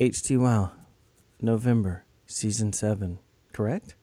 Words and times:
HT 0.00 0.36
Wow, 0.38 0.72
November, 1.40 2.04
season 2.26 2.72
seven, 2.72 3.20
correct? 3.52 3.94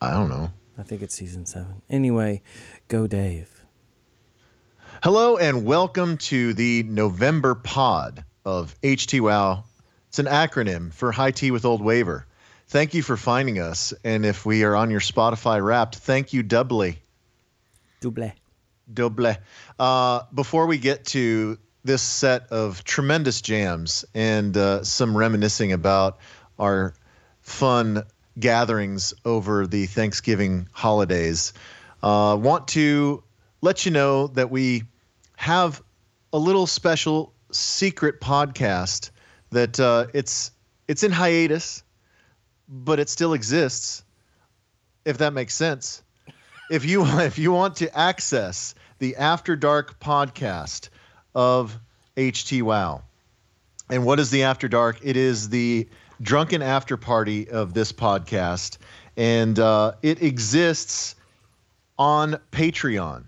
I 0.00 0.12
don't 0.12 0.28
know. 0.28 0.52
I 0.78 0.84
think 0.84 1.02
it's 1.02 1.16
season 1.16 1.46
seven. 1.46 1.82
Anyway, 1.90 2.42
go 2.86 3.08
Dave. 3.08 3.64
Hello 5.02 5.36
and 5.36 5.64
welcome 5.64 6.16
to 6.18 6.54
the 6.54 6.84
November 6.84 7.56
pod 7.56 8.24
of 8.44 8.80
HT 8.82 9.20
Wow. 9.20 9.64
It's 10.10 10.20
an 10.20 10.26
acronym 10.26 10.94
for 10.94 11.10
High 11.10 11.32
Tea 11.32 11.50
with 11.50 11.64
Old 11.64 11.82
Waver. 11.82 12.24
Thank 12.68 12.94
you 12.94 13.02
for 13.02 13.16
finding 13.16 13.58
us. 13.58 13.92
And 14.04 14.24
if 14.24 14.46
we 14.46 14.62
are 14.62 14.76
on 14.76 14.92
your 14.92 15.00
Spotify 15.00 15.60
wrapped, 15.60 15.96
thank 15.96 16.34
you 16.34 16.44
doubly. 16.44 17.00
Double. 18.00 18.30
Double. 18.94 19.34
Uh, 19.76 20.20
before 20.32 20.66
we 20.66 20.78
get 20.78 21.04
to 21.06 21.58
this 21.86 22.02
set 22.02 22.50
of 22.50 22.82
tremendous 22.84 23.40
jams 23.40 24.04
and 24.14 24.56
uh, 24.56 24.82
some 24.82 25.16
reminiscing 25.16 25.72
about 25.72 26.18
our 26.58 26.94
fun 27.40 28.02
gatherings 28.38 29.14
over 29.24 29.66
the 29.66 29.86
Thanksgiving 29.86 30.68
holidays, 30.72 31.52
uh, 32.02 32.36
want 32.40 32.68
to 32.68 33.22
let 33.62 33.86
you 33.86 33.92
know 33.92 34.26
that 34.28 34.50
we 34.50 34.82
have 35.36 35.80
a 36.32 36.38
little 36.38 36.66
special 36.66 37.32
secret 37.52 38.20
podcast 38.20 39.10
that 39.50 39.78
uh, 39.78 40.06
it's 40.12 40.50
it's 40.88 41.02
in 41.02 41.12
hiatus, 41.12 41.82
but 42.68 42.98
it 42.98 43.08
still 43.08 43.32
exists. 43.32 44.02
If 45.04 45.18
that 45.18 45.32
makes 45.32 45.54
sense. 45.54 46.02
If 46.68 46.84
you 46.84 47.04
if 47.20 47.38
you 47.38 47.52
want 47.52 47.76
to 47.76 47.96
access 47.96 48.74
the 48.98 49.16
After 49.16 49.54
Dark 49.54 50.00
podcast 50.00 50.88
of 51.36 51.78
HT 52.16 52.62
Wow, 52.62 53.02
and 53.90 54.04
what 54.04 54.18
is 54.18 54.30
the 54.30 54.44
After 54.44 54.66
Dark? 54.68 54.98
It 55.02 55.16
is 55.16 55.50
the 55.50 55.86
drunken 56.20 56.62
after 56.62 56.96
party 56.96 57.50
of 57.50 57.74
this 57.74 57.92
podcast, 57.92 58.78
and 59.16 59.58
uh, 59.58 59.92
it 60.02 60.22
exists 60.22 61.14
on 61.98 62.40
Patreon, 62.50 63.24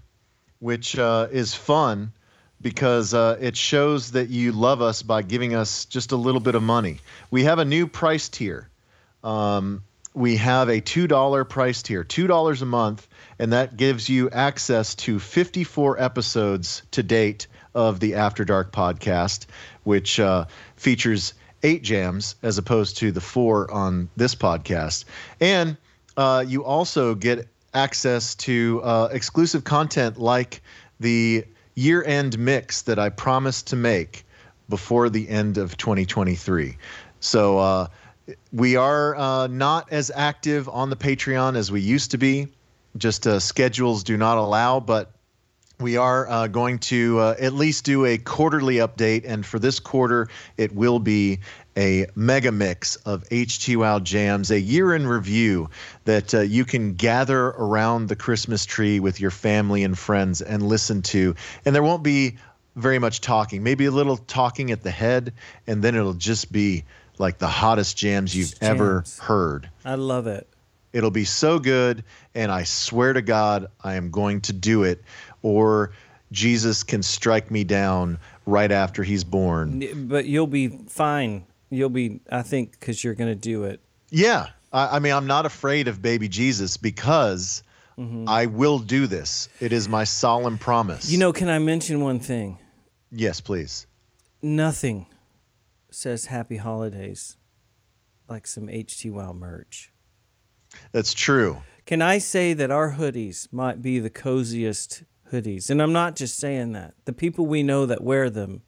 which 0.58 0.98
uh, 0.98 1.28
is 1.30 1.54
fun 1.54 2.12
because 2.60 3.12
uh, 3.12 3.36
it 3.40 3.56
shows 3.56 4.12
that 4.12 4.30
you 4.30 4.52
love 4.52 4.82
us 4.82 5.02
by 5.02 5.22
giving 5.22 5.54
us 5.54 5.84
just 5.84 6.12
a 6.12 6.16
little 6.16 6.40
bit 6.40 6.54
of 6.54 6.62
money. 6.62 7.00
We 7.30 7.44
have 7.44 7.58
a 7.58 7.64
new 7.64 7.86
price 7.86 8.28
tier. 8.30 8.68
Um, 9.22 9.84
we 10.14 10.36
have 10.38 10.68
a 10.68 10.80
$2 10.80 11.48
price 11.48 11.82
tier, 11.82 12.02
$2 12.02 12.62
a 12.62 12.64
month, 12.64 13.06
and 13.38 13.52
that 13.52 13.76
gives 13.76 14.08
you 14.08 14.30
access 14.30 14.94
to 14.96 15.20
54 15.20 16.02
episodes 16.02 16.82
to 16.92 17.02
date 17.02 17.46
of 17.78 18.00
the 18.00 18.16
After 18.16 18.44
Dark 18.44 18.72
podcast, 18.72 19.46
which 19.84 20.18
uh, 20.18 20.46
features 20.74 21.32
eight 21.62 21.84
jams 21.84 22.34
as 22.42 22.58
opposed 22.58 22.96
to 22.96 23.12
the 23.12 23.20
four 23.20 23.70
on 23.70 24.10
this 24.16 24.34
podcast. 24.34 25.04
And 25.40 25.76
uh, 26.16 26.44
you 26.46 26.64
also 26.64 27.14
get 27.14 27.46
access 27.72 28.34
to 28.34 28.80
uh, 28.82 29.08
exclusive 29.12 29.62
content 29.62 30.18
like 30.18 30.60
the 30.98 31.44
year 31.76 32.02
end 32.02 32.36
mix 32.36 32.82
that 32.82 32.98
I 32.98 33.10
promised 33.10 33.68
to 33.68 33.76
make 33.76 34.26
before 34.68 35.08
the 35.08 35.28
end 35.28 35.56
of 35.56 35.76
2023. 35.76 36.76
So 37.20 37.58
uh, 37.58 37.86
we 38.52 38.74
are 38.74 39.14
uh, 39.14 39.46
not 39.46 39.92
as 39.92 40.10
active 40.12 40.68
on 40.68 40.90
the 40.90 40.96
Patreon 40.96 41.56
as 41.56 41.70
we 41.70 41.80
used 41.80 42.10
to 42.10 42.18
be. 42.18 42.48
Just 42.96 43.24
uh, 43.28 43.38
schedules 43.38 44.02
do 44.02 44.16
not 44.16 44.36
allow, 44.36 44.80
but 44.80 45.12
we 45.80 45.96
are 45.96 46.28
uh, 46.28 46.46
going 46.48 46.80
to 46.80 47.20
uh, 47.20 47.34
at 47.38 47.52
least 47.52 47.84
do 47.84 48.04
a 48.04 48.18
quarterly 48.18 48.76
update. 48.76 49.24
And 49.24 49.46
for 49.46 49.58
this 49.58 49.78
quarter, 49.78 50.28
it 50.56 50.74
will 50.74 50.98
be 50.98 51.40
a 51.76 52.06
mega 52.16 52.50
mix 52.50 52.96
of 52.96 53.22
HT 53.28 54.02
jams, 54.02 54.50
a 54.50 54.58
year 54.58 54.94
in 54.94 55.06
review 55.06 55.70
that 56.04 56.34
uh, 56.34 56.40
you 56.40 56.64
can 56.64 56.94
gather 56.94 57.46
around 57.46 58.08
the 58.08 58.16
Christmas 58.16 58.66
tree 58.66 58.98
with 58.98 59.20
your 59.20 59.30
family 59.30 59.84
and 59.84 59.96
friends 59.96 60.42
and 60.42 60.64
listen 60.64 61.02
to. 61.02 61.36
And 61.64 61.74
there 61.74 61.82
won't 61.82 62.02
be 62.02 62.38
very 62.74 62.98
much 62.98 63.20
talking, 63.20 63.62
maybe 63.62 63.84
a 63.86 63.90
little 63.92 64.16
talking 64.16 64.72
at 64.72 64.82
the 64.82 64.90
head, 64.90 65.32
and 65.66 65.82
then 65.82 65.94
it'll 65.94 66.14
just 66.14 66.50
be 66.50 66.84
like 67.18 67.38
the 67.38 67.48
hottest 67.48 67.96
jams 67.96 68.34
you've 68.34 68.58
Jams. 68.58 68.62
ever 68.62 69.04
heard. 69.20 69.70
I 69.84 69.94
love 69.94 70.26
it. 70.26 70.48
It'll 70.92 71.10
be 71.10 71.24
so 71.24 71.58
good, 71.58 72.04
and 72.34 72.50
I 72.50 72.64
swear 72.64 73.12
to 73.12 73.22
God, 73.22 73.68
I 73.82 73.94
am 73.94 74.10
going 74.10 74.40
to 74.42 74.52
do 74.52 74.84
it, 74.84 75.02
or 75.42 75.92
Jesus 76.32 76.82
can 76.82 77.02
strike 77.02 77.50
me 77.50 77.64
down 77.64 78.18
right 78.46 78.70
after 78.70 79.02
he's 79.02 79.24
born. 79.24 80.08
But 80.08 80.26
you'll 80.26 80.46
be 80.46 80.68
fine. 80.68 81.46
You'll 81.70 81.90
be, 81.90 82.20
I 82.30 82.42
think, 82.42 82.72
because 82.72 83.04
you're 83.04 83.14
going 83.14 83.30
to 83.30 83.34
do 83.34 83.64
it. 83.64 83.80
Yeah, 84.10 84.46
I, 84.72 84.96
I 84.96 84.98
mean, 84.98 85.12
I'm 85.12 85.26
not 85.26 85.46
afraid 85.46 85.88
of 85.88 86.00
baby 86.00 86.28
Jesus 86.28 86.76
because 86.76 87.62
mm-hmm. 87.98 88.28
I 88.28 88.46
will 88.46 88.78
do 88.78 89.06
this. 89.06 89.48
It 89.60 89.72
is 89.72 89.88
my 89.88 90.04
solemn 90.04 90.58
promise. 90.58 91.10
You 91.10 91.18
know, 91.18 91.32
can 91.32 91.48
I 91.48 91.58
mention 91.58 92.00
one 92.00 92.20
thing? 92.20 92.58
yes, 93.10 93.40
please. 93.40 93.86
Nothing 94.42 95.06
says 95.90 96.26
happy 96.26 96.58
holidays 96.58 97.36
like 98.28 98.46
some 98.46 98.66
HT 98.68 99.10
Wow 99.10 99.32
merch. 99.32 99.92
That's 100.92 101.14
true. 101.14 101.58
Can 101.86 102.02
I 102.02 102.18
say 102.18 102.52
that 102.52 102.70
our 102.70 102.92
hoodies 102.92 103.50
might 103.52 103.80
be 103.80 103.98
the 103.98 104.10
coziest 104.10 105.04
hoodies? 105.32 105.70
And 105.70 105.80
I'm 105.80 105.92
not 105.92 106.16
just 106.16 106.36
saying 106.38 106.72
that. 106.72 106.94
The 107.06 107.12
people 107.12 107.46
we 107.46 107.62
know 107.62 107.86
that 107.86 108.02
wear 108.02 108.28
them, 108.30 108.62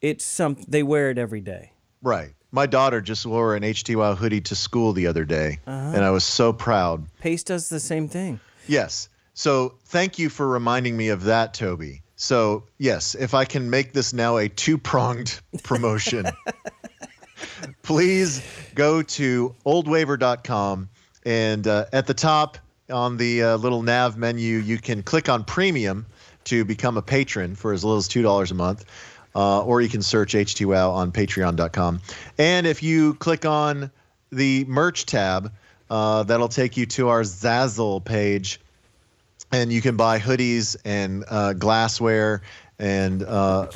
it's 0.00 0.24
some 0.24 0.56
they 0.66 0.82
wear 0.82 1.10
it 1.10 1.18
every 1.18 1.40
day. 1.40 1.72
Right. 2.02 2.30
My 2.50 2.64
daughter 2.66 3.00
just 3.02 3.26
wore 3.26 3.54
an 3.56 3.62
HT 3.62 3.94
Wow 3.96 4.14
hoodie 4.14 4.40
to 4.42 4.54
school 4.54 4.92
the 4.94 5.06
other 5.06 5.24
day, 5.26 5.58
Uh-huh. 5.66 5.92
and 5.94 6.02
I 6.04 6.10
was 6.10 6.24
so 6.24 6.52
proud. 6.52 7.06
Pace 7.20 7.42
does 7.42 7.68
the 7.68 7.80
same 7.80 8.08
thing. 8.08 8.40
Yes. 8.66 9.08
So 9.34 9.74
thank 9.86 10.18
you 10.18 10.28
for 10.30 10.48
reminding 10.48 10.96
me 10.96 11.08
of 11.08 11.24
that, 11.24 11.52
Toby. 11.52 12.02
So, 12.16 12.64
yes, 12.78 13.14
if 13.14 13.34
I 13.34 13.44
can 13.44 13.70
make 13.70 13.92
this 13.92 14.12
now 14.12 14.38
a 14.38 14.48
two 14.48 14.78
pronged 14.78 15.40
promotion, 15.62 16.26
please 17.82 18.42
go 18.74 19.02
to 19.02 19.54
oldwaver.com 19.64 20.88
and 21.24 21.66
uh, 21.66 21.86
at 21.92 22.06
the 22.06 22.14
top 22.14 22.58
on 22.90 23.16
the 23.16 23.42
uh, 23.42 23.56
little 23.56 23.82
nav 23.82 24.16
menu, 24.16 24.56
you 24.58 24.78
can 24.78 25.02
click 25.02 25.28
on 25.28 25.44
premium 25.44 26.06
to 26.44 26.64
become 26.64 26.96
a 26.96 27.02
patron 27.02 27.54
for 27.54 27.72
as 27.72 27.84
little 27.84 27.98
as 27.98 28.08
$2 28.08 28.50
a 28.50 28.54
month. 28.54 28.84
Uh, 29.34 29.62
or 29.62 29.80
you 29.82 29.88
can 29.88 30.02
search 30.02 30.32
HTWOW 30.32 30.90
on 30.90 31.12
patreon.com. 31.12 32.00
And 32.38 32.66
if 32.66 32.82
you 32.82 33.14
click 33.14 33.44
on 33.44 33.90
the 34.32 34.64
merch 34.64 35.06
tab, 35.06 35.52
uh, 35.90 36.22
that'll 36.24 36.48
take 36.48 36.76
you 36.76 36.86
to 36.86 37.08
our 37.08 37.22
Zazzle 37.22 38.04
page 38.04 38.58
and 39.52 39.72
you 39.72 39.80
can 39.80 39.96
buy 39.96 40.18
hoodies 40.18 40.76
and 40.84 41.24
uh, 41.28 41.52
glassware 41.52 42.42
and 42.78 43.22
uh, 43.22 43.68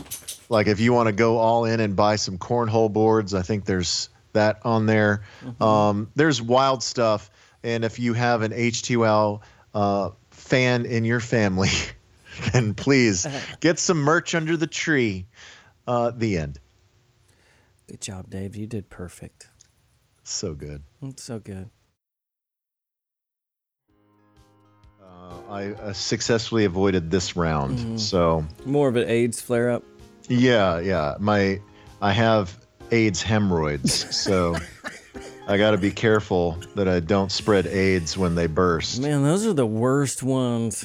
like 0.48 0.66
if 0.66 0.80
you 0.80 0.92
want 0.92 1.08
to 1.08 1.12
go 1.12 1.38
all 1.38 1.64
in 1.64 1.80
and 1.80 1.96
buy 1.96 2.16
some 2.16 2.38
cornhole 2.38 2.92
boards 2.92 3.34
i 3.34 3.42
think 3.42 3.64
there's 3.64 4.08
that 4.32 4.60
on 4.64 4.86
there 4.86 5.22
um, 5.60 6.10
there's 6.14 6.40
wild 6.40 6.82
stuff 6.82 7.30
and 7.62 7.84
if 7.84 7.98
you 7.98 8.12
have 8.14 8.42
an 8.42 8.50
HT 8.52 8.96
Wow 8.96 9.40
uh, 9.74 10.10
fan 10.30 10.86
in 10.86 11.04
your 11.04 11.20
family 11.20 11.68
then 12.52 12.74
please 12.74 13.26
get 13.60 13.78
some 13.78 13.98
merch 13.98 14.34
under 14.34 14.56
the 14.56 14.66
tree 14.66 15.26
uh, 15.86 16.12
the 16.14 16.38
end 16.38 16.58
Good 17.88 18.00
job, 18.00 18.30
Dave. 18.30 18.56
You 18.56 18.66
did 18.66 18.88
perfect. 18.88 19.48
so 20.22 20.54
good 20.54 20.82
It's 21.02 21.22
so 21.22 21.38
good. 21.38 21.68
I 25.48 25.66
uh, 25.72 25.92
successfully 25.92 26.64
avoided 26.64 27.10
this 27.10 27.36
round 27.36 28.00
so 28.00 28.44
More 28.64 28.88
of 28.88 28.96
an 28.96 29.08
AIDS 29.08 29.40
flare 29.40 29.70
up. 29.70 29.82
Yeah, 30.28 30.78
yeah. 30.80 31.16
My 31.18 31.60
I 32.00 32.12
have 32.12 32.56
AIDS 32.90 33.22
hemorrhoids, 33.22 34.14
so 34.16 34.56
I 35.48 35.56
got 35.56 35.72
to 35.72 35.78
be 35.78 35.90
careful 35.90 36.58
that 36.76 36.88
I 36.88 37.00
don't 37.00 37.30
spread 37.32 37.66
AIDS 37.66 38.16
when 38.16 38.34
they 38.34 38.46
burst. 38.46 39.00
Man, 39.00 39.22
those 39.24 39.44
are 39.46 39.52
the 39.52 39.66
worst 39.66 40.22
ones. 40.22 40.84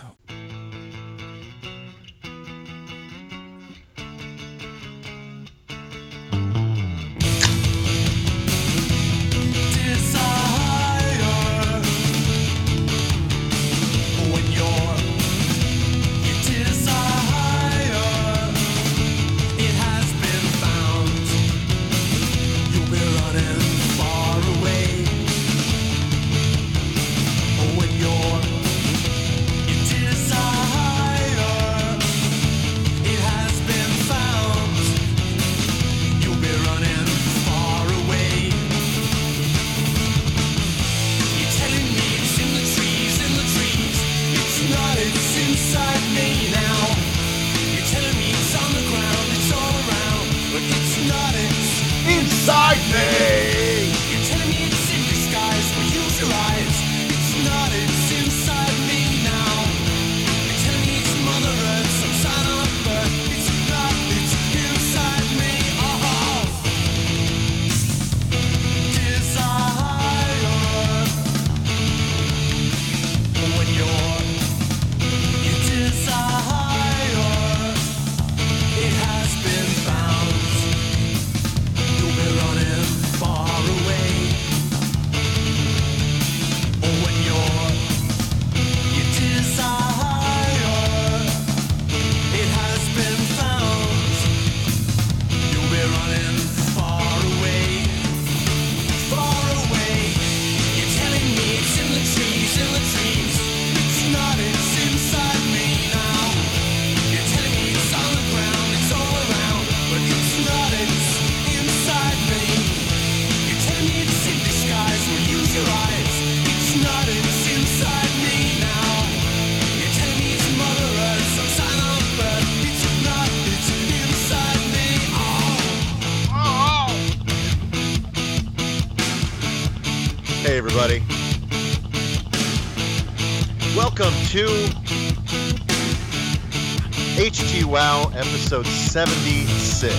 Episode 138.48 138.66
76. 138.66 139.94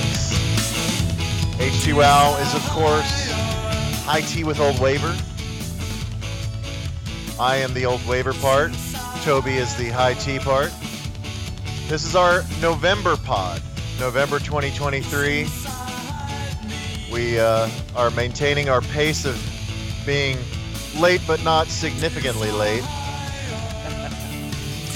HT 1.59 1.93
Wow 1.93 2.35
is, 2.41 2.55
of 2.55 2.63
course, 2.71 3.31
High 4.07 4.23
Tea 4.23 4.43
with 4.43 4.59
Old 4.59 4.81
Waver. 4.81 5.15
I 7.39 7.57
am 7.57 7.75
the 7.75 7.85
Old 7.85 8.03
Waver 8.07 8.33
part. 8.33 8.73
Toby 9.23 9.59
is 9.59 9.77
the 9.77 9.91
High 9.91 10.15
Tea 10.15 10.39
part. 10.39 10.73
This 11.89 12.07
is 12.07 12.17
our 12.17 12.43
November 12.63 13.19
pod, 13.19 13.61
November 14.01 14.39
2023. 14.39 15.47
We 17.13 17.39
uh, 17.39 17.69
are 17.95 18.11
maintaining 18.13 18.71
our 18.71 18.81
pace 18.81 19.27
of 19.27 19.39
being 20.07 20.39
late 20.99 21.21
but 21.27 21.45
not 21.45 21.67
significantly 21.67 22.51
late 22.51 22.85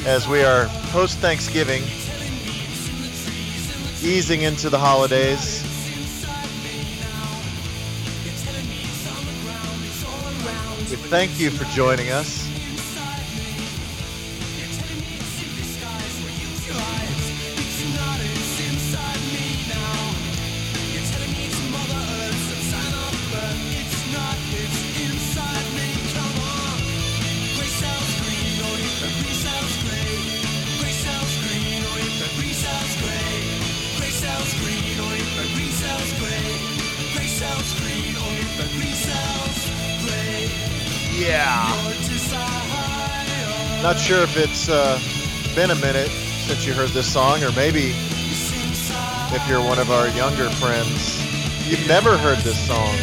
as 0.06 0.26
we 0.26 0.42
are 0.42 0.66
post 0.90 1.18
Thanksgiving, 1.18 1.82
easing 4.04 4.42
into 4.42 4.68
the 4.68 4.78
holidays. 4.78 5.62
We 10.90 10.96
thank 10.96 11.38
you 11.38 11.50
for 11.50 11.64
joining 11.74 12.10
us. 12.10 12.41
Not 43.92 44.00
sure 44.00 44.22
if 44.22 44.38
it's 44.38 44.70
uh, 44.70 44.98
been 45.54 45.70
a 45.70 45.74
minute 45.74 46.08
since 46.08 46.66
you 46.66 46.72
heard 46.72 46.88
this 46.88 47.12
song, 47.12 47.44
or 47.44 47.52
maybe 47.52 47.92
if 47.92 49.46
you're 49.46 49.60
one 49.60 49.78
of 49.78 49.90
our 49.90 50.08
younger 50.08 50.48
friends, 50.48 51.20
you've 51.68 51.86
never 51.86 52.16
heard 52.16 52.38
this 52.38 52.58
song. 52.66 52.96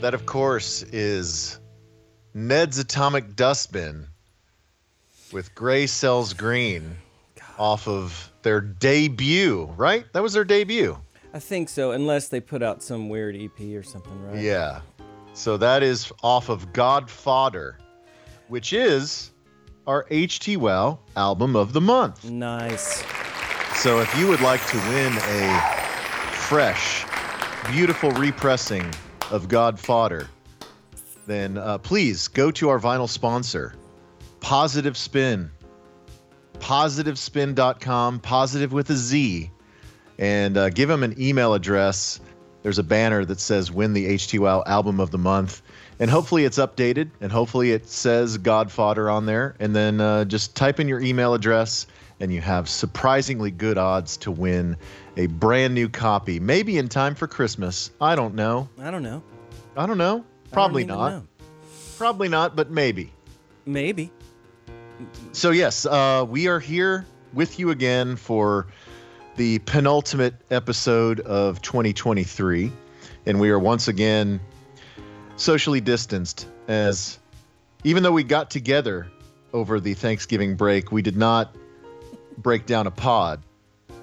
That, 0.00 0.14
of 0.14 0.26
course, 0.26 0.84
is 0.92 1.58
Ned's 2.34 2.78
Atomic 2.78 3.34
Dustbin 3.34 4.06
with 5.32 5.52
Gray 5.56 5.88
Cells 5.88 6.34
Green 6.34 6.98
off 7.58 7.88
of 7.88 8.30
their 8.42 8.60
debut, 8.60 9.64
right? 9.76 10.04
That 10.12 10.22
was 10.22 10.34
their 10.34 10.44
debut. 10.44 10.96
I 11.34 11.40
think 11.40 11.68
so, 11.68 11.90
unless 11.90 12.28
they 12.28 12.38
put 12.38 12.62
out 12.62 12.80
some 12.80 13.08
weird 13.08 13.34
EP 13.34 13.60
or 13.74 13.82
something, 13.82 14.22
right? 14.28 14.40
Yeah. 14.40 14.82
So 15.34 15.56
that 15.56 15.82
is 15.82 16.12
off 16.22 16.48
of 16.48 16.72
God 16.72 17.10
Fodder, 17.10 17.78
which 18.48 18.72
is 18.72 19.32
our 19.86 20.04
HT 20.04 20.56
Wow 20.56 20.98
album 21.16 21.56
of 21.56 21.72
the 21.72 21.80
month. 21.80 22.24
Nice. 22.24 23.02
So 23.74 24.00
if 24.00 24.16
you 24.18 24.28
would 24.28 24.40
like 24.40 24.64
to 24.68 24.76
win 24.76 25.12
a 25.16 25.60
fresh, 26.32 27.04
beautiful 27.70 28.10
repressing 28.12 28.88
of 29.30 29.48
God 29.48 29.80
Fodder, 29.80 30.28
then 31.26 31.56
uh, 31.56 31.78
please 31.78 32.28
go 32.28 32.50
to 32.50 32.68
our 32.68 32.78
vinyl 32.78 33.08
sponsor, 33.08 33.74
Positive 34.40 34.96
Spin. 34.96 35.50
PositiveSpin.com, 36.58 38.20
positive 38.20 38.72
with 38.72 38.88
a 38.90 38.94
Z, 38.94 39.50
and 40.18 40.56
uh, 40.56 40.70
give 40.70 40.88
them 40.88 41.02
an 41.02 41.20
email 41.20 41.54
address. 41.54 42.20
There's 42.62 42.78
a 42.78 42.82
banner 42.84 43.24
that 43.24 43.40
says 43.40 43.70
"Win 43.70 43.92
the 43.92 44.06
HT 44.14 44.38
Wow 44.38 44.62
Album 44.66 45.00
of 45.00 45.10
the 45.10 45.18
Month," 45.18 45.62
and 45.98 46.10
hopefully 46.10 46.44
it's 46.44 46.58
updated, 46.58 47.10
and 47.20 47.32
hopefully 47.32 47.72
it 47.72 47.88
says 47.88 48.38
God 48.38 48.70
Fodder 48.70 49.10
on 49.10 49.26
there. 49.26 49.56
And 49.58 49.74
then 49.74 50.00
uh, 50.00 50.24
just 50.24 50.54
type 50.54 50.78
in 50.78 50.88
your 50.88 51.00
email 51.00 51.34
address, 51.34 51.86
and 52.20 52.32
you 52.32 52.40
have 52.40 52.68
surprisingly 52.68 53.50
good 53.50 53.78
odds 53.78 54.16
to 54.18 54.30
win 54.30 54.76
a 55.16 55.26
brand 55.26 55.74
new 55.74 55.88
copy, 55.88 56.38
maybe 56.38 56.78
in 56.78 56.88
time 56.88 57.14
for 57.14 57.26
Christmas. 57.26 57.90
I 58.00 58.14
don't 58.14 58.34
know. 58.34 58.68
I 58.78 58.90
don't 58.90 59.02
know. 59.02 59.22
I 59.76 59.86
don't 59.86 59.98
know. 59.98 60.12
I 60.12 60.16
don't 60.18 60.50
Probably 60.52 60.84
not. 60.84 61.10
know. 61.10 61.26
Probably 61.98 62.28
not, 62.28 62.56
but 62.56 62.70
maybe. 62.70 63.12
Maybe. 63.66 64.10
So 65.32 65.50
yes, 65.50 65.84
uh, 65.86 66.24
we 66.28 66.46
are 66.48 66.60
here 66.60 67.06
with 67.32 67.58
you 67.58 67.70
again 67.70 68.16
for 68.16 68.66
the 69.36 69.58
penultimate 69.60 70.34
episode 70.50 71.20
of 71.20 71.62
2023, 71.62 72.70
and 73.26 73.40
we 73.40 73.50
are 73.50 73.58
once 73.58 73.88
again 73.88 74.40
socially 75.36 75.80
distanced. 75.80 76.46
As 76.68 77.18
even 77.84 78.02
though 78.02 78.12
we 78.12 78.24
got 78.24 78.50
together 78.50 79.08
over 79.52 79.80
the 79.80 79.94
Thanksgiving 79.94 80.56
break, 80.56 80.92
we 80.92 81.02
did 81.02 81.16
not 81.16 81.54
break 82.36 82.66
down 82.66 82.86
a 82.86 82.90
pod. 82.90 83.42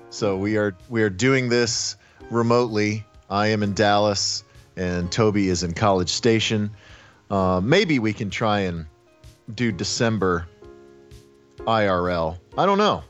So 0.10 0.38
we 0.38 0.58
are 0.58 0.76
we 0.90 1.04
are 1.04 1.10
doing 1.10 1.50
this 1.50 1.96
remotely. 2.32 3.06
I 3.30 3.48
am 3.48 3.62
in 3.62 3.74
Dallas, 3.74 4.44
and 4.76 5.12
Toby 5.12 5.50
is 5.50 5.64
in 5.64 5.74
College 5.74 6.10
Station. 6.10 6.72
Uh, 7.30 7.62
maybe 7.64 8.00
we 8.00 8.14
can 8.14 8.32
try 8.32 8.62
and 8.62 8.88
do 9.54 9.72
December 9.72 10.48
IRL. 11.60 12.40
I 12.58 12.66
don't 12.66 12.80
know. 12.80 13.04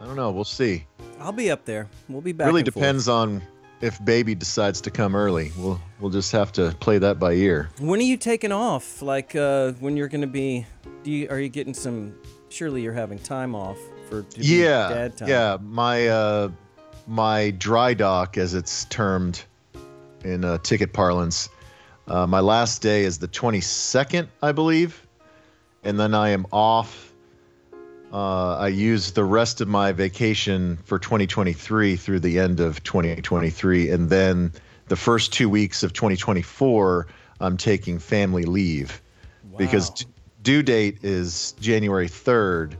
I 0.00 0.04
don't 0.04 0.16
know. 0.16 0.30
We'll 0.30 0.44
see. 0.44 0.86
I'll 1.22 1.32
be 1.32 1.50
up 1.50 1.64
there. 1.64 1.88
We'll 2.08 2.20
be 2.20 2.32
back. 2.32 2.46
really 2.46 2.60
and 2.60 2.72
forth. 2.72 2.82
depends 2.82 3.08
on 3.08 3.42
if 3.80 4.02
baby 4.04 4.34
decides 4.34 4.80
to 4.82 4.90
come 4.90 5.14
early. 5.14 5.52
We'll 5.56 5.80
we'll 6.00 6.10
just 6.10 6.32
have 6.32 6.52
to 6.52 6.74
play 6.80 6.98
that 6.98 7.18
by 7.18 7.32
ear. 7.32 7.68
When 7.78 8.00
are 8.00 8.04
you 8.04 8.16
taking 8.16 8.52
off? 8.52 9.02
Like 9.02 9.34
uh, 9.36 9.72
when 9.80 9.96
you're 9.96 10.08
gonna 10.08 10.26
be? 10.26 10.66
Do 11.04 11.10
you 11.10 11.28
are 11.30 11.38
you 11.40 11.48
getting 11.48 11.74
some? 11.74 12.14
Surely 12.48 12.82
you're 12.82 12.92
having 12.92 13.18
time 13.18 13.54
off 13.54 13.78
for 14.10 14.24
Yeah, 14.36 14.88
dad 14.88 15.16
time. 15.16 15.28
yeah. 15.28 15.56
My 15.62 16.06
uh, 16.08 16.50
my 17.06 17.50
dry 17.52 17.94
dock, 17.94 18.36
as 18.36 18.54
it's 18.54 18.84
termed 18.86 19.42
in 20.22 20.44
uh, 20.44 20.58
ticket 20.58 20.92
parlance, 20.92 21.48
uh, 22.08 22.26
my 22.26 22.40
last 22.40 22.82
day 22.82 23.04
is 23.04 23.18
the 23.18 23.26
22nd, 23.28 24.28
I 24.42 24.52
believe, 24.52 25.04
and 25.82 25.98
then 25.98 26.14
I 26.14 26.28
am 26.28 26.46
off 26.52 27.11
uh, 28.12 28.56
I 28.56 28.68
used 28.68 29.14
the 29.14 29.24
rest 29.24 29.60
of 29.60 29.68
my 29.68 29.92
vacation 29.92 30.76
for 30.84 30.98
2023 30.98 31.96
through 31.96 32.20
the 32.20 32.38
end 32.38 32.60
of 32.60 32.82
2023, 32.82 33.90
and 33.90 34.10
then 34.10 34.52
the 34.88 34.96
first 34.96 35.32
two 35.32 35.48
weeks 35.48 35.82
of 35.82 35.94
2024, 35.94 37.06
I'm 37.40 37.56
taking 37.56 37.98
family 37.98 38.44
leave 38.44 39.00
because 39.56 39.88
Wow. 39.88 39.94
d- 39.96 40.06
due 40.42 40.62
date 40.62 40.98
is 41.02 41.52
January 41.60 42.08
3rd, 42.08 42.74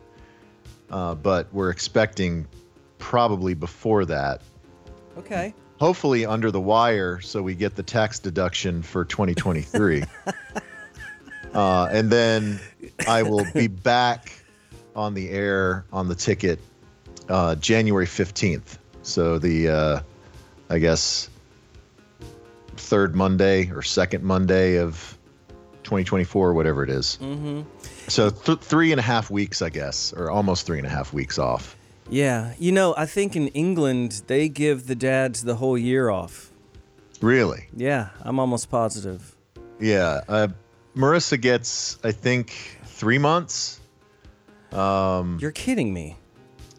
uh, 0.90 1.14
but 1.14 1.48
we're 1.52 1.70
expecting 1.70 2.46
probably 2.98 3.54
before 3.54 4.04
that. 4.04 4.42
Okay. 5.16 5.54
Hopefully 5.80 6.26
under 6.26 6.50
the 6.50 6.60
wire, 6.60 7.20
so 7.20 7.42
we 7.42 7.54
get 7.54 7.74
the 7.74 7.82
tax 7.82 8.18
deduction 8.18 8.82
for 8.82 9.04
2023. 9.06 10.04
uh, 11.54 11.88
and 11.90 12.10
then 12.10 12.60
I 13.08 13.22
will 13.22 13.46
be 13.54 13.66
back 13.66 14.30
on 14.94 15.14
the 15.14 15.30
air 15.30 15.84
on 15.92 16.08
the 16.08 16.14
ticket 16.14 16.58
uh, 17.28 17.54
January 17.56 18.06
15th. 18.06 18.78
So 19.02 19.38
the, 19.38 19.68
uh, 19.68 20.00
I 20.68 20.78
guess, 20.78 21.28
third 22.76 23.14
Monday 23.14 23.70
or 23.70 23.82
second 23.82 24.22
Monday 24.25 24.76
of 24.76 25.18
2024, 25.84 26.54
whatever 26.54 26.84
it 26.84 26.90
is. 26.90 27.18
Mm-hmm. 27.20 27.62
So 28.08 28.30
th- 28.30 28.58
three 28.58 28.92
and 28.92 28.99
a 28.99 29.02
half 29.02 29.30
weeks, 29.30 29.62
I 29.62 29.70
guess, 29.70 30.12
or 30.12 30.30
almost 30.30 30.66
three 30.66 30.78
and 30.78 30.87
a 30.87 30.90
half 30.90 31.12
weeks 31.12 31.38
off. 31.38 31.76
Yeah. 32.08 32.54
You 32.58 32.72
know, 32.72 32.94
I 32.96 33.06
think 33.06 33.37
in 33.37 33.49
England 33.49 34.22
they 34.26 34.49
give 34.49 34.87
the 34.87 34.94
dads 34.94 35.44
the 35.44 35.56
whole 35.56 35.78
year 35.78 36.11
off. 36.11 36.50
Really? 37.20 37.68
Yeah, 37.75 38.08
I'm 38.22 38.38
almost 38.40 38.68
positive. 38.70 39.37
Yeah. 39.78 40.20
Uh, 40.28 40.49
Marissa 40.96 41.40
gets, 41.40 41.99
I 42.04 42.12
think, 42.12 42.78
three 42.84 43.18
months. 43.18 43.80
Um, 44.73 45.38
You're 45.41 45.50
kidding 45.52 45.93
me. 45.93 46.17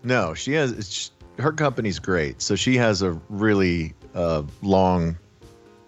no, 0.04 0.34
she 0.34 0.54
has. 0.54 0.72
It's, 0.72 1.12
her 1.40 1.52
company's 1.52 2.00
great, 2.00 2.42
so 2.42 2.56
she 2.56 2.76
has 2.78 3.02
a 3.02 3.20
really 3.30 3.94
uh, 4.14 4.44
long. 4.62 5.18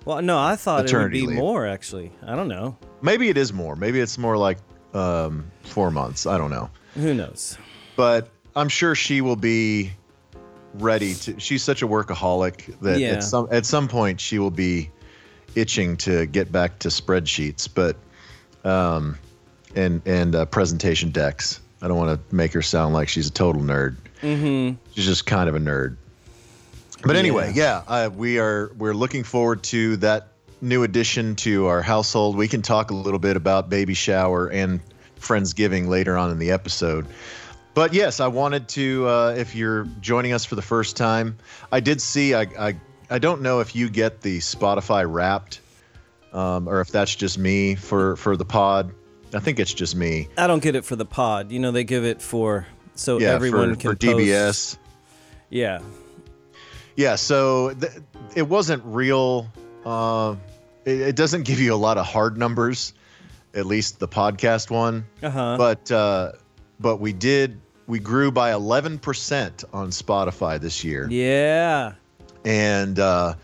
Well, 0.06 0.22
no, 0.22 0.40
I 0.40 0.56
thought 0.56 0.86
it 0.92 0.96
would 0.96 1.12
be 1.12 1.22
leave. 1.22 1.38
more 1.38 1.66
actually. 1.68 2.12
I 2.26 2.36
don't 2.36 2.48
know. 2.48 2.78
Maybe 3.02 3.30
it 3.30 3.38
is 3.38 3.54
more. 3.54 3.76
Maybe 3.76 4.00
it's 4.00 4.18
more 4.18 4.38
like 4.38 4.58
um, 4.94 5.52
four 5.64 5.92
months. 5.92 6.26
I 6.26 6.38
don't 6.38 6.52
know. 6.52 6.70
Who 6.96 7.14
knows? 7.14 7.58
but 7.96 8.30
I'm 8.56 8.70
sure 8.70 8.94
she 8.96 9.22
will 9.22 9.36
be 9.36 9.92
ready 10.76 11.14
to. 11.16 11.40
She's 11.40 11.64
such 11.64 11.82
a 11.82 11.88
workaholic 11.88 12.80
that 12.82 13.00
Yeah. 13.00 13.14
at 13.14 13.24
some 13.24 13.48
at 13.52 13.66
some 13.66 13.88
point 13.88 14.20
she 14.20 14.40
will 14.40 14.52
be 14.52 14.90
itching 15.56 15.96
to 15.98 16.26
get 16.26 16.52
back 16.52 16.80
to 16.80 16.90
spreadsheets, 16.90 17.68
but 17.74 17.98
um, 18.70 19.18
and 19.76 20.02
and 20.06 20.36
uh, 20.36 20.46
presentation 20.46 21.12
decks. 21.12 21.62
I 21.86 21.88
don't 21.88 21.98
want 21.98 22.30
to 22.30 22.36
make 22.36 22.52
her 22.54 22.64
sound 22.64 22.96
like 22.96 23.10
she's 23.10 23.28
a 23.28 23.32
total 23.32 23.62
nerd. 23.62 23.96
Mm-hmm. 24.24 24.76
She's 24.96 25.06
just 25.06 25.28
kind 25.28 25.48
of 25.48 25.54
a 25.54 25.60
nerd. 25.60 25.98
But 27.04 27.16
anyway, 27.16 27.52
yeah, 27.54 27.84
uh, 27.88 28.10
we 28.12 28.40
are 28.40 28.72
we're 28.76 28.96
looking 28.96 29.24
forward 29.24 29.62
to 29.66 29.96
that 29.98 30.30
new 30.62 30.82
addition 30.82 31.36
to 31.36 31.68
our 31.68 31.84
household. 31.84 32.38
We 32.38 32.48
can 32.48 32.64
talk 32.64 32.90
a 32.90 32.96
little 32.96 33.20
bit 33.20 33.36
about 33.36 33.70
baby 33.70 33.94
shower 33.94 34.48
and 34.48 34.80
friendsgiving 35.20 35.88
later 35.88 36.18
on 36.18 36.32
in 36.32 36.40
the 36.40 36.50
episode. 36.50 37.06
But 37.76 37.94
yes, 37.94 38.20
I 38.20 38.30
wanted 38.30 38.68
to. 38.70 39.08
Uh, 39.08 39.36
if 39.38 39.54
you're 39.54 39.84
joining 40.02 40.34
us 40.34 40.44
for 40.44 40.56
the 40.56 40.64
first 40.64 40.98
time, 40.98 41.38
I 41.72 41.82
did 41.82 42.02
see. 42.02 42.34
I 42.34 42.48
I, 42.58 42.76
I 43.12 43.20
don't 43.20 43.44
know 43.44 43.60
if 43.60 43.76
you 43.76 43.92
get 43.92 44.22
the 44.22 44.40
Spotify 44.40 45.06
Wrapped, 45.08 45.60
um, 46.34 46.68
or 46.68 46.82
if 46.82 46.88
that's 46.88 47.16
just 47.16 47.38
me 47.38 47.76
for 47.76 48.16
for 48.16 48.36
the 48.36 48.46
pod. 48.46 48.92
I 49.34 49.40
think 49.40 49.60
it's 49.60 49.74
just 49.74 49.96
me. 49.96 50.28
I 50.38 50.48
don't 50.48 50.62
get 50.64 50.76
it 50.76 50.86
for 50.86 50.96
the 50.96 51.06
pod. 51.06 51.52
You 51.52 51.60
know, 51.60 51.72
they 51.72 51.84
give 51.84 52.06
it 52.06 52.22
for 52.22 52.68
so 52.96 53.20
Yeah, 53.20 53.30
everyone 53.34 53.76
for, 53.76 53.80
can 53.82 53.90
for 53.92 53.96
DBS. 53.96 54.46
post- 54.46 54.80
Yeah. 55.50 55.80
Yeah, 56.96 57.16
so 57.16 57.74
th- 57.74 57.92
it 58.36 58.44
wasn't 58.48 58.82
real. 58.86 59.48
Uh, 59.86 60.36
it, 60.86 61.02
it 61.02 61.16
doesn't 61.16 61.44
give 61.44 61.60
you 61.60 61.74
a 61.74 61.76
lot 61.76 61.98
of 61.98 62.06
hard 62.06 62.38
numbers, 62.38 62.94
at 63.54 63.66
least 63.66 64.00
the 64.00 64.08
podcast 64.08 64.70
one. 64.72 65.06
Uh 65.22 65.30
huh. 65.30 65.56
But 65.58 65.92
uh, 65.92 66.32
but 66.80 66.98
we 66.98 67.12
did 67.12 67.60
we 67.88 68.00
grew 68.00 68.32
by 68.32 68.52
11% 68.52 69.64
on 69.74 69.90
Spotify 69.90 70.60
this 70.60 70.84
year, 70.84 71.08
yeah. 71.10 71.94
and 72.46 72.98
uh, 72.98 73.36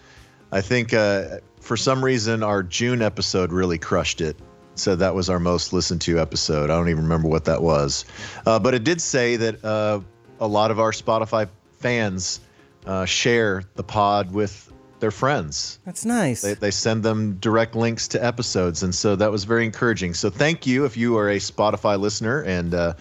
I 0.51 0.61
think 0.61 0.93
uh, 0.93 1.38
for 1.59 1.77
some 1.77 2.03
reason 2.03 2.41
our 2.41 2.63
June 2.63 3.01
episode 3.01 3.51
really 3.51 3.77
crushed 3.77 4.21
it. 4.21 4.35
So 4.75 4.95
that 4.95 5.13
was 5.13 5.29
our 5.29 5.39
most 5.39 5.73
listened 5.73 6.01
to 6.01 6.19
episode. 6.19 6.69
I 6.69 6.75
don't 6.75 6.89
even 6.89 7.03
remember 7.03 7.27
what 7.27 7.45
that 7.45 7.61
was, 7.61 8.05
uh, 8.45 8.59
but 8.59 8.73
it 8.73 8.83
did 8.83 9.01
say 9.01 9.35
that 9.35 9.63
uh, 9.63 9.99
a 10.39 10.47
lot 10.47 10.71
of 10.71 10.79
our 10.79 10.91
Spotify 10.91 11.47
fans 11.79 12.39
uh, 12.85 13.05
share 13.05 13.63
the 13.75 13.83
pod 13.83 14.31
with 14.31 14.71
their 14.99 15.11
friends. 15.11 15.79
That's 15.83 16.05
nice. 16.05 16.41
They, 16.41 16.53
they 16.53 16.71
send 16.71 17.03
them 17.03 17.35
direct 17.37 17.75
links 17.75 18.07
to 18.09 18.23
episodes, 18.23 18.83
and 18.83 18.95
so 18.95 19.15
that 19.15 19.31
was 19.31 19.43
very 19.43 19.65
encouraging. 19.65 20.13
So 20.13 20.29
thank 20.29 20.65
you 20.65 20.85
if 20.85 20.95
you 20.95 21.17
are 21.17 21.29
a 21.29 21.37
Spotify 21.37 21.99
listener, 21.99 22.41
and 22.41 22.73
uh, 22.73 22.93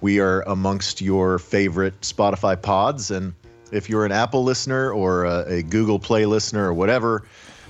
we 0.00 0.20
are 0.20 0.42
amongst 0.42 1.00
your 1.00 1.38
favorite 1.38 2.00
Spotify 2.02 2.60
pods. 2.60 3.10
And 3.10 3.34
if 3.72 3.88
you're 3.88 4.04
an 4.04 4.12
Apple 4.12 4.44
listener 4.44 4.92
or 4.92 5.24
a, 5.24 5.44
a 5.46 5.62
Google 5.62 5.98
Play 5.98 6.26
listener 6.26 6.68
or 6.68 6.74
whatever, 6.74 7.24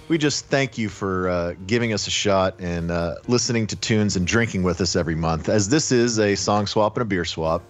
we 0.09 0.19
just 0.19 0.47
thank 0.47 0.79
you 0.79 0.89
for 0.89 1.29
uh, 1.29 1.55
giving 1.67 1.93
us 1.93 2.07
a 2.07 2.11
shot 2.11 2.61
and 2.61 2.91
uh, 2.91 3.17
listening 3.27 3.67
to 3.69 3.77
tunes 3.77 4.17
and 4.17 4.27
drinking 4.27 4.63
with 4.63 4.81
us 4.81 4.95
every 4.95 5.17
month. 5.17 5.49
As 5.49 5.69
this 5.69 5.91
is 5.91 6.19
a 6.19 6.37
song 6.37 6.67
swap 6.67 6.97
and 6.97 7.03
a 7.03 7.05
beer 7.05 7.25
swap, 7.25 7.63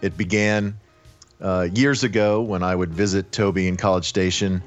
it 0.00 0.16
began 0.16 0.78
uh, 1.40 1.68
years 1.72 2.02
ago 2.02 2.42
when 2.42 2.62
I 2.62 2.74
would 2.74 2.92
visit 2.92 3.30
Toby 3.30 3.68
in 3.68 3.76
College 3.76 4.06
Station. 4.06 4.62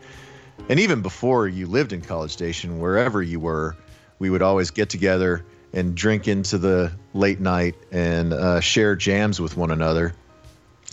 And 0.70 0.80
even 0.80 1.02
before 1.02 1.48
you 1.48 1.68
lived 1.68 1.92
in 1.92 2.02
College 2.02 2.32
Station, 2.32 2.80
wherever 2.80 3.22
you 3.22 3.40
were, 3.40 3.76
we 4.20 4.30
would 4.30 4.42
always 4.42 4.72
get 4.72 4.90
together 4.90 5.46
and 5.74 5.96
drink 5.96 6.28
into 6.28 6.58
the 6.58 6.92
late 7.14 7.40
night 7.40 7.76
and 7.92 8.34
uh, 8.34 8.60
share 8.62 8.96
jams 8.96 9.42
with 9.42 9.58
one 9.58 9.72
another. 9.72 10.14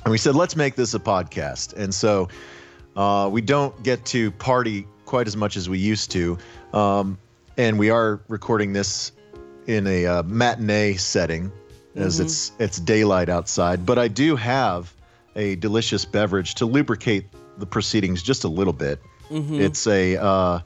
And 0.05 0.11
we 0.11 0.19
said, 0.19 0.35
let's 0.35 0.57
make 0.57 0.75
this 0.75 0.95
a 0.95 0.99
podcast. 0.99 1.75
And 1.75 1.95
so 1.95 2.29
uh, 2.97 3.29
we 3.31 3.41
don't 3.41 3.81
get 3.83 4.05
to 4.07 4.33
party 4.33 4.87
quite 5.09 5.27
as 5.27 5.37
much 5.37 5.57
as 5.57 5.69
we 5.69 5.79
used 5.79 6.13
to. 6.13 6.39
Um, 6.73 7.19
and 7.57 7.79
we 7.79 7.91
are 7.91 8.21
recording 8.29 8.73
this 8.73 9.11
in 9.67 9.87
a 9.87 10.07
uh, 10.07 10.23
matinee 10.23 10.95
setting 10.95 11.51
as 11.97 12.21
it's 12.21 12.53
it's 12.61 12.79
daylight 12.79 13.29
outside. 13.29 13.85
But 13.85 13.99
I 13.99 14.07
do 14.07 14.37
have 14.37 14.95
a 15.35 15.57
delicious 15.57 16.05
beverage 16.05 16.55
to 16.57 16.67
lubricate 16.67 17.27
the 17.57 17.67
proceedings 17.67 18.23
just 18.23 18.45
a 18.45 18.49
little 18.49 18.73
bit. 18.73 19.03
It's 19.61 19.87
a 19.87 20.17
uh, 20.17 20.61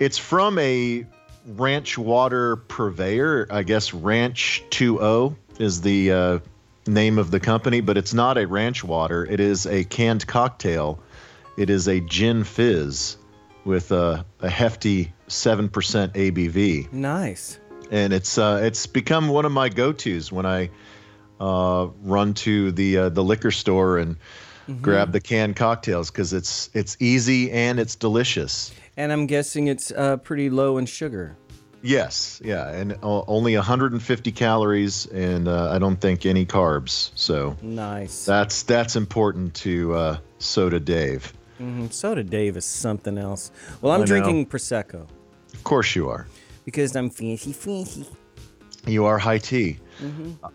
it's 0.00 0.16
from 0.16 0.58
a 0.58 1.04
ranch 1.46 1.98
water 1.98 2.56
purveyor. 2.56 3.48
I 3.50 3.62
guess 3.62 3.92
Ranch 3.92 4.62
2O 4.70 5.36
is 5.58 5.80
the 5.82 6.12
uh, 6.12 6.38
name 6.86 7.18
of 7.18 7.30
the 7.30 7.40
company, 7.40 7.80
but 7.80 7.96
it's 7.98 8.14
not 8.14 8.38
a 8.38 8.46
ranch 8.46 8.82
water. 8.82 9.26
It 9.26 9.40
is 9.40 9.66
a 9.66 9.84
canned 9.84 10.26
cocktail. 10.26 11.00
It 11.58 11.68
is 11.68 11.88
a 11.88 12.00
gin 12.00 12.44
fizz 12.44 13.18
with 13.64 13.92
a, 13.92 14.24
a 14.40 14.48
hefty 14.50 15.12
7% 15.28 15.70
ABV 15.70 16.92
nice. 16.92 17.58
and 17.90 18.12
it's 18.12 18.38
uh, 18.38 18.60
it's 18.62 18.86
become 18.86 19.28
one 19.28 19.44
of 19.44 19.52
my 19.52 19.68
go-tos 19.68 20.30
when 20.32 20.46
I 20.46 20.70
uh, 21.40 21.88
run 22.02 22.34
to 22.34 22.72
the 22.72 22.98
uh, 22.98 23.08
the 23.08 23.22
liquor 23.24 23.50
store 23.50 23.98
and 23.98 24.16
grab 24.80 25.12
the 25.12 25.20
canned 25.20 25.56
cocktails 25.56 26.10
because 26.10 26.32
it's 26.32 26.70
it's 26.72 26.96
easy 27.00 27.50
and 27.50 27.80
it's 27.80 27.96
delicious. 27.96 28.72
And 28.96 29.10
I'm 29.12 29.26
guessing 29.26 29.66
it's 29.68 29.90
uh, 29.90 30.18
pretty 30.18 30.50
low 30.50 30.78
in 30.78 30.86
sugar. 30.86 31.36
Yes, 31.84 32.40
yeah, 32.44 32.68
and 32.68 32.96
only 33.02 33.56
150 33.56 34.30
calories, 34.32 35.06
and 35.06 35.48
uh, 35.48 35.72
I 35.72 35.80
don't 35.80 36.00
think 36.00 36.24
any 36.24 36.46
carbs. 36.46 37.10
So 37.16 37.56
Nice. 37.60 38.24
that's 38.24 38.62
that's 38.62 38.94
important 38.94 39.54
to 39.54 39.94
uh, 39.94 40.16
Soda 40.38 40.78
Dave. 40.78 41.32
Mhm. 41.60 41.92
Soda 41.92 42.22
Dave 42.24 42.56
is 42.56 42.64
something 42.64 43.18
else. 43.18 43.50
Well, 43.80 43.92
I'm 43.92 43.98
I 44.00 44.04
know. 44.04 44.06
drinking 44.06 44.46
Prosecco 44.46 45.06
Of 45.54 45.64
course 45.64 45.94
you 45.94 46.08
are. 46.08 46.26
because 46.64 46.94
I'm 46.96 47.10
fancy, 47.10 47.52
fancy. 47.52 48.06
You 48.86 49.04
are 49.04 49.16
high 49.18 49.38
tea. 49.38 49.78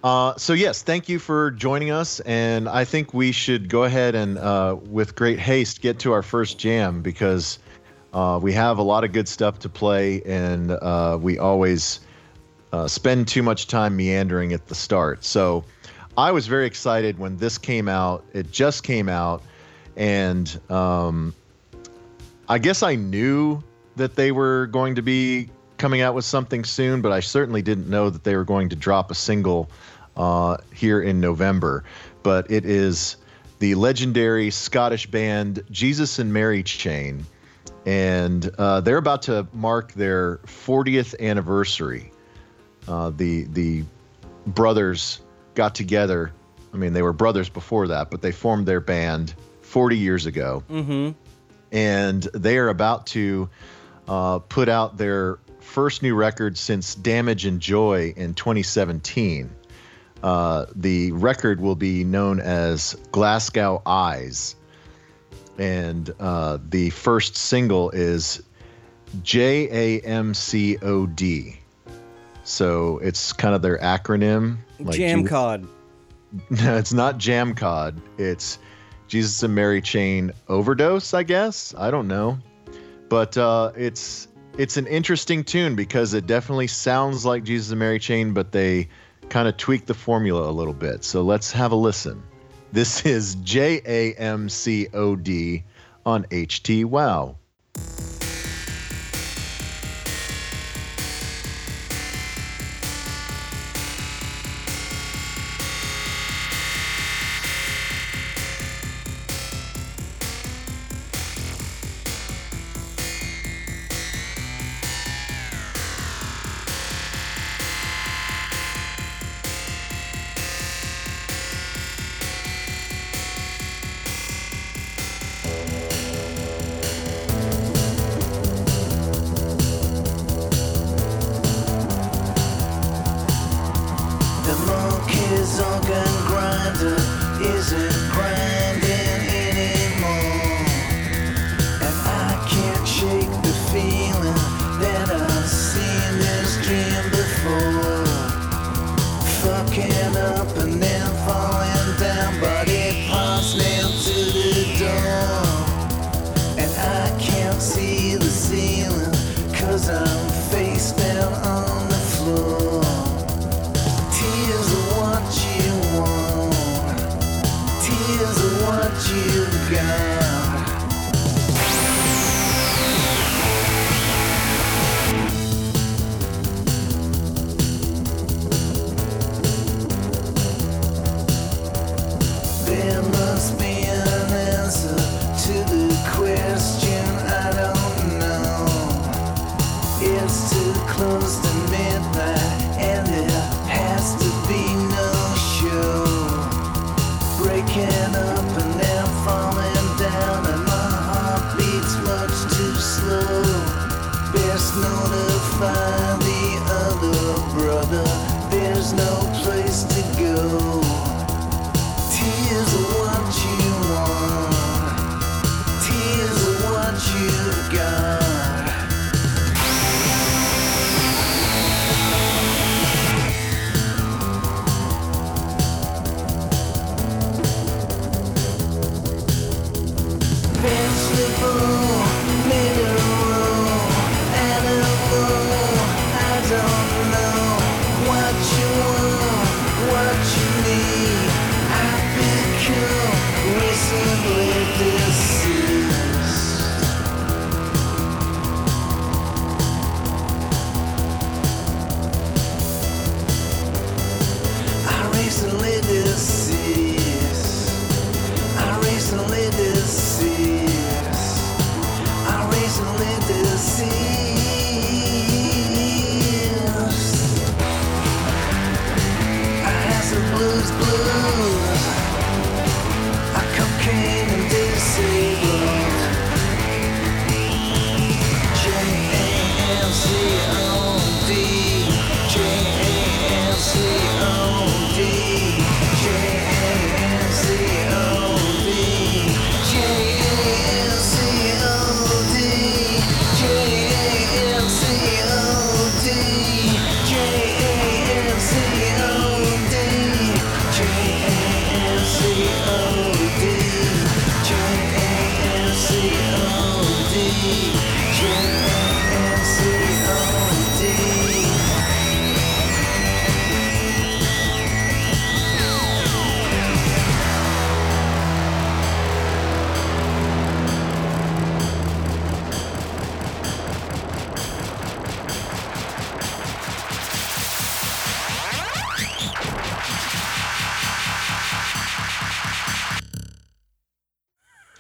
Uh, 0.03 0.33
so 0.35 0.51
yes, 0.51 0.81
thank 0.81 1.07
you 1.07 1.17
for 1.17 1.51
joining 1.51 1.91
us, 1.91 2.19
and 2.21 2.67
I 2.67 2.83
think 2.83 3.13
we 3.13 3.31
should 3.31 3.69
go 3.69 3.83
ahead 3.85 4.15
and, 4.15 4.37
uh, 4.37 4.75
with 4.89 5.15
great 5.15 5.39
haste, 5.39 5.81
get 5.81 5.99
to 5.99 6.11
our 6.11 6.21
first 6.23 6.59
jam 6.59 7.01
because 7.01 7.57
uh, 8.13 8.37
we 8.41 8.51
have 8.51 8.79
a 8.79 8.83
lot 8.83 9.05
of 9.05 9.13
good 9.13 9.29
stuff 9.29 9.59
to 9.59 9.69
play, 9.69 10.21
and 10.25 10.71
uh, 10.71 11.17
we 11.21 11.37
always 11.39 12.01
uh, 12.73 12.85
spend 12.85 13.29
too 13.29 13.41
much 13.43 13.67
time 13.67 13.95
meandering 13.95 14.51
at 14.51 14.67
the 14.67 14.75
start. 14.75 15.23
So 15.23 15.63
I 16.17 16.31
was 16.33 16.47
very 16.47 16.65
excited 16.65 17.17
when 17.19 17.37
this 17.37 17.57
came 17.57 17.87
out. 17.87 18.25
It 18.33 18.51
just 18.51 18.83
came 18.83 19.07
out, 19.07 19.41
and 19.97 20.59
um, 20.69 21.33
I 22.47 22.59
guess 22.59 22.83
I 22.83 22.95
knew 22.95 23.61
that 23.97 24.15
they 24.15 24.31
were 24.31 24.67
going 24.67 24.95
to 24.95 25.01
be 25.01 25.49
coming 25.77 26.01
out 26.01 26.13
with 26.13 26.23
something 26.23 26.63
soon, 26.63 27.01
but 27.01 27.11
I 27.11 27.19
certainly 27.19 27.63
didn't 27.63 27.89
know 27.89 28.09
that 28.09 28.23
they 28.23 28.35
were 28.35 28.45
going 28.45 28.69
to 28.69 28.75
drop 28.75 29.11
a 29.11 29.15
single 29.15 29.69
uh, 30.15 30.57
here 30.73 31.01
in 31.01 31.19
November. 31.19 31.83
But 32.21 32.51
it 32.51 32.63
is 32.63 33.17
the 33.59 33.75
legendary 33.75 34.51
Scottish 34.51 35.07
band 35.07 35.63
Jesus 35.71 36.19
and 36.19 36.31
Mary 36.31 36.61
Chain, 36.61 37.25
and 37.85 38.47
uh, 38.57 38.81
they're 38.81 38.97
about 38.97 39.23
to 39.23 39.47
mark 39.51 39.93
their 39.93 40.37
40th 40.45 41.19
anniversary. 41.19 42.11
Uh, 42.87 43.09
the 43.09 43.45
the 43.45 43.83
brothers 44.45 45.21
got 45.55 45.73
together. 45.73 46.31
I 46.71 46.77
mean, 46.77 46.93
they 46.93 47.01
were 47.01 47.13
brothers 47.13 47.49
before 47.49 47.87
that, 47.87 48.11
but 48.11 48.21
they 48.21 48.31
formed 48.31 48.67
their 48.67 48.79
band 48.79 49.33
40 49.67 49.97
years 49.97 50.25
ago. 50.25 50.63
Mm-hmm. 50.69 51.11
And 51.71 52.23
they 52.33 52.57
are 52.57 52.69
about 52.69 53.07
to 53.07 53.49
uh, 54.07 54.39
put 54.39 54.69
out 54.69 54.97
their 54.97 55.39
first 55.59 56.01
new 56.01 56.15
record 56.15 56.57
since 56.57 56.95
Damage 56.95 57.45
and 57.45 57.59
Joy 57.59 58.13
in 58.15 58.33
2017. 58.33 59.49
Uh, 60.23 60.65
the 60.75 61.11
record 61.11 61.59
will 61.59 61.75
be 61.75 62.03
known 62.03 62.39
as 62.39 62.95
Glasgow 63.11 63.81
Eyes. 63.85 64.55
And 65.57 66.09
uh, 66.19 66.59
the 66.69 66.89
first 66.91 67.35
single 67.35 67.89
is 67.89 68.41
J 69.23 69.99
A 69.99 70.01
M 70.01 70.33
C 70.33 70.77
O 70.81 71.05
D. 71.05 71.59
So 72.43 72.99
it's 72.99 73.33
kind 73.33 73.53
of 73.53 73.61
their 73.61 73.77
acronym. 73.79 74.57
Jam 74.91 75.19
Jesus- 75.19 75.29
cod. 75.29 75.67
No, 76.49 76.75
it's 76.75 76.91
not 76.91 77.17
Jam 77.17 77.55
Cod. 77.55 78.01
It's 78.17 78.59
Jesus 79.07 79.43
and 79.43 79.55
Mary 79.55 79.81
Chain 79.81 80.31
Overdose, 80.47 81.13
I 81.13 81.23
guess. 81.23 81.73
I 81.77 81.91
don't 81.91 82.07
know. 82.07 82.39
But 83.09 83.37
uh, 83.37 83.71
it's 83.75 84.27
it's 84.57 84.77
an 84.77 84.87
interesting 84.87 85.43
tune 85.43 85.75
because 85.75 86.13
it 86.13 86.27
definitely 86.27 86.67
sounds 86.67 87.25
like 87.25 87.43
Jesus 87.43 87.71
and 87.71 87.79
Mary 87.79 87.99
Chain, 87.99 88.33
but 88.33 88.51
they 88.51 88.89
kind 89.29 89.47
of 89.47 89.57
tweak 89.57 89.85
the 89.85 89.93
formula 89.93 90.49
a 90.49 90.51
little 90.51 90.73
bit. 90.73 91.03
So 91.03 91.21
let's 91.21 91.51
have 91.51 91.71
a 91.71 91.75
listen. 91.75 92.23
This 92.71 93.05
is 93.05 93.35
J 93.35 93.81
A 93.85 94.13
M 94.15 94.49
C 94.49 94.87
O 94.93 95.15
D 95.15 95.63
on 96.05 96.23
HT 96.25 96.85
Wow. 96.85 97.37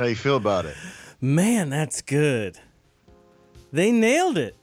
You 0.09 0.15
feel 0.15 0.37
about 0.37 0.65
it? 0.65 0.75
Man, 1.19 1.69
that's 1.69 2.01
good. 2.01 2.59
They 3.71 3.91
nailed 3.91 4.37
it. 4.37 4.55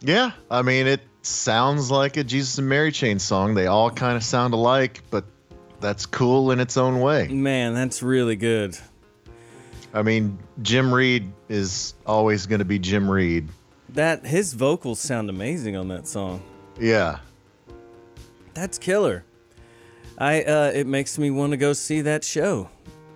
Yeah, 0.00 0.32
I 0.50 0.62
mean, 0.62 0.86
it 0.86 1.00
sounds 1.22 1.90
like 1.90 2.16
a 2.16 2.24
Jesus 2.24 2.58
and 2.58 2.68
Mary 2.68 2.92
Chain 2.92 3.18
song. 3.18 3.54
They 3.54 3.66
all 3.66 3.90
kind 3.90 4.16
of 4.16 4.24
sound 4.24 4.54
alike, 4.54 5.02
but 5.10 5.24
that's 5.80 6.06
cool 6.06 6.50
in 6.50 6.60
its 6.60 6.76
own 6.76 7.00
way. 7.00 7.28
Man, 7.28 7.74
that's 7.74 8.02
really 8.02 8.36
good. 8.36 8.76
I 9.92 10.02
mean, 10.02 10.38
Jim 10.62 10.92
Reid 10.92 11.32
is 11.48 11.94
always 12.06 12.46
going 12.46 12.60
to 12.60 12.64
be 12.64 12.78
Jim 12.78 13.10
Reid. 13.10 13.48
That 13.90 14.24
his 14.24 14.54
vocals 14.54 15.00
sound 15.00 15.28
amazing 15.28 15.76
on 15.76 15.88
that 15.88 16.06
song. 16.06 16.42
Yeah. 16.78 17.18
That's 18.54 18.78
killer. 18.78 19.24
I 20.16 20.42
uh 20.42 20.70
it 20.74 20.86
makes 20.86 21.18
me 21.18 21.30
want 21.30 21.52
to 21.52 21.56
go 21.56 21.72
see 21.72 22.02
that 22.02 22.24
show. 22.24 22.68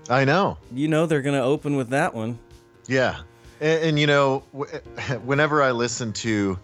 I 0.08 0.24
know. 0.24 0.58
You 0.72 0.88
know 0.88 1.06
they're 1.06 1.22
going 1.22 1.38
to 1.38 1.44
open 1.44 1.76
with 1.76 1.90
that 1.90 2.14
one. 2.14 2.38
Yeah. 2.86 3.20
And, 3.60 3.82
and 3.84 3.98
you 3.98 4.06
know, 4.06 4.44
w- 4.52 4.78
whenever 5.24 5.62
I 5.62 5.70
listen 5.70 6.12
to 6.14 6.58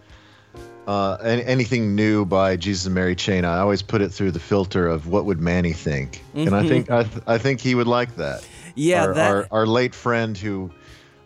uh, 0.87 1.17
anything 1.21 1.95
new 1.95 2.25
by 2.25 2.55
Jesus 2.55 2.85
and 2.85 2.95
Mary 2.95 3.15
Chain, 3.15 3.45
I 3.45 3.59
always 3.59 3.81
put 3.81 4.01
it 4.01 4.09
through 4.09 4.31
the 4.31 4.39
filter 4.39 4.87
of 4.87 5.07
what 5.07 5.25
would 5.25 5.39
Manny 5.39 5.73
think, 5.73 6.23
and 6.33 6.55
I 6.55 6.67
think 6.67 6.89
I, 6.89 7.03
th- 7.03 7.23
I 7.27 7.37
think 7.37 7.61
he 7.61 7.75
would 7.75 7.87
like 7.87 8.15
that. 8.15 8.45
Yeah, 8.75 9.05
our, 9.05 9.13
that 9.13 9.31
our, 9.31 9.47
our 9.51 9.67
late 9.67 9.93
friend 9.93 10.35
who 10.37 10.71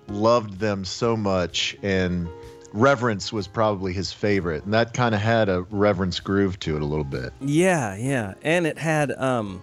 loved 0.10 0.60
them 0.60 0.84
so 0.84 1.15
much 1.15 1.75
and 1.82 2.28
reverence 2.73 3.32
was 3.32 3.47
probably 3.47 3.93
his 3.93 4.12
favorite, 4.12 4.65
and 4.65 4.73
that 4.73 4.93
kind 4.93 5.15
of 5.15 5.21
had 5.21 5.47
a 5.47 5.62
reverence 5.63 6.19
groove 6.19 6.60
to 6.60 6.75
it 6.75 6.82
a 6.82 6.86
little 6.86 7.06
bit. 7.06 7.32
Yeah, 7.39 7.95
yeah. 7.95 8.34
And 8.43 8.67
it 8.67 8.78
had 8.78 9.12
um 9.13 9.62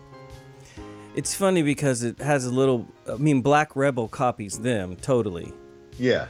it's 1.15 1.35
funny 1.35 1.63
because 1.63 2.03
it 2.03 2.19
has 2.21 2.47
a 2.47 2.51
little 2.51 2.87
I 3.11 3.17
mean 3.17 3.41
Black 3.43 3.77
Rebel 3.77 4.09
copies 4.09 4.59
them 4.59 4.97
totally. 4.97 5.53
Yeah. 5.99 6.27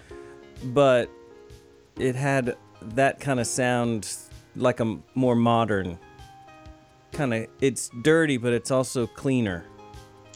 But 0.64 1.10
it 1.98 2.14
had 2.16 2.56
that 2.94 3.20
kind 3.20 3.38
of 3.40 3.46
sound 3.46 4.12
like 4.56 4.80
a 4.80 4.84
m- 4.84 5.02
more 5.14 5.34
modern 5.36 5.98
kind 7.12 7.34
of 7.34 7.46
it's 7.60 7.90
dirty 8.02 8.36
but 8.38 8.52
it's 8.52 8.70
also 8.70 9.06
cleaner. 9.06 9.64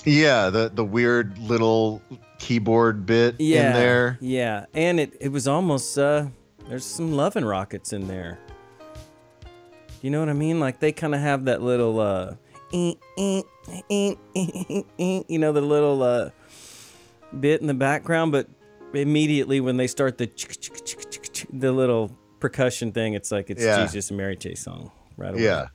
Yeah, 0.05 0.51
the 0.51 0.71
the 0.73 0.85
weird 0.85 1.39
little 1.39 2.01
keyboard 2.39 3.07
bit 3.07 3.37
Yeah. 3.41 3.69
in 3.69 3.73
there. 3.73 4.19
Yeah. 4.21 4.67
And 4.75 5.01
it 5.01 5.17
it 5.21 5.31
was 5.31 5.49
almost 5.49 5.99
uh 5.99 6.27
there's 6.69 6.85
some 6.85 7.13
Love 7.13 7.37
and 7.37 7.47
Rockets 7.49 7.93
in 7.93 8.07
there. 8.09 8.39
You 10.03 10.11
know 10.11 10.21
what 10.21 10.29
I 10.29 10.35
mean? 10.35 10.61
Like 10.61 10.79
they 10.81 10.93
kind 10.93 11.15
of 11.15 11.21
have 11.21 11.47
that 11.47 11.63
little 11.63 11.99
uh 11.99 12.35
you 12.73 12.97
know 15.39 15.53
the 15.53 15.61
little 15.61 16.03
uh 16.03 16.31
bit 17.39 17.61
in 17.61 17.67
the 17.67 17.75
background 17.75 18.33
but 18.33 18.49
immediately 18.95 19.61
when 19.61 19.77
they 19.77 19.87
start 19.87 20.19
the 20.19 20.27
the 21.53 21.73
little 21.73 22.17
percussion 22.41 22.93
thing 22.93 23.15
it's 23.15 23.31
like 23.31 23.51
it's 23.51 23.63
Yeah. 23.63 23.83
Jesus 23.85 24.11
and 24.11 24.17
Mary 24.17 24.37
Chain's 24.37 24.61
song 24.61 24.91
right 25.17 25.33
away. 25.33 25.43
Yeah, 25.43 25.69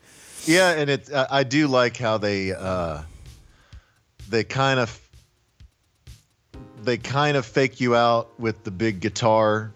yeah, 0.45 0.71
and 0.71 0.89
it. 0.89 1.13
I 1.13 1.27
I 1.29 1.43
do 1.43 1.67
like 1.67 1.97
how 1.97 2.17
they 2.17 2.53
uh, 2.53 3.01
they 4.29 4.43
kind 4.43 4.79
of 4.79 4.97
they 6.83 6.97
kind 6.97 7.37
of 7.37 7.45
fake 7.45 7.79
you 7.79 7.95
out 7.95 8.29
with 8.39 8.63
the 8.63 8.71
big 8.71 8.99
guitar, 9.01 9.71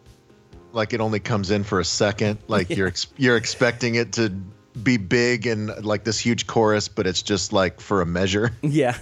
like 0.73 0.93
it 0.93 1.01
only 1.01 1.19
comes 1.19 1.51
in 1.51 1.63
for 1.63 1.80
a 1.80 1.86
second. 1.86 2.39
Like 2.47 2.69
you're 2.78 2.88
ex- 2.88 3.08
you're 3.17 3.38
expecting 3.38 3.95
it 3.95 4.12
to 4.13 4.34
be 4.83 4.97
big 4.97 5.47
and 5.47 5.83
like 5.85 6.03
this 6.03 6.19
huge 6.19 6.47
chorus, 6.47 6.88
but 6.88 7.07
it's 7.07 7.21
just 7.21 7.53
like 7.53 7.79
for 7.79 8.01
a 8.01 8.05
measure. 8.05 8.51
Yeah. 8.61 8.97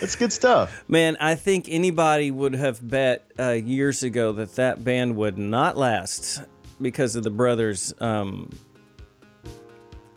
It's 0.00 0.16
good 0.16 0.32
stuff. 0.32 0.82
Man, 0.88 1.16
I 1.20 1.36
think 1.36 1.66
anybody 1.68 2.30
would 2.32 2.54
have 2.54 2.86
bet 2.86 3.30
uh, 3.38 3.50
years 3.50 4.02
ago 4.02 4.32
that 4.32 4.56
that 4.56 4.82
band 4.82 5.14
would 5.16 5.38
not 5.38 5.76
last 5.76 6.42
because 6.80 7.14
of 7.14 7.22
the 7.22 7.30
brothers 7.30 7.94
um, 8.00 8.50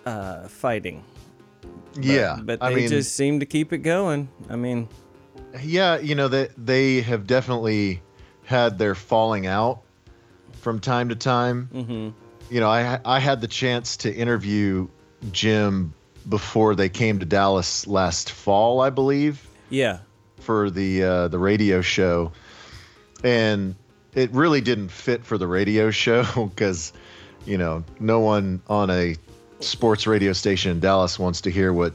uh, 0.06 0.48
fighting. 0.48 1.04
But- 1.94 2.04
yeah, 2.04 2.38
but 2.42 2.62
I 2.64 2.70
they 2.70 2.76
mean, 2.78 2.90
just 2.90 3.16
seem 3.16 3.40
to 3.42 3.46
keep 3.46 3.74
it 3.74 3.80
going. 3.80 4.28
I 4.50 4.56
mean, 4.56 4.90
yeah, 5.62 5.98
you 6.00 6.16
know 6.16 6.28
they 6.28 6.50
they 6.58 7.02
have 7.02 7.26
definitely 7.28 8.02
had 8.44 8.78
their 8.80 8.96
falling 8.96 9.46
out 9.46 9.82
from 10.54 10.80
time 10.80 11.10
to 11.10 11.16
time. 11.16 11.70
mhm. 11.74 12.14
You 12.50 12.60
know, 12.60 12.70
I 12.70 13.00
I 13.04 13.20
had 13.20 13.42
the 13.42 13.48
chance 13.48 13.98
to 13.98 14.14
interview 14.14 14.88
Jim 15.32 15.94
before 16.28 16.76
they 16.76 16.90
came 16.90 17.20
to 17.20 17.26
Dallas 17.26 17.88
last 17.88 18.32
fall, 18.32 18.82
I 18.82 18.90
believe, 18.90 19.46
yeah, 19.70 20.00
for 20.40 20.70
the 20.70 21.04
uh, 21.04 21.28
the 21.28 21.40
radio 21.40 21.82
show, 21.82 22.32
and 23.24 23.76
it 24.14 24.32
really 24.32 24.62
didn't 24.62 24.90
fit 24.90 25.26
for 25.26 25.38
the 25.38 25.48
radio 25.48 25.92
show 26.06 26.24
because, 26.50 26.94
you 27.46 27.58
know, 27.58 27.84
no 28.00 28.20
one 28.20 28.62
on 28.68 28.90
a 28.90 29.16
sports 29.60 30.08
radio 30.08 30.34
station 30.34 30.72
in 30.72 30.80
Dallas 30.80 31.20
wants 31.20 31.42
to 31.42 31.52
hear 31.52 31.72
what 31.74 31.94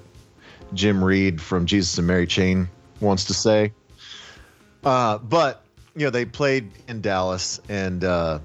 Jim 0.75 1.03
Reid 1.03 1.41
from 1.41 1.67
Jesus 1.67 1.99
and 1.99 2.07
Mary 2.07 2.27
Chain 2.27 2.69
wants 3.01 3.25
to 3.27 3.35
say. 3.35 3.73
Uh, 4.85 5.19
but 5.19 5.65
you 5.97 6.07
know, 6.07 6.11
they 6.11 6.25
played 6.25 6.71
in 6.89 7.01
Dallas, 7.01 7.61
and 7.69 8.05
uh, 8.05 8.39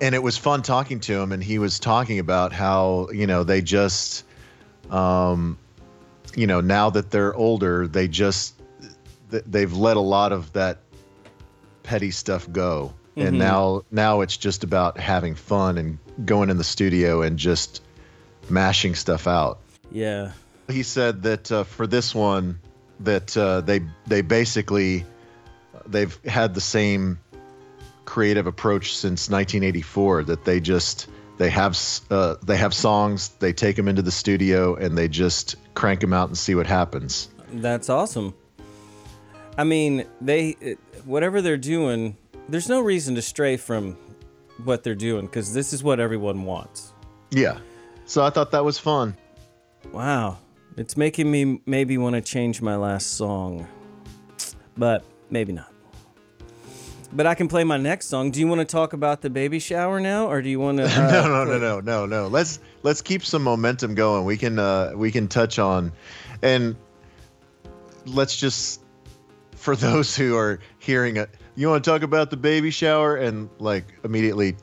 and 0.00 0.14
it 0.14 0.22
was 0.22 0.36
fun 0.36 0.62
talking 0.62 1.00
to 1.00 1.20
him. 1.20 1.32
And 1.32 1.42
he 1.42 1.58
was 1.58 1.78
talking 1.78 2.18
about 2.18 2.52
how 2.52 3.08
you 3.12 3.26
know 3.26 3.44
they 3.44 3.62
just, 3.62 4.24
um, 4.90 5.58
you 6.34 6.46
know, 6.46 6.60
now 6.60 6.90
that 6.90 7.10
they're 7.10 7.34
older, 7.34 7.86
they 7.86 8.08
just 8.08 8.54
they've 9.30 9.72
let 9.72 9.96
a 9.96 10.00
lot 10.00 10.32
of 10.32 10.52
that 10.52 10.78
petty 11.82 12.10
stuff 12.10 12.50
go, 12.52 12.94
and 13.16 13.38
now 13.38 13.82
now 13.90 14.20
it's 14.20 14.36
just 14.36 14.64
about 14.64 14.98
having 14.98 15.34
fun 15.34 15.78
and 15.78 15.98
going 16.24 16.50
in 16.50 16.56
the 16.56 16.64
studio 16.64 17.22
and 17.22 17.38
just 17.38 17.82
mashing 18.48 18.94
stuff 18.94 19.26
out. 19.26 19.58
Yeah, 19.90 20.32
he 20.68 20.82
said 20.82 21.22
that 21.22 21.52
uh, 21.52 21.64
for 21.64 21.86
this 21.86 22.14
one 22.14 22.58
that 23.00 23.36
uh, 23.36 23.60
they 23.60 23.82
they 24.06 24.22
basically 24.22 25.04
they've 25.86 26.18
had 26.24 26.54
the 26.54 26.60
same 26.60 27.18
creative 28.06 28.46
approach 28.46 28.96
since 28.96 29.28
1984 29.28 30.24
that 30.24 30.44
they 30.44 30.60
just 30.60 31.08
they 31.36 31.50
have 31.50 31.78
uh, 32.10 32.36
they 32.44 32.56
have 32.56 32.72
songs 32.72 33.28
they 33.40 33.52
take 33.52 33.76
them 33.76 33.88
into 33.88 34.00
the 34.02 34.10
studio 34.10 34.74
and 34.76 34.96
they 34.96 35.08
just 35.08 35.56
crank 35.74 36.00
them 36.00 36.12
out 36.12 36.28
and 36.28 36.38
see 36.38 36.54
what 36.54 36.66
happens 36.66 37.28
that's 37.52 37.88
awesome. 37.88 38.34
I 39.58 39.64
mean, 39.64 40.04
they 40.20 40.76
whatever 41.04 41.40
they're 41.40 41.56
doing, 41.56 42.16
there's 42.48 42.68
no 42.68 42.80
reason 42.80 43.14
to 43.14 43.22
stray 43.22 43.56
from 43.56 43.96
what 44.64 44.82
they're 44.82 44.94
doing 44.94 45.26
because 45.26 45.52
this 45.54 45.72
is 45.72 45.82
what 45.84 46.00
everyone 46.00 46.44
wants. 46.44 46.92
yeah 47.30 47.58
so 48.06 48.24
i 48.24 48.30
thought 48.30 48.50
that 48.52 48.64
was 48.64 48.78
fun 48.78 49.14
Wow. 49.92 50.38
It's 50.76 50.96
making 50.96 51.30
me 51.30 51.60
maybe 51.66 51.96
want 51.98 52.14
to 52.16 52.20
change 52.20 52.60
my 52.60 52.76
last 52.76 53.14
song. 53.16 53.66
But 54.76 55.04
maybe 55.30 55.52
not. 55.52 55.72
But 57.12 57.26
I 57.26 57.34
can 57.34 57.48
play 57.48 57.64
my 57.64 57.76
next 57.76 58.06
song. 58.06 58.30
Do 58.30 58.40
you 58.40 58.46
want 58.48 58.60
to 58.60 58.64
talk 58.64 58.92
about 58.92 59.20
the 59.22 59.30
baby 59.30 59.58
shower 59.58 60.00
now 60.00 60.26
or 60.26 60.42
do 60.42 60.48
you 60.48 60.58
want 60.60 60.78
to 60.78 60.84
uh, 60.86 61.10
no 61.10 61.44
no 61.44 61.44
no 61.44 61.58
no 61.58 61.80
no 61.80 62.06
no 62.06 62.26
let's 62.28 62.58
let's 62.82 63.00
keep 63.00 63.24
some 63.24 63.42
momentum 63.42 63.94
going 63.94 64.24
we 64.24 64.36
can 64.36 64.58
uh 64.58 64.92
we 64.94 65.10
can 65.12 65.28
touch 65.28 65.58
on 65.58 65.92
and 66.42 66.76
let's 68.06 68.36
just 68.36 68.82
for 69.52 69.76
those 69.86 70.16
who 70.16 70.36
are 70.36 70.58
hearing 70.78 71.16
it 71.16 71.30
you 71.54 71.68
want 71.68 71.82
to 71.84 71.90
talk 71.90 72.02
about 72.02 72.30
the 72.30 72.36
baby 72.36 72.70
shower 72.70 73.16
and 73.16 73.48
like 73.58 73.84
immediately 74.04 74.56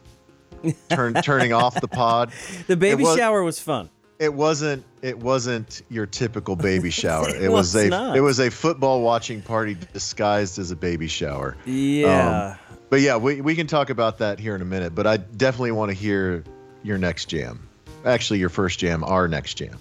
turn 0.90 1.14
turning 1.16 1.54
off 1.54 1.80
the 1.82 1.88
pod 1.88 2.32
The 2.68 2.78
baby 2.78 3.04
was- 3.04 3.18
shower 3.18 3.44
was 3.44 3.60
fun. 3.60 3.90
It 4.20 4.34
wasn't 4.34 4.84
it 5.02 5.18
wasn't 5.20 5.82
your 5.90 6.06
typical 6.06 6.56
baby 6.56 6.90
shower 7.02 7.30
It 7.30 7.44
it, 7.44 7.50
was, 7.50 7.74
was 7.74 7.84
a 7.86 7.90
not. 7.90 8.16
it 8.18 8.22
was 8.22 8.40
a 8.40 8.50
football 8.52 9.02
watching 9.02 9.42
party 9.42 9.76
disguised 9.94 10.60
as 10.60 10.72
a 10.72 10.76
baby 10.76 11.08
shower 11.08 11.58
Yeah. 11.66 12.56
but 12.90 13.02
yeah 13.02 13.18
we, 13.18 13.42
we 13.42 13.56
can 13.56 13.68
talk 13.68 13.90
about 13.90 14.20
that 14.20 14.40
here 14.40 14.56
in 14.56 14.62
a 14.62 14.66
minute 14.66 14.94
but 14.96 15.08
i 15.08 15.18
definitely 15.18 15.72
want 15.72 15.90
to 15.90 15.96
hear 15.96 16.44
your 16.84 16.98
next 16.98 17.26
jam 17.26 17.68
actually 18.06 18.40
your 18.40 18.50
first 18.50 18.80
jam 18.80 19.04
our 19.04 19.28
next 19.28 19.56
jam 19.56 19.78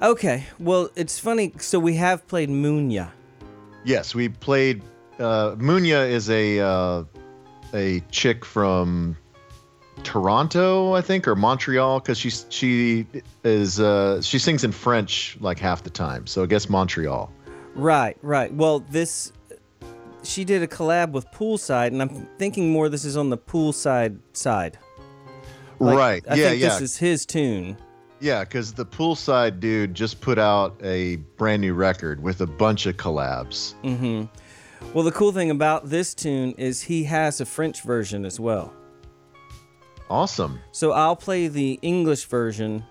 okay. 0.00 0.44
Well, 0.60 0.90
it's 0.94 1.18
funny. 1.18 1.52
So 1.58 1.80
we 1.80 1.94
have 1.96 2.26
played 2.28 2.48
Munya. 2.50 3.10
yes 3.84 4.14
we 4.14 4.28
played 4.28 4.82
uh 5.18 5.56
munya 5.56 6.08
is 6.08 6.30
a 6.30 6.60
uh 6.60 7.04
a 7.74 8.00
chick 8.12 8.44
from 8.44 9.16
toronto 10.04 10.94
i 10.94 11.00
think 11.00 11.26
or 11.26 11.34
montreal 11.34 12.00
because 12.00 12.18
she's 12.18 12.46
she 12.48 13.06
is 13.44 13.80
uh 13.80 14.20
she 14.22 14.38
sings 14.38 14.64
in 14.64 14.72
french 14.72 15.36
like 15.40 15.58
half 15.58 15.82
the 15.82 15.90
time 15.90 16.26
so 16.26 16.42
i 16.42 16.46
guess 16.46 16.68
montreal 16.68 17.32
Right, 17.78 18.16
right. 18.22 18.52
Well, 18.52 18.80
this 18.80 19.32
she 20.24 20.44
did 20.44 20.62
a 20.62 20.66
collab 20.66 21.12
with 21.12 21.30
Poolside 21.30 21.88
and 21.88 22.02
I'm 22.02 22.28
thinking 22.36 22.70
more 22.70 22.88
this 22.88 23.04
is 23.04 23.16
on 23.16 23.30
the 23.30 23.38
Poolside 23.38 24.18
side. 24.32 24.78
Like, 25.78 25.96
right 25.96 26.24
I 26.28 26.34
yeah 26.34 26.48
think 26.48 26.62
yeah 26.62 26.68
this 26.70 26.80
is 26.80 26.96
his 26.96 27.24
tune. 27.24 27.78
Yeah, 28.20 28.42
because 28.42 28.72
the 28.72 28.84
poolside 28.84 29.60
dude 29.60 29.94
just 29.94 30.20
put 30.20 30.40
out 30.40 30.76
a 30.82 31.16
brand 31.36 31.62
new 31.62 31.72
record 31.72 32.20
with 32.20 32.40
a 32.40 32.48
bunch 32.48 32.86
of 32.86 32.96
collabs. 32.96 33.74
Mm-hmm. 33.84 34.24
Well, 34.92 35.04
the 35.04 35.12
cool 35.12 35.30
thing 35.30 35.52
about 35.52 35.88
this 35.88 36.16
tune 36.16 36.50
is 36.58 36.82
he 36.82 37.04
has 37.04 37.40
a 37.40 37.46
French 37.46 37.82
version 37.82 38.24
as 38.24 38.40
well. 38.40 38.72
Awesome. 40.10 40.60
So 40.72 40.92
I'll 40.92 41.16
play 41.16 41.48
the 41.48 41.78
English 41.82 42.26
version, 42.26 42.84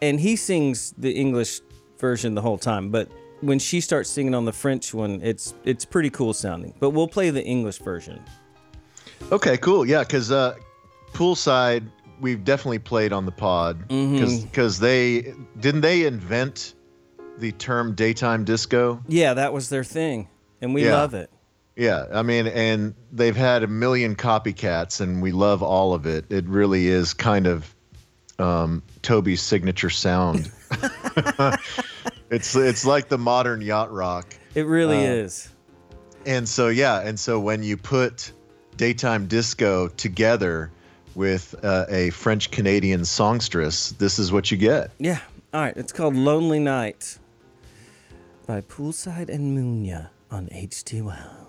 and 0.00 0.20
he 0.20 0.36
sings 0.36 0.94
the 0.98 1.12
English 1.12 1.60
version 1.98 2.34
the 2.34 2.42
whole 2.42 2.58
time. 2.58 2.90
But 2.90 3.08
when 3.40 3.58
she 3.58 3.80
starts 3.80 4.10
singing 4.10 4.34
on 4.34 4.44
the 4.44 4.52
French 4.52 4.92
one, 4.94 5.20
it's 5.22 5.54
it's 5.64 5.84
pretty 5.84 6.10
cool 6.10 6.32
sounding. 6.34 6.74
But 6.80 6.90
we'll 6.90 7.08
play 7.08 7.30
the 7.30 7.42
English 7.44 7.78
version. 7.78 8.22
Okay, 9.30 9.56
cool. 9.56 9.86
Yeah, 9.86 10.00
because 10.00 10.30
uh, 10.30 10.56
poolside 11.12 11.84
we've 12.20 12.44
definitely 12.44 12.78
played 12.78 13.12
on 13.12 13.24
the 13.26 13.32
pod 13.32 13.80
because 13.88 14.44
Mhm. 14.44 14.78
they 14.78 15.34
didn't 15.60 15.80
they 15.80 16.04
invent 16.04 16.74
the 17.38 17.50
term 17.52 17.94
daytime 17.94 18.44
disco. 18.44 19.02
Yeah, 19.08 19.34
that 19.34 19.52
was 19.52 19.68
their 19.70 19.84
thing, 19.84 20.28
and 20.60 20.74
we 20.74 20.84
Yeah. 20.84 20.96
love 20.96 21.14
it. 21.14 21.30
Yeah, 21.76 22.04
I 22.12 22.22
mean, 22.22 22.46
and 22.46 22.94
they've 23.12 23.36
had 23.36 23.62
a 23.62 23.66
million 23.66 24.14
copycats, 24.14 25.00
and 25.00 25.22
we 25.22 25.32
love 25.32 25.62
all 25.62 25.94
of 25.94 26.06
it. 26.06 26.26
It 26.30 26.44
really 26.46 26.86
is 26.88 27.14
kind 27.14 27.46
of 27.46 27.74
um, 28.38 28.82
Toby's 29.00 29.40
signature 29.40 29.88
sound. 29.90 30.50
it's 32.30 32.54
it's 32.56 32.84
like 32.84 33.08
the 33.08 33.18
modern 33.18 33.60
yacht 33.62 33.90
rock. 33.92 34.34
It 34.54 34.66
really 34.66 35.06
Uh, 35.06 35.12
is. 35.12 35.48
And 36.26 36.48
so 36.48 36.68
yeah, 36.68 37.00
and 37.00 37.18
so 37.18 37.40
when 37.40 37.62
you 37.62 37.76
put 37.76 38.32
daytime 38.76 39.26
disco 39.26 39.88
together 39.88 40.70
with 41.14 41.54
uh, 41.64 41.86
a 41.88 42.10
French 42.10 42.50
Canadian 42.50 43.04
songstress, 43.04 43.90
this 43.92 44.18
is 44.18 44.30
what 44.32 44.50
you 44.50 44.56
get. 44.56 44.90
Yeah. 44.98 45.20
All 45.52 45.60
right. 45.60 45.76
It's 45.76 45.92
called 45.92 46.14
Lonely 46.16 46.58
Night 46.58 47.18
by 48.46 48.60
Poolside 48.62 49.28
and 49.28 49.56
Munya 49.56 50.08
on 50.30 50.46
H2O. 50.48 51.02
When 51.04 51.41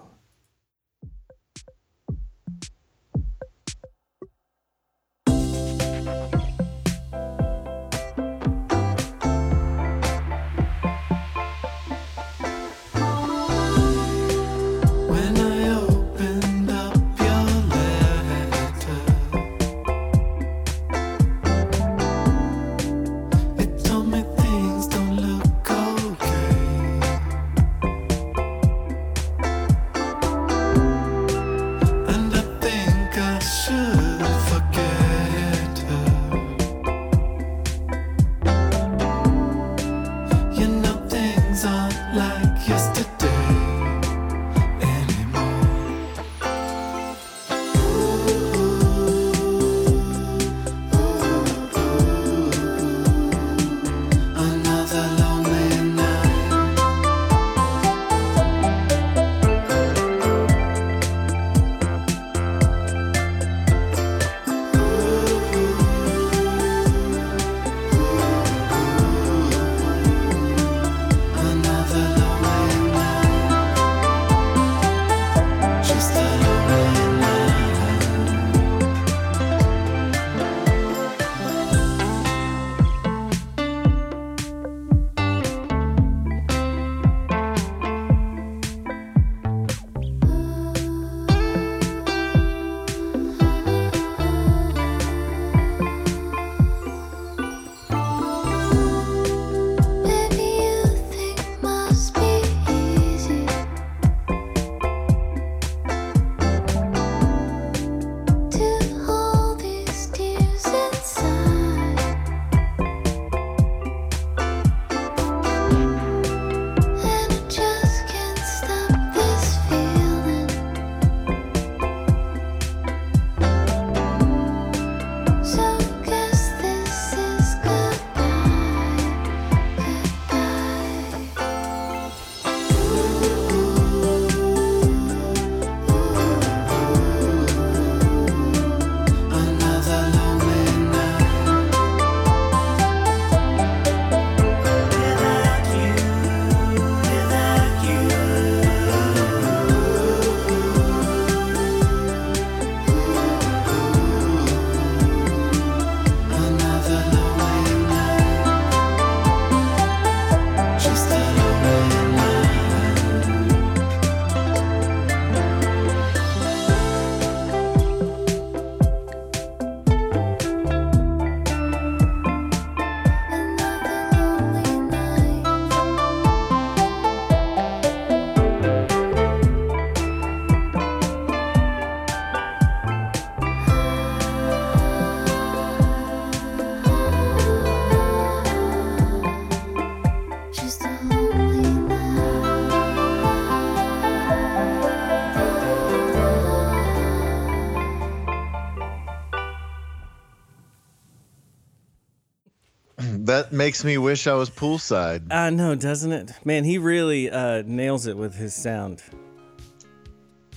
makes 203.54 203.84
me 203.84 203.98
wish 203.98 204.28
I 204.28 204.34
was 204.34 204.50
poolside. 204.50 205.32
I 205.32 205.50
know, 205.50 205.76
doesn't 205.76 206.12
it? 206.12 206.32
Man, 206.44 206.64
he 206.64 206.78
really 206.78 207.30
uh, 207.30 207.64
nails 207.66 208.08
it 208.08 208.18
with 208.18 208.36
his 208.36 208.54
sound. 208.54 209.02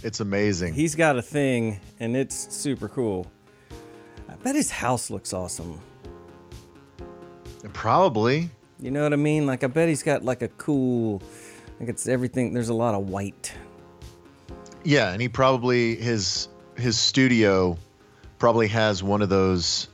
It's 0.03 0.21
amazing. 0.21 0.75
He's 0.75 0.95
got 0.95 1.17
a 1.17 1.23
thing, 1.23 1.81
and 2.01 2.17
it's 2.17 2.55
super 2.55 2.89
cool. 2.89 3.31
I 4.29 4.35
bet 4.37 4.55
his 4.55 4.71
house 4.71 5.11
looks 5.11 5.33
awesome. 5.33 5.81
Probably. 7.73 8.51
You 8.81 8.91
know 8.91 9.03
what 9.03 9.13
I 9.13 9.17
mean? 9.17 9.47
Like, 9.47 9.65
I 9.65 9.69
bet 9.69 9.89
he's 9.89 10.03
got 10.03 10.25
like 10.25 10.43
a 10.43 10.49
cool, 10.49 11.23
like 11.81 11.89
it's 11.89 12.09
everything. 12.09 12.53
There's 12.53 12.69
a 12.69 12.75
lot 12.75 12.95
of 12.95 13.09
white. 13.09 13.53
Yeah, 14.85 15.13
and 15.13 15.21
he 15.21 15.29
probably 15.29 15.97
his 15.97 16.49
his 16.77 16.99
studio 16.99 17.77
probably 18.39 18.69
has 18.69 19.03
one 19.03 19.23
of 19.23 19.29
those 19.29 19.89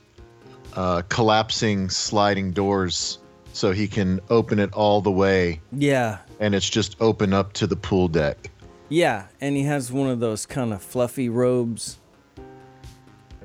uh, 0.75 1.01
collapsing 1.09 1.89
sliding 1.89 2.51
doors 2.51 3.19
so 3.53 3.71
he 3.71 3.87
can 3.87 4.19
open 4.29 4.57
it 4.59 4.73
all 4.73 5.01
the 5.01 5.11
way 5.11 5.61
Yeah. 5.71 6.17
and 6.39 6.55
it's 6.55 6.69
just 6.69 6.95
open 6.99 7.33
up 7.33 7.53
to 7.53 7.67
the 7.67 7.75
pool 7.75 8.07
deck. 8.07 8.49
Yeah, 8.89 9.27
and 9.41 9.55
he 9.55 9.63
has 9.63 9.91
one 9.91 10.09
of 10.09 10.19
those 10.19 10.45
kind 10.45 10.73
of 10.73 10.81
fluffy 10.81 11.29
robes. 11.29 11.97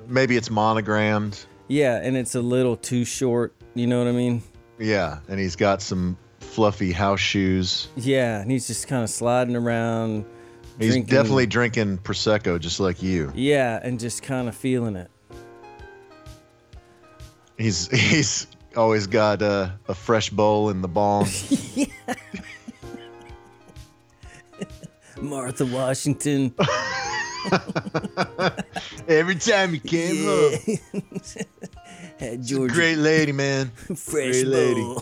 Maybe 0.06 0.36
it's 0.36 0.50
monogrammed. 0.50 1.44
Yeah, 1.68 2.00
and 2.02 2.16
it's 2.16 2.34
a 2.34 2.40
little 2.40 2.76
too 2.76 3.04
short. 3.04 3.54
You 3.74 3.86
know 3.86 3.98
what 3.98 4.08
I 4.08 4.12
mean? 4.12 4.42
Yeah, 4.78 5.18
and 5.28 5.38
he's 5.38 5.56
got 5.56 5.82
some 5.82 6.16
fluffy 6.40 6.92
house 6.92 7.20
shoes. 7.20 7.88
Yeah, 7.96 8.40
and 8.40 8.50
he's 8.50 8.66
just 8.66 8.88
kind 8.88 9.02
of 9.04 9.10
sliding 9.10 9.56
around. 9.56 10.24
He's 10.78 10.92
drinking- 10.92 11.14
definitely 11.14 11.46
drinking 11.46 11.98
prosecco 11.98 12.58
just 12.58 12.80
like 12.80 13.02
you. 13.02 13.32
Yeah, 13.34 13.80
and 13.82 13.98
just 14.00 14.22
kind 14.22 14.48
of 14.48 14.54
feeling 14.54 14.96
it. 14.96 15.10
He's 17.58 17.88
he's 17.94 18.46
always 18.76 19.06
got 19.06 19.42
a, 19.42 19.74
a 19.88 19.94
fresh 19.94 20.30
bowl 20.30 20.70
in 20.70 20.80
the 20.80 20.88
bong. 20.88 21.26
Martha 25.20 25.66
Washington. 25.66 26.54
Every 29.08 29.34
time 29.34 29.72
he 29.72 29.80
came 29.80 30.24
home, 30.24 30.52
Had 32.20 32.44
George 32.44 32.72
great 32.72 32.98
lady, 32.98 33.32
man. 33.32 33.70
fresh 33.96 34.42
great 34.42 34.46
lady. 34.46 34.96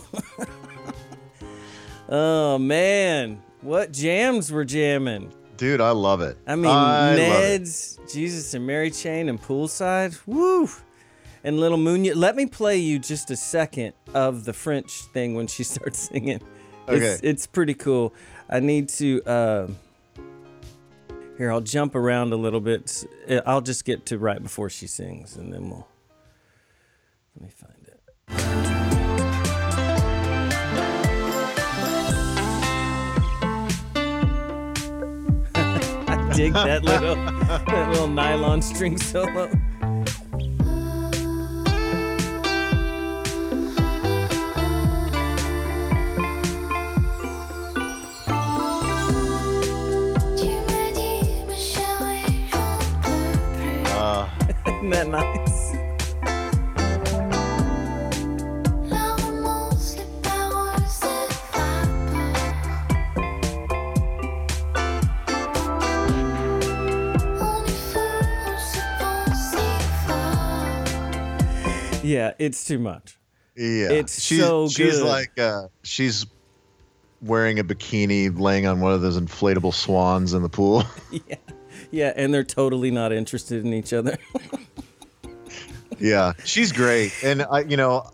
oh 2.09 2.57
man, 2.57 3.43
what 3.61 3.91
jams 3.91 4.51
were 4.51 4.65
jamming? 4.65 5.31
Dude, 5.57 5.81
I 5.81 5.91
love 5.91 6.21
it. 6.21 6.37
I 6.47 6.55
mean, 6.55 6.65
it. 6.65 7.17
Ned's, 7.17 7.99
Jesus 8.11 8.53
and 8.53 8.65
Mary 8.65 8.89
Chain, 8.91 9.29
and 9.29 9.41
Poolside. 9.41 10.19
Woo! 10.25 10.69
And 11.47 11.61
Little 11.61 11.77
Moon. 11.77 12.03
Let 12.03 12.35
me 12.35 12.45
play 12.45 12.75
you 12.75 12.99
just 12.99 13.31
a 13.31 13.37
second 13.37 13.93
of 14.13 14.43
the 14.43 14.51
French 14.51 14.91
thing 15.13 15.33
when 15.33 15.47
she 15.47 15.63
starts 15.63 16.09
singing. 16.09 16.41
It's, 16.89 16.89
Okay. 16.89 17.17
it's 17.23 17.47
pretty 17.47 17.73
cool. 17.73 18.13
I 18.49 18.59
need 18.59 18.89
to. 18.89 19.23
Uh, 19.23 19.67
here, 21.37 21.49
I'll 21.49 21.61
jump 21.61 21.95
around 21.95 22.33
a 22.33 22.35
little 22.35 22.59
bit. 22.59 23.05
Uh, 23.29 23.39
I'll 23.45 23.61
just 23.61 23.85
get 23.85 24.05
to 24.07 24.17
right 24.17 24.43
before 24.43 24.69
she 24.69 24.87
sings, 24.87 25.37
and 25.37 25.53
then 25.53 25.69
we'll. 25.69 25.87
Let 27.37 27.43
me 27.43 27.49
find 27.49 27.87
it. 27.87 28.01
I 35.55 36.31
dig 36.35 36.53
that 36.53 36.83
little 36.83 37.15
that 37.15 37.89
little 37.91 38.07
nylon 38.07 38.61
string 38.61 38.97
solo. 38.97 39.49
Pense 54.89 55.77
si 68.71 69.57
fort. 70.07 70.37
Yeah, 72.03 72.33
it's 72.39 72.63
too 72.65 72.79
much. 72.79 73.17
yeah, 73.55 73.91
It's 73.91 74.21
she's, 74.21 74.39
so 74.39 74.67
She's 74.69 74.99
good. 74.99 75.05
like 75.07 75.37
uh, 75.39 75.67
she's 75.83 76.25
wearing 77.21 77.59
a 77.59 77.63
bikini, 77.63 78.37
laying 78.39 78.65
on 78.67 78.79
one 78.79 78.93
of 78.93 79.01
those 79.01 79.19
inflatable 79.19 79.73
swans 79.73 80.33
in 80.33 80.41
the 80.43 80.49
pool. 80.49 80.83
Yeah, 81.11 81.35
yeah, 81.91 82.13
and 82.15 82.33
they're 82.33 82.43
totally 82.43 82.91
not 82.91 83.11
interested 83.13 83.63
in 83.65 83.73
each 83.73 83.93
other. 83.93 84.17
yeah, 85.99 86.33
she's 86.43 86.71
great, 86.71 87.13
and 87.23 87.43
I, 87.43 87.61
you 87.61 87.77
know, 87.77 88.09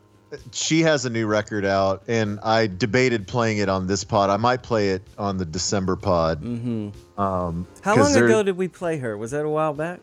she 0.51 0.81
has 0.81 1.05
a 1.05 1.09
new 1.09 1.27
record 1.27 1.63
out, 1.65 2.03
and 2.07 2.39
I 2.41 2.67
debated 2.67 3.27
playing 3.27 3.59
it 3.59 3.69
on 3.69 3.85
this 3.87 4.03
pod. 4.03 4.29
I 4.29 4.37
might 4.37 4.63
play 4.63 4.89
it 4.89 5.03
on 5.17 5.37
the 5.37 5.45
December 5.45 5.95
pod. 5.95 6.41
Mm-hmm. 6.41 7.19
Um, 7.21 7.67
How 7.81 7.95
long 7.95 8.11
there- 8.13 8.25
ago 8.25 8.41
did 8.43 8.57
we 8.57 8.67
play 8.67 8.97
her? 8.97 9.17
Was 9.17 9.31
that 9.31 9.45
a 9.45 9.49
while 9.49 9.73
back? 9.73 9.99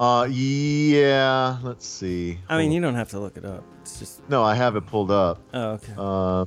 Uh, 0.00 0.26
yeah. 0.30 1.58
Let's 1.62 1.86
see. 1.86 2.38
I 2.48 2.58
mean, 2.58 2.72
you 2.72 2.80
don't 2.80 2.96
have 2.96 3.10
to 3.10 3.20
look 3.20 3.36
it 3.36 3.44
up. 3.44 3.62
It's 3.82 3.98
just 4.00 4.28
No, 4.28 4.42
I 4.42 4.54
have 4.54 4.74
it 4.76 4.86
pulled 4.86 5.10
up. 5.12 5.40
oh, 5.52 5.70
okay. 5.72 5.92
Uh, 5.96 6.46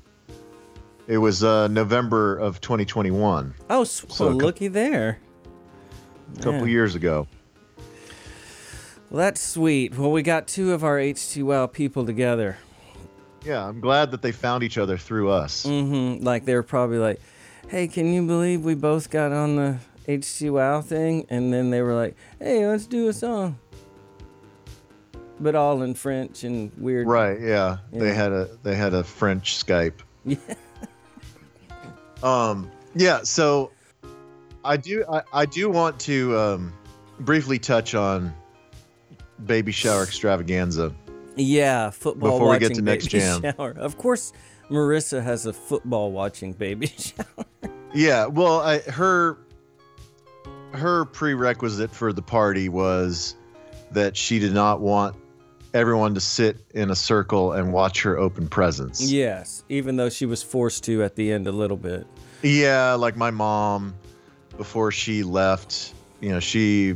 it 1.07 1.17
was 1.17 1.43
uh, 1.43 1.67
November 1.69 2.37
of 2.37 2.59
2021, 2.59 3.53
oh, 3.69 3.83
so 3.85 4.27
well, 4.27 4.35
looky 4.35 4.67
there. 4.67 5.19
a 6.33 6.37
couple 6.41 6.59
Yeah. 6.61 6.65
years 6.65 6.95
ago. 6.95 7.27
Well, 9.09 9.19
that's 9.19 9.41
sweet. 9.41 9.97
Well, 9.97 10.11
we 10.11 10.21
got 10.21 10.47
two 10.47 10.73
of 10.73 10.83
our 10.83 10.97
HT 10.97 11.41
Wow 11.43 11.67
people 11.67 12.05
together. 12.05 12.57
Yeah, 13.45 13.65
I'm 13.65 13.79
glad 13.79 14.11
that 14.11 14.21
they 14.21 14.33
found 14.33 14.63
each 14.63 14.77
other 14.77 14.97
through 14.97 15.29
us. 15.29 15.65
Mm-hmm. 15.65 16.25
Like 16.25 16.43
they 16.43 16.53
were 16.55 16.63
probably 16.63 16.97
like, 16.97 17.21
"Hey, 17.69 17.87
can 17.87 18.11
you 18.11 18.25
believe 18.27 18.65
we 18.65 18.75
both 18.75 19.09
got 19.09 19.31
on 19.31 19.55
the 19.55 19.77
HT 20.07 20.51
Wow 20.51 20.81
thing?" 20.81 21.25
And 21.29 21.53
then 21.53 21.69
they 21.69 21.81
were 21.81 21.93
like, 21.93 22.15
"Hey, 22.39 22.67
let's 22.67 22.85
do 22.85 23.07
a 23.07 23.13
song." 23.13 23.57
But 25.39 25.55
all 25.55 25.83
in 25.83 25.93
French 25.93 26.43
and 26.43 26.71
weird. 26.77 27.07
Right? 27.07 27.39
Yeah. 27.39 27.77
Yeah. 27.93 27.99
They 27.99 28.13
had 28.13 28.33
a 28.33 28.49
they 28.63 28.75
had 28.75 28.93
a 28.93 29.03
French 29.03 29.65
Skype. 29.65 29.99
Yeah. 30.25 30.37
Um. 32.23 32.69
Yeah. 32.95 33.21
So, 33.23 33.71
I 34.65 34.75
do 34.75 35.05
I, 35.09 35.21
I 35.31 35.45
do 35.45 35.69
want 35.69 35.99
to 36.01 36.37
um, 36.37 36.73
briefly 37.19 37.59
touch 37.59 37.95
on 37.95 38.33
baby 39.45 39.71
shower 39.71 40.03
extravaganza. 40.03 40.93
Yeah, 41.35 41.91
football 41.91 42.31
Before 42.31 42.41
we 42.41 42.47
watching 42.55 42.67
get 42.69 42.75
to 42.75 42.81
next 42.81 43.05
baby 43.11 43.19
jam. 43.19 43.41
shower. 43.41 43.71
Of 43.77 43.97
course, 43.97 44.33
Marissa 44.69 45.21
has 45.23 45.45
a 45.45 45.53
football 45.53 46.11
watching 46.11 46.53
baby 46.53 46.87
shower. 46.97 47.45
Yeah, 47.93 48.25
well, 48.25 48.59
I, 48.61 48.79
her 48.79 49.37
her 50.73 51.05
prerequisite 51.05 51.91
for 51.91 52.11
the 52.11 52.21
party 52.21 52.69
was 52.69 53.35
that 53.91 54.17
she 54.17 54.37
did 54.39 54.53
not 54.53 54.81
want 54.81 55.15
everyone 55.73 56.13
to 56.15 56.19
sit 56.19 56.57
in 56.73 56.89
a 56.91 56.95
circle 56.95 57.53
and 57.53 57.71
watch 57.71 58.01
her 58.03 58.17
open 58.17 58.47
presents. 58.47 59.01
yes, 59.11 59.63
even 59.69 59.95
though 59.95 60.09
she 60.09 60.25
was 60.25 60.43
forced 60.43 60.83
to 60.85 61.03
at 61.03 61.15
the 61.15 61.31
end 61.31 61.47
a 61.47 61.51
little 61.51 61.77
bit. 61.77 62.05
Yeah, 62.41 62.93
like 62.93 63.15
my 63.15 63.31
mom 63.31 63.95
before 64.57 64.91
she 64.91 65.23
left, 65.23 65.93
you 66.19 66.29
know, 66.29 66.39
she 66.39 66.95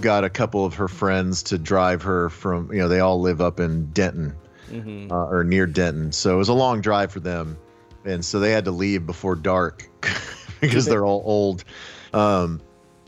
got 0.00 0.24
a 0.24 0.30
couple 0.30 0.64
of 0.64 0.74
her 0.74 0.88
friends 0.88 1.42
to 1.44 1.58
drive 1.58 2.02
her 2.02 2.30
from, 2.30 2.72
you 2.72 2.78
know, 2.78 2.88
they 2.88 3.00
all 3.00 3.20
live 3.20 3.40
up 3.40 3.60
in 3.60 3.86
Denton 3.92 4.34
hmm 4.68 5.08
uh, 5.10 5.26
or 5.26 5.44
near 5.44 5.66
Denton. 5.66 6.12
So 6.12 6.34
it 6.34 6.38
was 6.38 6.48
a 6.48 6.54
long 6.54 6.80
drive 6.80 7.12
for 7.12 7.20
them. 7.20 7.58
And 8.04 8.24
so 8.24 8.40
they 8.40 8.50
had 8.50 8.64
to 8.64 8.70
leave 8.70 9.06
before 9.06 9.36
dark 9.36 9.88
because 10.60 10.86
they're 10.86 11.04
all 11.04 11.22
old. 11.24 11.64
Um, 12.12 12.60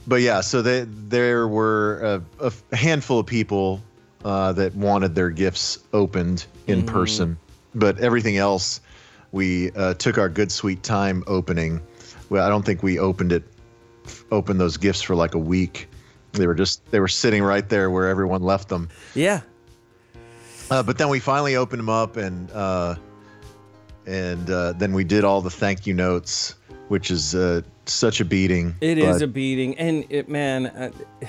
but 0.06 0.20
yeah, 0.20 0.40
so 0.42 0.62
they, 0.62 0.84
there 0.84 1.48
were 1.48 2.22
a, 2.40 2.52
a 2.70 2.76
handful 2.76 3.18
of 3.18 3.26
people 3.26 3.82
uh, 4.24 4.52
that 4.52 4.74
wanted 4.74 5.14
their 5.14 5.30
gifts 5.30 5.78
opened 5.92 6.46
in 6.66 6.84
person. 6.84 7.38
But 7.74 7.98
everything 7.98 8.36
else, 8.36 8.80
we 9.32 9.72
uh, 9.72 9.94
took 9.94 10.18
our 10.18 10.28
good 10.28 10.52
sweet 10.52 10.82
time 10.82 11.24
opening. 11.26 11.80
Well, 12.28 12.44
I 12.44 12.48
don't 12.48 12.64
think 12.64 12.82
we 12.82 12.98
opened 12.98 13.32
it, 13.32 13.42
opened 14.30 14.60
those 14.60 14.76
gifts 14.76 15.02
for 15.02 15.16
like 15.16 15.34
a 15.34 15.38
week. 15.38 15.88
They 16.34 16.46
were 16.46 16.54
just, 16.54 16.84
they 16.90 17.00
were 17.00 17.08
sitting 17.08 17.42
right 17.42 17.68
there 17.68 17.90
where 17.90 18.08
everyone 18.08 18.42
left 18.42 18.68
them. 18.68 18.88
Yeah, 19.14 19.40
Uh, 20.70 20.82
but 20.82 20.98
then 20.98 21.08
we 21.08 21.20
finally 21.20 21.56
opened 21.56 21.80
them 21.80 21.88
up, 21.90 22.16
and 22.16 22.50
uh, 22.52 22.96
and 24.06 24.50
uh, 24.50 24.72
then 24.72 24.92
we 24.92 25.04
did 25.04 25.22
all 25.24 25.40
the 25.40 25.50
thank 25.50 25.86
you 25.86 25.94
notes, 25.94 26.56
which 26.88 27.10
is 27.10 27.34
uh, 27.34 27.60
such 27.86 28.20
a 28.20 28.24
beating. 28.24 28.74
It 28.80 28.98
is 28.98 29.16
but- 29.18 29.22
a 29.22 29.26
beating, 29.26 29.76
and 29.78 30.04
it, 30.10 30.28
man, 30.28 30.92
I, 31.22 31.28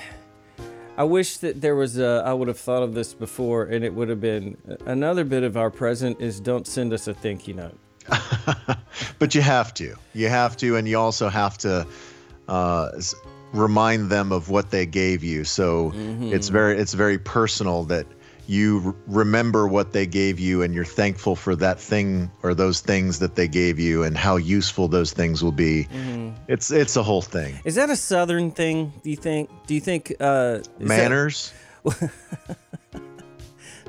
I 0.96 1.04
wish 1.04 1.36
that 1.38 1.60
there 1.60 1.76
was 1.76 1.98
a. 1.98 2.22
I 2.26 2.32
would 2.32 2.48
have 2.48 2.58
thought 2.58 2.82
of 2.82 2.94
this 2.94 3.12
before, 3.14 3.64
and 3.64 3.84
it 3.84 3.92
would 3.94 4.08
have 4.08 4.20
been 4.20 4.56
another 4.86 5.24
bit 5.24 5.42
of 5.42 5.56
our 5.56 5.70
present 5.70 6.20
is 6.20 6.40
don't 6.40 6.66
send 6.66 6.92
us 6.94 7.06
a 7.06 7.14
thank 7.14 7.46
you 7.46 7.54
note. 7.54 7.78
but 9.18 9.34
you 9.34 9.42
have 9.42 9.74
to. 9.74 9.94
You 10.14 10.28
have 10.28 10.56
to, 10.58 10.76
and 10.76 10.88
you 10.88 10.98
also 10.98 11.28
have 11.28 11.58
to 11.58 11.86
uh, 12.48 12.90
remind 13.56 14.10
them 14.10 14.32
of 14.32 14.48
what 14.50 14.70
they 14.70 14.86
gave 14.86 15.24
you. 15.24 15.44
So 15.44 15.90
Mm-hmm. 15.90 16.32
it's 16.34 16.48
very 16.48 16.78
it's 16.78 16.94
very 16.94 17.18
personal 17.18 17.84
that 17.84 18.06
you 18.48 18.80
r- 18.86 18.94
remember 19.08 19.66
what 19.66 19.92
they 19.92 20.06
gave 20.06 20.38
you, 20.38 20.62
and 20.62 20.72
you're 20.72 20.84
thankful 20.84 21.34
for 21.34 21.56
that 21.56 21.80
thing 21.80 22.30
or 22.44 22.54
those 22.54 22.80
things 22.80 23.18
that 23.18 23.34
they 23.34 23.48
gave 23.48 23.78
you, 23.80 24.04
and 24.04 24.16
how 24.16 24.36
useful 24.36 24.86
those 24.88 25.12
things 25.12 25.42
will 25.42 25.50
be. 25.50 25.88
Mm-hmm. 25.92 26.30
It's 26.46 26.70
it's 26.70 26.94
a 26.96 27.02
whole 27.02 27.22
thing. 27.22 27.54
Is 27.64 27.74
that 27.74 27.90
a 27.90 27.96
Southern 27.96 28.52
thing? 28.52 28.92
Do 29.02 29.10
you 29.10 29.16
think? 29.16 29.50
Do 29.66 29.74
you 29.74 29.80
think? 29.80 30.12
Uh, 30.20 30.58
is 30.60 30.68
that- 30.78 30.80
Manners. 30.86 31.52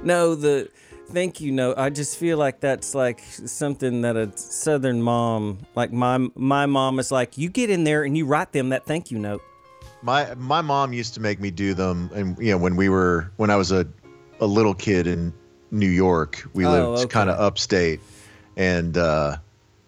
no, 0.04 0.36
the 0.36 0.70
thank 1.12 1.40
you 1.42 1.52
note. 1.52 1.78
I 1.78 1.90
just 1.90 2.18
feel 2.18 2.38
like 2.38 2.60
that's 2.60 2.94
like 2.96 3.22
something 3.46 4.02
that 4.02 4.16
a 4.16 4.32
southern 4.38 5.02
mom, 5.02 5.60
like 5.76 5.92
my 5.92 6.18
my 6.36 6.66
mom 6.66 7.00
is 7.00 7.12
like, 7.12 7.38
you 7.38 7.50
get 7.50 7.70
in 7.70 7.84
there 7.84 8.04
and 8.04 8.18
you 8.18 8.26
write 8.26 8.52
them 8.54 8.70
that 8.70 8.86
thank 8.86 9.12
you 9.12 9.20
note. 9.20 9.42
My 10.02 10.34
my 10.36 10.62
mom 10.62 10.94
used 10.94 11.14
to 11.16 11.20
make 11.22 11.40
me 11.40 11.52
do 11.52 11.74
them, 11.74 12.10
and 12.14 12.38
you 12.38 12.52
know 12.52 12.58
when 12.58 12.76
we 12.76 12.88
were 12.90 13.32
when 13.38 13.50
I 13.50 13.56
was 13.56 13.72
a 13.72 13.88
a 14.40 14.46
little 14.46 14.74
kid 14.74 15.08
in 15.08 15.34
New 15.72 15.90
York, 15.90 16.44
we 16.54 16.66
Oh, 16.66 16.72
lived 16.72 17.04
okay. 17.04 17.08
kind 17.08 17.30
of 17.30 17.40
upstate, 17.40 18.00
and 18.56 18.96
uh, 18.98 19.38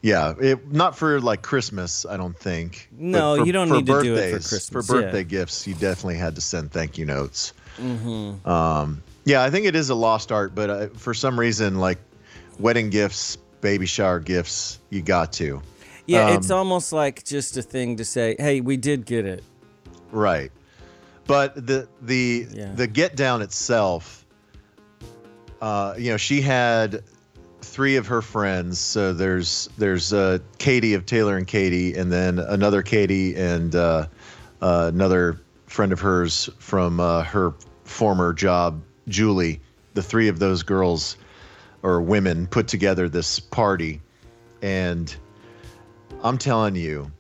yeah, 0.01 0.34
it 0.41 0.72
not 0.72 0.97
for 0.97 1.22
like 1.22 1.41
Christmas, 1.43 2.05
I 2.10 2.18
don't 2.18 2.38
think. 2.38 2.89
No, 2.91 3.38
for- 3.38 3.45
you 3.45 3.51
don't 3.51 3.70
need 3.70 3.86
to 3.86 4.01
do 4.01 4.16
it 4.16 4.32
for 4.32 4.49
Christmas, 4.49 4.88
For 4.88 4.95
yeah. 4.99 5.01
birthday 5.05 5.24
gifts, 5.24 5.68
you 5.68 5.76
definitely 5.76 6.18
had 6.18 6.36
to 6.36 6.41
send 6.41 6.72
thank 6.72 6.97
you 6.97 7.05
notes. 7.05 7.53
Mm-hmm. 7.80 8.49
Um, 8.49 9.03
yeah, 9.26 9.43
I 9.43 9.51
think 9.51 9.68
it 9.68 9.76
is 9.76 9.89
a 9.89 9.95
lost 9.95 10.32
art, 10.32 10.55
but 10.55 10.70
uh, 10.70 10.88
for 10.95 11.14
some 11.14 11.39
reason, 11.39 11.78
like 11.80 11.99
wedding 12.57 12.89
gifts, 12.89 13.38
baby 13.62 13.86
shower 13.86 14.20
gifts, 14.20 14.80
you 14.89 15.01
got 15.03 15.32
to. 15.34 15.62
Yeah, 16.07 16.26
Um, 16.32 16.38
it's 16.38 16.49
almost 16.49 16.91
like 16.91 17.24
just 17.24 17.55
a 17.57 17.62
thing 17.62 17.97
to 17.97 18.03
say, 18.05 18.36
hey, 18.39 18.60
we 18.62 18.76
did 18.76 19.05
get 19.05 19.26
it. 19.28 19.43
Right. 20.12 20.51
But 21.28 21.55
the 21.68 21.88
the 22.01 22.47
Yeah. 22.51 22.74
the 22.74 22.88
get 22.88 23.16
down 23.16 23.41
itself, 23.41 24.26
uh, 25.62 25.93
you 25.97 26.12
know, 26.12 26.18
she 26.18 26.41
had 26.41 27.03
three 27.62 27.97
of 27.97 28.07
her 28.07 28.22
friends. 28.22 28.80
So 28.80 29.14
there's 29.14 29.70
there's 29.78 30.12
uh, 30.12 30.39
Katie 30.57 30.93
of 30.95 31.05
Taylor 31.05 31.38
and 31.38 31.45
Katie, 31.45 31.93
and 31.95 32.12
then 32.12 32.39
another 32.39 32.82
Katie 32.82 33.36
and 33.36 33.76
uh, 33.76 34.07
uh, 34.62 34.91
another 34.93 35.39
friend 35.68 35.91
of 35.91 35.99
hers 35.99 36.49
from 36.57 36.99
uh, 36.99 37.24
her 37.24 37.53
former 37.84 38.34
job, 38.34 38.82
Julie. 39.07 39.62
The 39.93 40.03
three 40.03 40.30
of 40.30 40.39
those 40.39 40.64
girls 40.64 41.18
or 41.84 42.01
women 42.01 42.47
put 42.47 42.68
together 42.68 43.07
this 43.07 43.39
party, 43.39 44.01
and 44.62 45.16
I'm 46.24 46.38
telling 46.38 46.76
you, 46.76 47.12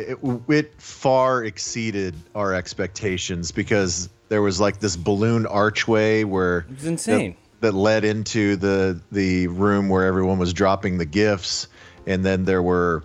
it, 0.00 0.18
it 0.48 0.80
far 0.80 1.44
exceeded 1.44 2.14
our 2.34 2.54
expectations 2.54 3.52
because 3.52 4.08
there 4.28 4.42
was 4.42 4.60
like 4.60 4.80
this 4.80 4.96
balloon 4.96 5.46
archway 5.46 6.24
where 6.24 6.66
It's 6.70 6.84
insane. 6.84 7.36
that, 7.60 7.72
that 7.72 7.74
led 7.74 8.04
into 8.04 8.56
the 8.56 9.00
the 9.12 9.48
room 9.48 9.88
where 9.88 10.06
everyone 10.06 10.38
was 10.38 10.52
dropping 10.52 10.98
the 10.98 11.06
gifts. 11.06 11.68
And 12.06 12.24
then 12.24 12.44
there 12.44 12.62
were 12.62 13.04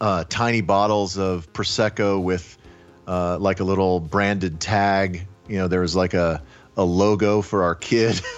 uh, 0.00 0.24
tiny 0.28 0.60
bottles 0.60 1.18
of 1.18 1.52
prosecco 1.52 2.22
with 2.22 2.56
uh, 3.06 3.38
like 3.38 3.60
a 3.60 3.64
little 3.64 4.00
branded 4.00 4.60
tag. 4.60 5.26
You 5.48 5.58
know 5.58 5.68
there 5.68 5.80
was 5.80 5.96
like 5.96 6.14
a, 6.14 6.42
a 6.76 6.84
logo 6.84 7.42
for 7.42 7.64
our 7.64 7.74
kid 7.74 8.20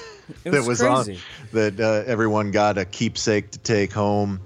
It 0.45 0.51
that 0.51 0.59
was 0.59 0.81
was 0.81 0.83
on 0.83 1.17
that 1.53 1.81
uh, 1.81 2.05
everyone 2.07 2.51
got 2.51 2.79
a 2.79 2.85
keepsake 2.85 3.51
to 3.53 3.59
take 3.59 3.93
home 3.93 4.41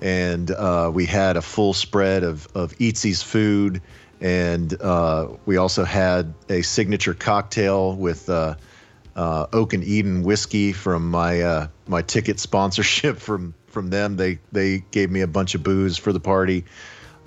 and 0.00 0.50
uh, 0.50 0.90
we 0.92 1.06
had 1.06 1.36
a 1.36 1.42
full 1.42 1.74
spread 1.74 2.22
of 2.22 2.48
of 2.54 2.72
Eatsy's 2.78 3.22
food, 3.22 3.82
and 4.20 4.80
uh, 4.80 5.28
we 5.46 5.56
also 5.56 5.84
had 5.84 6.32
a 6.48 6.62
signature 6.62 7.14
cocktail 7.14 7.94
with 7.94 8.28
uh, 8.28 8.54
uh, 9.16 9.46
Oak 9.52 9.72
and 9.72 9.84
Eden 9.84 10.22
whiskey 10.22 10.72
from 10.72 11.10
my 11.10 11.42
uh, 11.42 11.66
my 11.86 12.02
ticket 12.02 12.40
sponsorship 12.40 13.18
from 13.18 13.54
from 13.66 13.90
them. 13.90 14.16
They 14.16 14.38
they 14.52 14.80
gave 14.90 15.10
me 15.10 15.20
a 15.20 15.26
bunch 15.26 15.54
of 15.54 15.62
booze 15.62 15.96
for 15.96 16.12
the 16.12 16.20
party, 16.20 16.64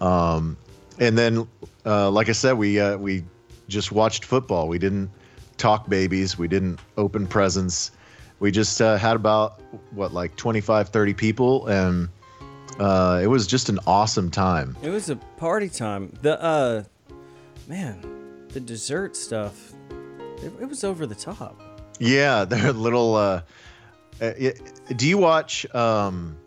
um, 0.02 0.58
and 1.00 1.18
then 1.18 1.48
uh, 1.86 2.10
like 2.10 2.30
I 2.30 2.34
said, 2.34 2.54
we 2.54 2.82
we 2.98 3.24
just 3.68 3.92
watched 3.92 4.26
football. 4.26 4.68
We 4.68 4.80
didn't 4.80 5.12
talk 5.58 5.88
babies. 5.88 6.38
We 6.38 6.48
didn't 6.48 6.80
open 6.98 7.28
presents. 7.28 7.92
We 8.40 8.52
just 8.52 8.80
had 8.80 9.16
about 9.16 9.62
what 9.92 10.14
like 10.14 10.36
25, 10.36 10.90
30 10.90 11.14
people, 11.14 11.68
and 11.68 12.10
uh, 12.80 13.20
it 13.22 13.28
was 13.28 13.48
just 13.48 13.70
an 13.70 13.80
awesome 13.86 14.32
time. 14.32 14.76
It 14.82 14.90
was 14.90 15.10
a 15.10 15.16
party 15.16 15.70
time. 15.70 16.12
The 16.22 16.42
uh, 16.42 16.84
man, 17.68 18.48
the 18.50 18.60
dessert 18.60 19.16
stuff. 19.16 19.74
It, 20.42 20.52
it 20.62 20.66
was 20.70 20.84
over 20.84 21.06
the 21.06 21.16
top. 21.16 21.62
Yeah, 22.00 22.46
they're 22.50 22.74
little. 22.74 23.16
Uh, 23.16 23.42
uh, 24.22 24.34
it, 24.38 24.62
do 24.96 25.08
you 25.08 25.18
watch 25.18 25.66
um, 25.74 26.38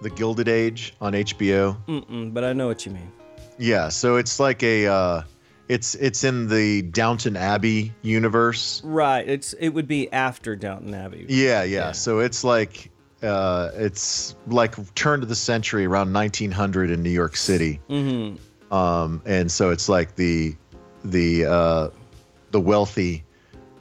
the 0.00 0.10
Gilded 0.10 0.48
Age 0.48 0.94
on 1.00 1.12
HBO? 1.12 1.76
Mm-mm, 1.86 2.34
but 2.34 2.44
I 2.44 2.52
know 2.52 2.66
what 2.66 2.84
you 2.86 2.92
mean. 2.92 3.10
Yeah, 3.58 3.88
so 3.88 4.16
it's 4.16 4.40
like 4.40 4.62
a. 4.62 4.86
Uh, 4.86 5.22
it's 5.68 5.94
it's 5.94 6.24
in 6.24 6.48
the 6.48 6.82
Downton 6.82 7.36
Abbey 7.36 7.94
universe. 8.02 8.82
Right. 8.84 9.26
It's 9.26 9.52
it 9.54 9.70
would 9.70 9.88
be 9.88 10.12
after 10.12 10.56
Downton 10.56 10.92
Abbey. 10.92 11.24
Yeah, 11.28 11.62
yeah. 11.62 11.86
Yeah. 11.86 11.92
So 11.92 12.18
it's 12.18 12.44
like 12.44 12.90
uh, 13.22 13.70
it's 13.74 14.34
like 14.46 14.94
turn 14.94 15.22
of 15.22 15.28
the 15.28 15.34
century 15.34 15.86
around 15.86 16.12
1900 16.12 16.90
in 16.90 17.02
New 17.02 17.10
York 17.10 17.36
City. 17.36 17.80
Mm-hmm. 17.88 18.74
um, 18.74 19.22
and 19.24 19.50
so 19.50 19.70
it's 19.70 19.88
like 19.88 20.16
the 20.16 20.54
the 21.04 21.44
uh, 21.44 21.88
the 22.50 22.60
wealthy 22.60 23.24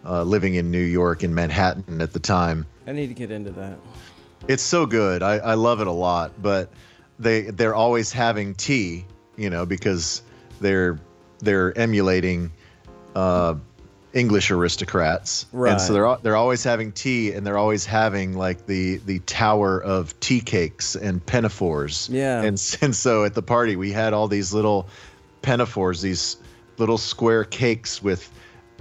uh, 0.06 0.24
living 0.24 0.56
in 0.56 0.72
New 0.72 0.80
York 0.80 1.24
in 1.24 1.34
Manhattan 1.34 2.02
at 2.02 2.14
the 2.14 2.20
time. 2.20 2.66
I 2.88 2.92
need 2.92 3.08
to 3.08 3.14
get 3.14 3.32
into 3.32 3.52
that. 3.52 3.78
It's 4.48 4.64
so 4.64 4.86
good. 4.86 5.22
I, 5.22 5.38
I 5.38 5.54
love 5.54 5.82
it 5.82 5.88
a 5.88 5.92
lot. 5.92 6.42
But 6.42 6.72
they 7.20 7.42
they're 7.42 7.76
always 7.76 8.12
having 8.12 8.56
tea, 8.56 9.06
you 9.38 9.50
know, 9.50 9.66
because 9.66 10.24
they're 10.60 11.00
they're 11.40 11.78
emulating 11.78 12.52
uh, 13.16 13.56
English 14.14 14.52
aristocrats, 14.52 15.46
right? 15.52 15.72
and 15.74 15.82
so 15.82 15.94
they're 15.94 16.18
they're 16.22 16.36
always 16.36 16.64
having 16.64 16.92
tea, 16.92 17.32
and 17.32 17.46
they're 17.48 17.58
always 17.58 17.86
having 17.86 18.38
like 18.38 18.66
the 18.66 18.98
the 19.06 19.20
tower 19.20 19.82
of 19.82 20.20
tea 20.20 20.42
cakes 20.42 20.96
and 20.96 21.26
pinafores. 21.26 22.10
Yeah. 22.12 22.42
and, 22.42 22.78
and 22.82 22.96
so 22.96 23.24
at 23.24 23.34
the 23.34 23.42
party 23.42 23.76
we 23.76 23.92
had 23.92 24.14
all 24.14 24.28
these 24.28 24.54
little 24.54 24.88
pinafores, 25.42 26.02
these 26.02 26.38
little 26.78 26.98
square 26.98 27.44
cakes 27.44 28.04
with 28.04 28.30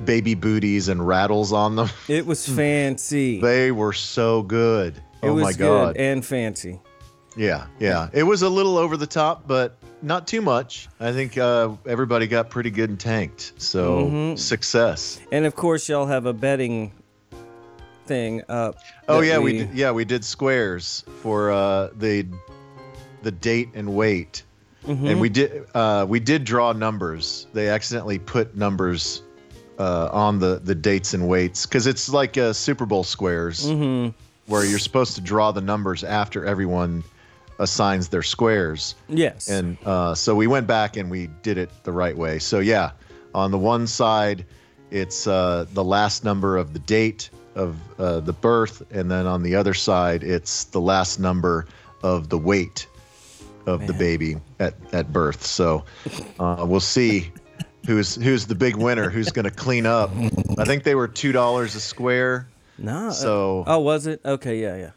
baby 0.05 0.35
booties 0.35 0.89
and 0.89 1.07
rattles 1.07 1.53
on 1.53 1.77
them. 1.77 1.89
It 2.09 2.27
was 2.27 2.49
fancy. 2.49 3.41
they 3.41 3.71
were 3.71 3.93
so 3.93 4.43
good. 4.43 4.97
it 5.23 5.29
oh 5.29 5.35
was 5.35 5.45
my 5.45 5.53
good 5.53 5.59
god! 5.95 5.97
and 5.97 6.25
fancy. 6.25 6.81
Yeah, 7.37 7.67
yeah. 7.79 8.09
It 8.13 8.25
was 8.25 8.43
a 8.43 8.49
little 8.49 8.77
over 8.77 8.97
the 8.97 9.07
top, 9.07 9.47
but 9.47 9.79
not 10.03 10.27
too 10.27 10.41
much. 10.41 10.89
I 10.99 11.13
think 11.13 11.37
uh, 11.39 11.71
everybody 11.87 12.27
got 12.27 12.51
pretty 12.51 12.71
good 12.71 12.91
and 12.91 12.99
tanked. 13.01 13.53
So 13.59 14.07
Mm-hmm. 14.07 14.37
success. 14.37 15.21
And 15.33 15.45
of 15.47 15.55
course, 15.55 15.89
y'all 15.89 16.07
have 16.07 16.27
a 16.27 16.33
betting 16.33 16.93
thing 18.07 18.43
up. 18.49 18.77
Oh 19.09 19.21
yeah, 19.21 19.39
we, 19.39 19.59
did, 19.59 19.75
yeah 19.75 19.91
we 19.91 20.05
did 20.05 20.25
squares 20.25 21.05
for 21.23 21.51
uh, 21.53 21.89
the 21.99 22.27
the 23.23 23.31
date 23.31 23.69
and 23.75 23.95
weight, 23.95 24.43
Mm-hmm. 24.87 25.07
and 25.07 25.21
we 25.21 25.29
did 25.29 25.67
uh, 25.75 26.07
we 26.09 26.21
did 26.21 26.45
draw 26.45 26.73
numbers. 26.73 27.47
They 27.53 27.69
accidentally 27.69 28.19
put 28.19 28.57
numbers 28.57 29.23
uh, 29.79 30.09
on 30.11 30.39
the 30.39 30.59
the 30.65 30.75
dates 30.75 31.13
and 31.13 31.29
weights 31.29 31.67
because 31.67 31.87
it's 31.87 32.09
like 32.09 32.39
uh, 32.39 32.53
Super 32.55 32.87
Bowl 32.87 33.05
squares 33.05 33.67
Mm-hmm. 33.67 34.17
where 34.51 34.65
you're 34.65 34.79
supposed 34.79 35.15
to 35.17 35.21
draw 35.21 35.53
the 35.53 35.61
numbers 35.61 36.03
after 36.03 36.47
everyone 36.47 37.05
assigns 37.61 38.09
their 38.09 38.23
squares. 38.23 38.97
Yes. 39.09 39.49
And 39.49 39.77
uh, 39.85 40.15
so 40.17 40.35
we 40.35 40.49
went 40.49 40.67
back 40.67 40.97
and 40.97 41.11
we 41.11 41.29
did 41.43 41.59
it 41.59 41.71
the 41.85 41.93
right 41.93 42.17
way. 42.17 42.41
So 42.41 42.59
yeah, 42.59 42.93
on 43.35 43.53
the 43.53 43.59
one 43.59 43.87
side, 43.87 44.45
it's 44.91 45.27
uh, 45.29 45.67
the 45.73 45.85
last 45.85 46.25
number 46.25 46.57
of 46.57 46.73
the 46.73 46.81
date 46.81 47.31
of 47.55 47.77
uh, 48.01 48.21
the 48.21 48.33
birth, 48.33 48.83
and 48.91 49.11
then 49.11 49.27
on 49.27 49.43
the 49.43 49.55
other 49.55 49.75
side, 49.75 50.25
it's 50.25 50.65
the 50.65 50.81
last 50.81 51.21
number 51.21 51.67
of 52.03 52.29
the 52.29 52.39
weight 52.39 52.87
of 53.67 53.87
the 53.87 53.93
baby 53.93 54.37
at, 54.59 54.75
at 54.93 55.13
birth. 55.13 55.45
So 55.45 55.85
uh, 56.41 56.65
we'll 56.67 56.81
see 56.81 57.31
who's 57.87 58.17
who's 58.17 58.47
the 58.47 58.55
big 58.55 58.77
winner, 58.77 59.11
who's 59.11 59.31
going 59.31 59.45
to 59.45 59.51
clean 59.51 59.87
up. 59.87 60.11
I 60.59 60.65
think 60.65 60.83
they 60.85 60.95
were 60.95 61.09
two 61.09 61.33
dollars 61.33 61.75
a 61.75 61.81
square, 61.81 62.49
no. 62.79 63.09
uh, 63.09 63.13
so 63.13 63.65
oh, 63.67 63.79
was 63.79 64.07
it? 64.07 64.21
Okay. 64.25 64.61
Yeah. 64.61 64.77
Yeah. 64.77 64.91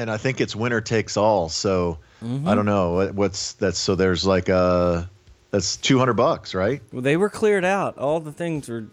And 0.00 0.10
I 0.10 0.16
think 0.16 0.40
it's 0.40 0.56
winner 0.56 0.80
takes 0.80 1.16
all. 1.16 1.48
So 1.48 1.98
Mm-hmm. 2.24 2.48
I 2.48 2.56
don't 2.56 2.66
know 2.66 2.94
what, 2.94 3.14
what's 3.14 3.52
that's. 3.52 3.78
So 3.78 3.94
there's 3.94 4.26
like 4.26 4.48
uh 4.48 5.04
that's 5.52 5.76
two 5.76 6.00
hundred 6.00 6.14
bucks, 6.14 6.52
right? 6.52 6.82
Well, 6.92 7.00
they 7.02 7.16
were 7.16 7.30
cleared 7.30 7.64
out. 7.64 7.96
All 7.96 8.18
the 8.18 8.32
things 8.32 8.68
were 8.68 8.86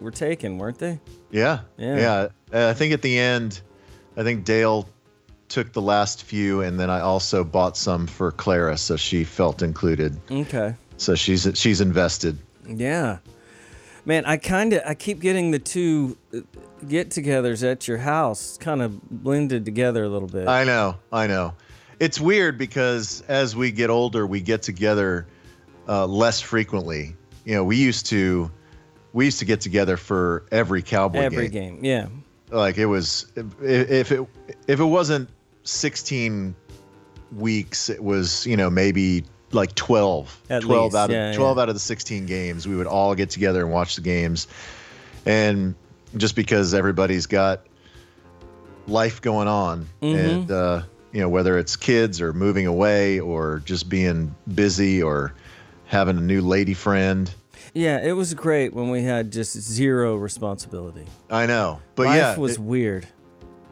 were 0.00 0.10
taken, 0.10 0.58
weren't 0.58 0.78
they? 0.78 0.98
Yeah, 1.30 1.60
Yeah. 1.78 1.96
yeah. 1.96 2.28
Uh, 2.52 2.70
I 2.70 2.74
think 2.74 2.92
at 2.92 3.00
the 3.00 3.16
end, 3.20 3.60
I 4.16 4.24
think 4.24 4.44
Dale 4.44 4.88
took 5.48 5.72
the 5.72 5.80
last 5.80 6.24
few, 6.24 6.62
and 6.62 6.80
then 6.80 6.90
I 6.90 7.00
also 7.02 7.44
bought 7.44 7.76
some 7.76 8.08
for 8.08 8.32
Clara, 8.32 8.76
so 8.76 8.96
she 8.96 9.22
felt 9.22 9.62
included. 9.62 10.18
Okay. 10.28 10.74
So 10.96 11.14
she's 11.14 11.48
she's 11.54 11.80
invested. 11.80 12.36
Yeah. 12.66 13.18
Man, 14.04 14.24
I 14.24 14.36
kind 14.36 14.72
of 14.72 14.82
I 14.86 14.94
keep 14.94 15.20
getting 15.20 15.50
the 15.52 15.58
two 15.58 16.16
uh, 16.34 16.40
get-togethers 16.88 17.68
at 17.68 17.86
your 17.86 17.98
house 17.98 18.58
kind 18.58 18.82
of 18.82 19.00
blended 19.10 19.64
together 19.64 20.02
a 20.02 20.08
little 20.08 20.28
bit. 20.28 20.48
I 20.48 20.64
know, 20.64 20.96
I 21.12 21.26
know. 21.28 21.54
It's 22.00 22.20
weird 22.20 22.58
because 22.58 23.22
as 23.28 23.54
we 23.54 23.70
get 23.70 23.90
older, 23.90 24.26
we 24.26 24.40
get 24.40 24.62
together 24.62 25.26
uh, 25.88 26.06
less 26.06 26.40
frequently. 26.40 27.14
You 27.44 27.54
know, 27.54 27.64
we 27.64 27.76
used 27.76 28.06
to 28.06 28.50
we 29.12 29.26
used 29.26 29.38
to 29.38 29.44
get 29.44 29.60
together 29.60 29.96
for 29.96 30.44
every 30.50 30.82
cowboy 30.82 31.18
Every 31.20 31.48
game. 31.48 31.76
Every 31.76 31.82
game. 31.82 31.84
Yeah. 32.50 32.56
like 32.56 32.78
it 32.78 32.86
was 32.86 33.26
if 33.36 33.62
if 33.62 34.12
it 34.12 34.26
if 34.66 34.80
it 34.80 34.84
wasn't 34.84 35.28
16 35.62 36.54
weeks, 37.36 37.88
it 37.88 38.02
was 38.02 38.46
you 38.46 38.56
know 38.56 38.68
maybe 38.68 39.24
like 39.54 39.74
12 39.74 40.40
At 40.50 40.62
12 40.62 40.84
least, 40.84 40.96
out 40.96 41.10
of 41.10 41.14
yeah, 41.14 41.32
12 41.34 41.56
yeah. 41.56 41.62
out 41.62 41.68
of 41.68 41.74
the 41.74 41.80
16 41.80 42.26
games 42.26 42.66
we 42.66 42.74
would 42.76 42.86
all 42.86 43.14
get 43.14 43.30
together 43.30 43.60
and 43.62 43.70
watch 43.72 43.96
the 43.96 44.02
games 44.02 44.46
and 45.26 45.74
just 46.16 46.36
because 46.36 46.74
everybody's 46.74 47.26
got 47.26 47.60
life 48.86 49.20
going 49.22 49.48
on 49.48 49.86
Mm-hmm. 50.02 50.18
and 50.18 50.50
uh, 50.50 50.82
you 51.12 51.20
know 51.20 51.28
whether 51.28 51.58
it's 51.58 51.76
kids 51.76 52.20
or 52.20 52.32
moving 52.32 52.66
away 52.66 53.20
or 53.20 53.62
just 53.64 53.88
being 53.88 54.34
busy 54.52 55.02
or 55.02 55.34
having 55.86 56.16
a 56.18 56.20
new 56.20 56.40
lady 56.40 56.74
friend 56.74 57.32
Yeah, 57.74 58.00
it 58.02 58.12
was 58.12 58.34
great 58.34 58.72
when 58.74 58.90
we 58.90 59.02
had 59.02 59.30
just 59.30 59.52
zero 59.60 60.16
responsibility. 60.16 61.06
i 61.30 61.46
know 61.46 61.80
but 61.94 62.04
yeah 62.04 62.08
Life 62.08 62.18
yeah 62.18 62.36
was 62.38 62.52
it- 62.54 62.58
weird. 62.60 63.06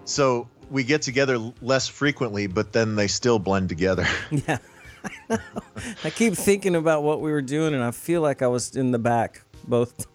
so 0.04 0.48
we 0.70 0.84
get 0.84 1.02
together 1.02 1.38
less 1.60 1.88
frequently 1.88 2.46
but 2.46 2.72
then 2.72 2.94
they 2.94 3.08
still 3.08 3.38
blend 3.40 3.68
together 3.68 4.06
Yeah. 4.30 4.58
I 6.04 6.10
keep 6.10 6.34
thinking 6.34 6.74
about 6.76 7.02
what 7.02 7.20
we 7.20 7.30
were 7.30 7.42
doing, 7.42 7.74
and 7.74 7.82
I 7.82 7.90
feel 7.90 8.20
like 8.20 8.42
I 8.42 8.46
was 8.48 8.76
in 8.76 8.90
the 8.90 8.98
back 8.98 9.42
both. 9.66 10.06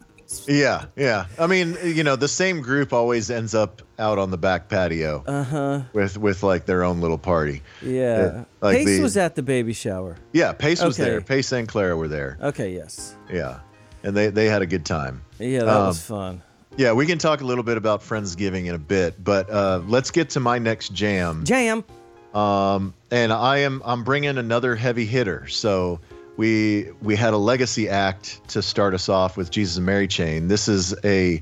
yeah 0.48 0.86
yeah 0.96 1.28
i 1.38 1.46
mean 1.46 1.78
you 1.84 2.04
know 2.04 2.16
the 2.16 2.28
same 2.28 2.60
group 2.60 2.92
always 2.92 3.30
ends 3.30 3.54
up 3.54 3.84
out 4.00 4.18
on 4.18 4.32
the 4.32 4.38
back 4.38 4.68
patio 4.70 5.24
Uh 5.28 5.44
huh. 5.44 5.82
with 5.94 6.18
with 6.18 6.42
like 6.42 6.66
their 6.66 6.84
own 6.84 7.00
little 7.00 7.20
party 7.20 7.62
Yeah. 7.84 8.44
like 8.60 8.78
Pace 8.78 8.88
the- 8.88 9.02
was 9.04 9.18
at 9.18 9.36
the 9.36 9.44
baby 9.44 9.72
shower. 9.72 10.18
yeah 10.34 10.52
pace 10.52 10.84
was 10.84 11.00
Okay. 11.00 11.12
there 11.12 11.22
pace 11.22 11.52
and 11.52 11.68
clara 11.68 11.96
were 11.96 12.08
there 12.08 12.40
Okay. 12.42 12.74
Yes. 12.74 13.16
yeah 13.32 13.60
and 14.04 14.18
they 14.18 14.30
they 14.32 14.48
had 14.48 14.64
a 14.64 14.66
good 14.66 14.84
time 14.84 15.22
Yeah, 15.38 15.60
that 15.60 15.70
Um, 15.78 15.88
was 15.88 16.02
fun. 16.02 16.42
Yeah, 16.76 16.92
we 16.94 17.06
can 17.06 17.20
talk 17.20 17.42
a 17.42 17.46
little 17.46 17.64
bit 17.64 17.78
about 17.78 18.02
Friendsgiving 18.02 18.66
in 18.66 18.74
a 18.76 18.80
bit, 18.80 19.24
but 19.24 19.48
uh, 19.50 19.82
let's 19.88 20.10
get 20.12 20.32
to 20.32 20.40
my 20.42 20.58
next 20.60 20.92
jam. 20.92 21.44
Jam. 21.46 21.86
Um, 22.34 22.94
and 23.16 23.32
I 23.32 23.60
am 23.60 23.82
I'm 23.86 24.04
bringing 24.04 24.38
another 24.38 24.76
heavy 24.76 25.06
hitter. 25.06 25.48
So 25.48 26.02
we 26.36 26.90
we 27.02 27.16
had 27.16 27.34
a 27.34 27.38
legacy 27.38 27.88
act 27.88 28.46
to 28.50 28.62
start 28.62 28.94
us 28.94 29.08
off 29.08 29.38
with 29.38 29.50
Jesus 29.50 29.78
and 29.78 29.86
Mary 29.86 30.10
Chain. 30.10 30.50
This 30.50 30.68
is 30.68 30.94
a 31.06 31.42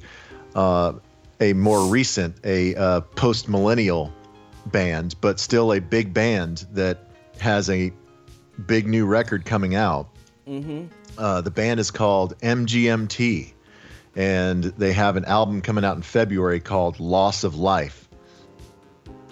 uh, 0.53 0.93
a 1.39 1.53
more 1.53 1.83
recent, 1.87 2.35
a 2.43 2.75
uh, 2.75 3.01
post 3.01 3.49
millennial 3.49 4.13
band, 4.67 5.15
but 5.19 5.39
still 5.39 5.73
a 5.73 5.79
big 5.79 6.13
band 6.13 6.67
that 6.73 7.07
has 7.39 7.71
a 7.71 7.91
big 8.67 8.87
new 8.87 9.07
record 9.07 9.43
coming 9.43 9.73
out. 9.73 10.09
Uh, 11.17 11.41
the 11.41 11.49
band 11.49 11.79
is 11.79 11.89
called 11.89 12.37
MGMT, 12.41 13.51
and 14.15 14.63
they 14.63 14.93
have 14.93 15.15
an 15.15 15.25
album 15.25 15.63
coming 15.63 15.83
out 15.83 15.95
in 15.95 16.03
February 16.03 16.59
called 16.59 16.99
Loss 16.99 17.43
of 17.43 17.55
Life. 17.55 18.02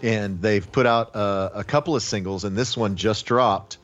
And 0.02 0.42
they've 0.42 0.70
put 0.70 0.86
out 0.86 1.16
uh, 1.16 1.50
a 1.54 1.64
couple 1.64 1.96
of 1.96 2.02
singles, 2.02 2.44
and 2.44 2.58
this 2.58 2.76
one 2.76 2.96
just 2.96 3.26
dropped. 3.26 3.78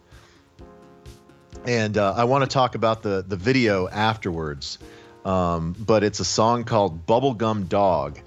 And 1.65 1.97
uh, 1.97 2.13
I 2.15 2.23
want 2.23 2.43
to 2.43 2.49
talk 2.49 2.75
about 2.75 3.03
the 3.03 3.23
the 3.27 3.35
video 3.35 3.87
afterwards, 3.87 4.79
um, 5.25 5.75
but 5.77 6.03
it's 6.03 6.19
a 6.19 6.25
song 6.25 6.63
called 6.63 7.05
"Bubblegum 7.05 7.67
Dog," 7.67 8.19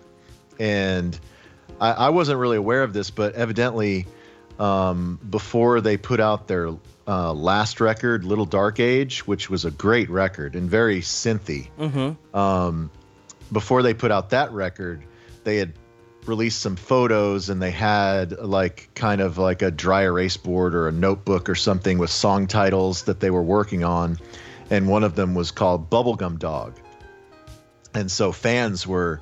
and 0.58 1.18
I, 1.80 1.92
I 1.92 2.08
wasn't 2.10 2.38
really 2.38 2.58
aware 2.58 2.82
of 2.82 2.92
this, 2.92 3.10
but 3.10 3.34
evidently, 3.34 4.06
um, 4.58 5.18
before 5.28 5.80
they 5.80 5.96
put 5.96 6.20
out 6.20 6.48
their 6.48 6.74
uh, 7.08 7.32
last 7.32 7.80
record, 7.80 8.24
"Little 8.24 8.44
Dark 8.44 8.78
Age," 8.78 9.26
which 9.26 9.48
was 9.48 9.64
a 9.64 9.70
great 9.70 10.10
record 10.10 10.54
and 10.54 10.68
very 10.68 11.00
synthy, 11.00 11.70
um, 12.34 12.90
before 13.50 13.82
they 13.82 13.94
put 13.94 14.10
out 14.10 14.30
that 14.30 14.52
record, 14.52 15.02
they 15.44 15.56
had 15.56 15.72
released 16.26 16.60
some 16.60 16.76
photos 16.76 17.48
and 17.48 17.60
they 17.60 17.70
had 17.70 18.38
like 18.38 18.90
kind 18.94 19.20
of 19.20 19.38
like 19.38 19.62
a 19.62 19.70
dry 19.70 20.02
erase 20.02 20.36
board 20.36 20.74
or 20.74 20.88
a 20.88 20.92
notebook 20.92 21.48
or 21.48 21.54
something 21.54 21.98
with 21.98 22.10
song 22.10 22.46
titles 22.46 23.04
that 23.04 23.20
they 23.20 23.30
were 23.30 23.42
working 23.42 23.84
on, 23.84 24.18
and 24.70 24.88
one 24.88 25.04
of 25.04 25.14
them 25.16 25.34
was 25.34 25.50
called 25.50 25.90
"Bubblegum 25.90 26.38
Dog." 26.38 26.74
And 27.94 28.10
so 28.10 28.32
fans 28.32 28.86
were 28.86 29.20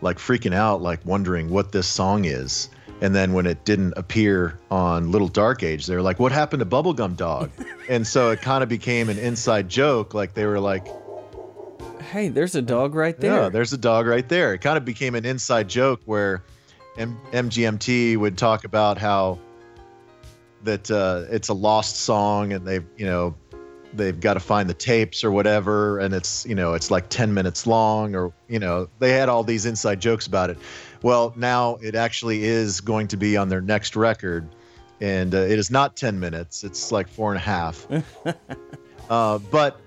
like 0.00 0.18
freaking 0.18 0.54
out, 0.54 0.82
like 0.82 1.04
wondering 1.04 1.50
what 1.50 1.72
this 1.72 1.86
song 1.86 2.24
is. 2.24 2.68
And 3.02 3.14
then 3.14 3.34
when 3.34 3.44
it 3.46 3.64
didn't 3.66 3.92
appear 3.96 4.58
on 4.70 5.10
Little 5.10 5.28
Dark 5.28 5.62
Age, 5.62 5.86
they 5.86 5.94
were 5.94 6.02
like, 6.02 6.18
"What 6.18 6.32
happened 6.32 6.60
to 6.60 6.66
Bubblegum 6.66 7.16
Dog?" 7.16 7.50
and 7.88 8.06
so 8.06 8.30
it 8.30 8.40
kind 8.40 8.62
of 8.62 8.68
became 8.68 9.08
an 9.08 9.18
inside 9.18 9.68
joke. 9.68 10.14
Like 10.14 10.34
they 10.34 10.46
were 10.46 10.60
like, 10.60 10.86
Hey, 12.06 12.28
there's 12.28 12.54
a 12.54 12.62
dog 12.62 12.94
right 12.94 13.18
there. 13.18 13.42
"Yeah, 13.42 13.48
there's 13.48 13.72
a 13.72 13.78
dog 13.78 14.06
right 14.06 14.28
there." 14.28 14.54
It 14.54 14.60
kind 14.60 14.76
of 14.76 14.84
became 14.84 15.14
an 15.14 15.24
inside 15.24 15.68
joke 15.68 16.00
where 16.04 16.42
M- 16.98 17.18
MGMT 17.32 18.16
would 18.16 18.38
talk 18.38 18.64
about 18.64 18.98
how 18.98 19.38
that 20.64 20.90
uh, 20.90 21.24
it's 21.30 21.48
a 21.48 21.54
lost 21.54 21.96
song 21.96 22.52
and 22.52 22.66
they've 22.66 22.84
you 22.96 23.06
know 23.06 23.34
they've 23.92 24.20
got 24.20 24.34
to 24.34 24.40
find 24.40 24.68
the 24.68 24.74
tapes 24.74 25.24
or 25.24 25.30
whatever 25.30 25.98
and 25.98 26.12
it's 26.12 26.44
you 26.44 26.54
know 26.54 26.74
it's 26.74 26.90
like 26.90 27.08
10 27.08 27.32
minutes 27.32 27.66
long 27.66 28.14
or 28.14 28.32
you 28.48 28.58
know 28.58 28.88
they 28.98 29.12
had 29.12 29.28
all 29.28 29.42
these 29.44 29.64
inside 29.64 30.00
jokes 30.00 30.26
about 30.26 30.50
it 30.50 30.58
well 31.02 31.32
now 31.36 31.76
it 31.76 31.94
actually 31.94 32.44
is 32.44 32.80
going 32.80 33.06
to 33.08 33.16
be 33.16 33.36
on 33.36 33.48
their 33.48 33.60
next 33.60 33.96
record 33.96 34.46
and 35.00 35.34
uh, 35.34 35.38
it 35.38 35.58
is 35.58 35.70
not 35.70 35.96
10 35.96 36.18
minutes 36.18 36.64
it's 36.64 36.92
like 36.92 37.08
four 37.08 37.30
and 37.32 37.38
a 37.38 37.42
half 37.42 37.86
uh, 39.10 39.38
but 39.50 39.80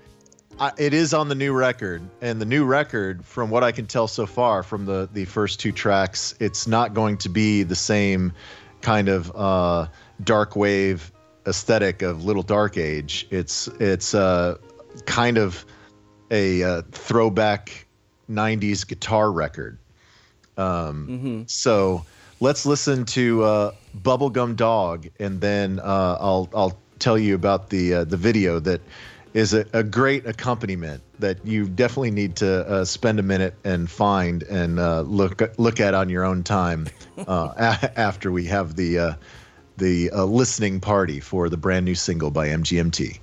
I, 0.60 0.72
it 0.76 0.94
is 0.94 1.14
on 1.14 1.28
the 1.28 1.34
new 1.34 1.52
record 1.52 2.02
and 2.20 2.40
the 2.40 2.44
new 2.44 2.64
record 2.64 3.24
from 3.24 3.50
what 3.50 3.64
i 3.64 3.72
can 3.72 3.86
tell 3.86 4.06
so 4.06 4.26
far 4.26 4.62
from 4.62 4.84
the 4.84 5.08
the 5.12 5.24
first 5.24 5.58
two 5.58 5.72
tracks 5.72 6.34
it's 6.38 6.66
not 6.66 6.92
going 6.94 7.16
to 7.18 7.28
be 7.28 7.62
the 7.62 7.74
same 7.74 8.32
kind 8.82 9.08
of 9.08 9.34
uh, 9.34 9.86
dark 10.22 10.56
wave 10.56 11.12
aesthetic 11.46 12.02
of 12.02 12.24
little 12.24 12.42
dark 12.42 12.76
age. 12.76 13.26
It's 13.30 13.68
it's 13.78 14.14
uh, 14.14 14.56
kind 15.06 15.38
of 15.38 15.64
a 16.30 16.62
uh, 16.62 16.82
throwback 16.92 17.86
90s 18.30 18.86
guitar 18.86 19.30
record. 19.30 19.78
Um, 20.56 21.44
so 21.48 22.04
let's 22.40 22.66
listen 22.66 23.04
to 23.06 23.42
uh, 23.42 23.72
bubblegum 24.02 24.56
dog 24.56 25.08
and 25.18 25.40
then 25.40 25.78
uh, 25.78 26.16
i'll 26.20 26.48
i'll 26.54 26.78
tell 26.98 27.18
you 27.18 27.34
about 27.34 27.70
the 27.70 27.94
uh, 27.94 28.04
the 28.04 28.16
video 28.16 28.58
that 28.60 28.80
is 29.34 29.54
a, 29.54 29.64
a 29.72 29.82
great 29.82 30.26
accompaniment 30.26 31.02
that 31.18 31.44
you 31.44 31.68
definitely 31.68 32.10
need 32.10 32.36
to 32.36 32.66
uh, 32.68 32.84
spend 32.84 33.18
a 33.20 33.22
minute 33.22 33.54
and 33.64 33.90
find 33.90 34.42
and 34.44 34.78
uh, 34.78 35.02
look 35.02 35.42
look 35.58 35.80
at 35.80 35.94
on 35.94 36.08
your 36.08 36.24
own 36.24 36.42
time 36.42 36.88
uh, 37.18 37.52
a- 37.56 37.98
after 37.98 38.32
we 38.32 38.44
have 38.46 38.76
the 38.76 38.98
uh, 38.98 39.14
the 39.76 40.10
uh, 40.10 40.24
listening 40.24 40.80
party 40.80 41.20
for 41.20 41.48
the 41.48 41.56
brand 41.56 41.84
new 41.84 41.94
single 41.94 42.30
by 42.30 42.48
MGMT. 42.48 43.20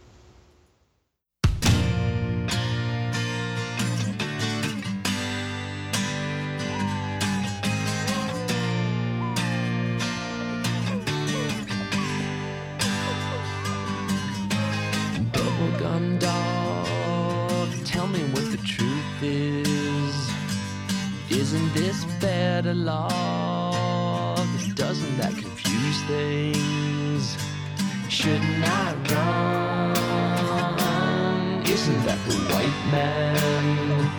Shouldn't 28.19 28.65
I 28.65 28.95
run? 29.13 29.93
Isn't 31.67 32.01
that 32.07 32.17
the 32.27 32.33
white 32.49 32.79
man? 32.91 34.09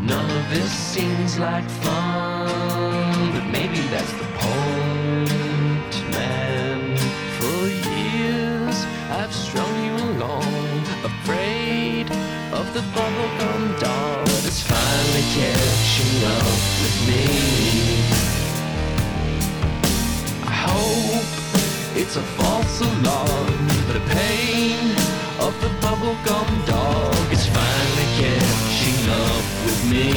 None 0.00 0.30
of 0.38 0.48
this 0.48 0.72
seems 0.72 1.38
like 1.38 1.68
fun, 1.84 3.32
but 3.34 3.44
maybe 3.52 3.80
that's 3.92 4.12
the 4.12 4.24
point, 4.40 5.92
man. 6.16 6.96
For 7.36 7.68
years 7.92 8.86
I've 9.10 9.34
strung 9.34 9.74
you 9.84 9.96
along, 10.12 10.80
afraid 11.04 12.10
of 12.56 12.72
the 12.72 12.80
bubblegum 12.96 13.78
dog 13.80 14.28
that's 14.44 14.62
finally 14.62 15.24
catching 15.36 16.24
up 16.24 16.56
with 16.80 16.96
me. 17.06 17.69
It's 22.12 22.16
a 22.16 22.22
false 22.42 22.80
alarm, 22.80 23.68
but 23.86 23.94
the 23.94 24.04
pain 24.10 24.96
of 25.38 25.54
the 25.62 25.70
bubblegum 25.78 26.50
dog 26.66 27.32
is 27.32 27.46
finally 27.46 28.08
catching 28.18 29.02
up 29.14 29.46
with 29.64 29.80
me. 29.88 30.10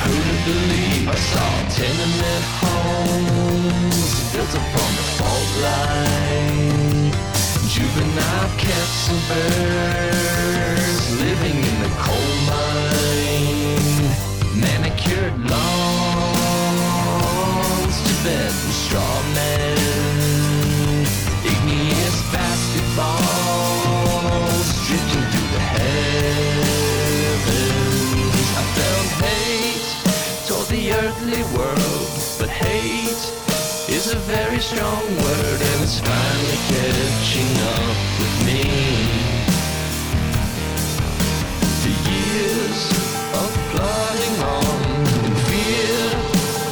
Who'd 0.00 0.24
have 0.32 0.42
believed 0.46 1.06
I 1.06 1.18
saw 1.32 1.50
tenement 1.76 2.44
homes 2.64 4.32
built 4.32 4.54
upon 4.56 4.90
the 5.00 5.06
fault 5.20 5.50
line? 5.68 7.12
Juvenile 7.68 8.52
cats 8.56 9.10
and 9.12 9.22
birds 9.28 11.04
living 11.20 11.58
in 11.60 11.76
the 11.84 11.92
coal 12.00 12.32
mine. 12.48 14.08
Manicured 14.58 15.36
lawns 15.50 16.01
friendly 31.32 31.56
world, 31.56 32.08
but 32.38 32.48
hate 32.48 33.22
is 33.88 34.12
a 34.12 34.16
very 34.16 34.60
strong 34.60 35.02
word 35.16 35.60
and 35.60 35.82
it's 35.82 35.98
finally 36.00 36.58
catching 36.68 37.52
up 37.76 37.96
with 38.20 38.36
me. 38.46 38.62
The 41.84 41.94
years 42.10 42.82
of 43.40 43.50
plodding 43.70 44.36
on 44.42 44.82
in 45.24 45.34
fear 45.48 46.04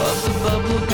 of 0.09 0.17
the 0.25 0.33
bubble 0.45 0.90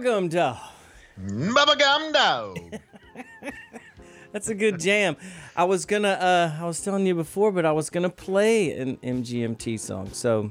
Bubblegum 0.00 0.30
dog. 0.30 0.56
Bubblegum 1.20 2.12
dog. 2.14 2.58
That's 4.32 4.48
a 4.48 4.54
good 4.54 4.80
jam. 4.80 5.16
I 5.54 5.64
was 5.64 5.84
gonna 5.84 6.08
uh 6.08 6.56
I 6.58 6.64
was 6.64 6.80
telling 6.80 7.04
you 7.04 7.14
before, 7.14 7.52
but 7.52 7.66
I 7.66 7.72
was 7.72 7.90
gonna 7.90 8.08
play 8.08 8.72
an 8.78 8.96
MGMT 8.98 9.78
song. 9.78 10.08
So 10.12 10.50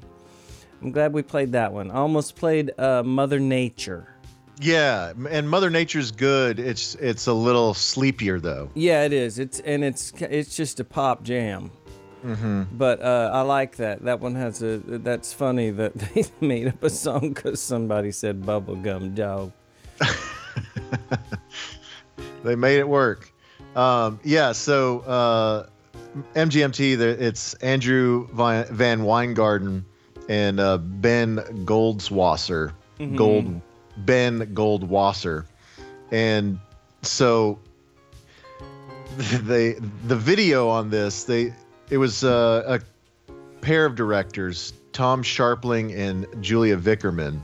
I'm 0.83 0.91
glad 0.91 1.13
we 1.13 1.23
played 1.23 1.53
that 1.53 1.73
one. 1.73 1.89
I 1.89 1.95
almost 1.95 2.35
played 2.35 2.71
uh 2.77 3.01
Mother 3.01 3.39
Nature. 3.39 4.13
Yeah, 4.61 5.13
and 5.29 5.49
Mother 5.49 5.71
Nature's 5.71 6.11
good. 6.11 6.59
It's 6.59 6.93
it's 6.95 7.25
a 7.25 7.33
little 7.33 7.73
sleepier 7.73 8.39
though. 8.39 8.69
Yeah, 8.75 9.03
it 9.05 9.13
is. 9.13 9.39
It's 9.39 9.61
and 9.61 9.83
it's 9.83 10.13
it's 10.19 10.55
just 10.55 10.79
a 10.79 10.83
pop 10.83 11.23
jam. 11.23 11.71
Mm-hmm. 12.23 12.63
But 12.77 13.01
uh, 13.01 13.31
I 13.33 13.41
like 13.41 13.77
that. 13.77 14.03
That 14.03 14.19
one 14.19 14.35
has 14.35 14.61
a. 14.61 14.77
That's 14.77 15.33
funny 15.33 15.71
that 15.71 15.93
they 16.13 16.25
made 16.41 16.67
up 16.67 16.83
a 16.83 16.89
song 16.89 17.33
because 17.33 17.61
somebody 17.61 18.11
said 18.11 18.41
bubblegum 18.41 19.15
dog. 19.15 19.51
They 22.43 22.55
made 22.55 22.79
it 22.79 22.87
work. 22.87 23.31
Um, 23.75 24.19
yeah, 24.23 24.51
so 24.51 24.99
uh, 25.01 25.67
MGMT, 26.35 26.99
it's 26.99 27.53
Andrew 27.55 28.27
VanWyngarden 28.29 29.83
and 30.27 30.59
uh, 30.59 30.77
Ben 30.77 31.37
Goldswasser. 31.65 32.73
Gold 33.15 33.61
Ben 33.97 34.53
Goldwasser. 34.53 35.45
And 36.11 36.59
so 37.01 37.59
they 39.17 39.73
the 40.05 40.15
video 40.17 40.67
on 40.67 40.89
this, 40.89 41.23
they 41.23 41.53
it 41.89 41.97
was 41.97 42.23
uh, 42.23 42.79
a 42.79 43.61
pair 43.61 43.85
of 43.85 43.95
directors, 43.95 44.73
Tom 44.93 45.23
Scharpling 45.23 45.97
and 45.97 46.25
Julia 46.41 46.77
Vickerman. 46.77 47.39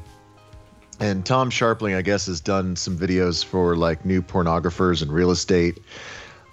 And 1.00 1.26
Tom 1.26 1.50
Scharpling, 1.50 1.96
I 1.96 2.02
guess, 2.02 2.28
has 2.28 2.40
done 2.40 2.76
some 2.76 2.98
videos 2.98 3.44
for 3.44 3.76
like 3.76 4.06
new 4.06 4.22
pornographers 4.22 5.02
and 5.02 5.12
real 5.12 5.32
estate. 5.32 5.80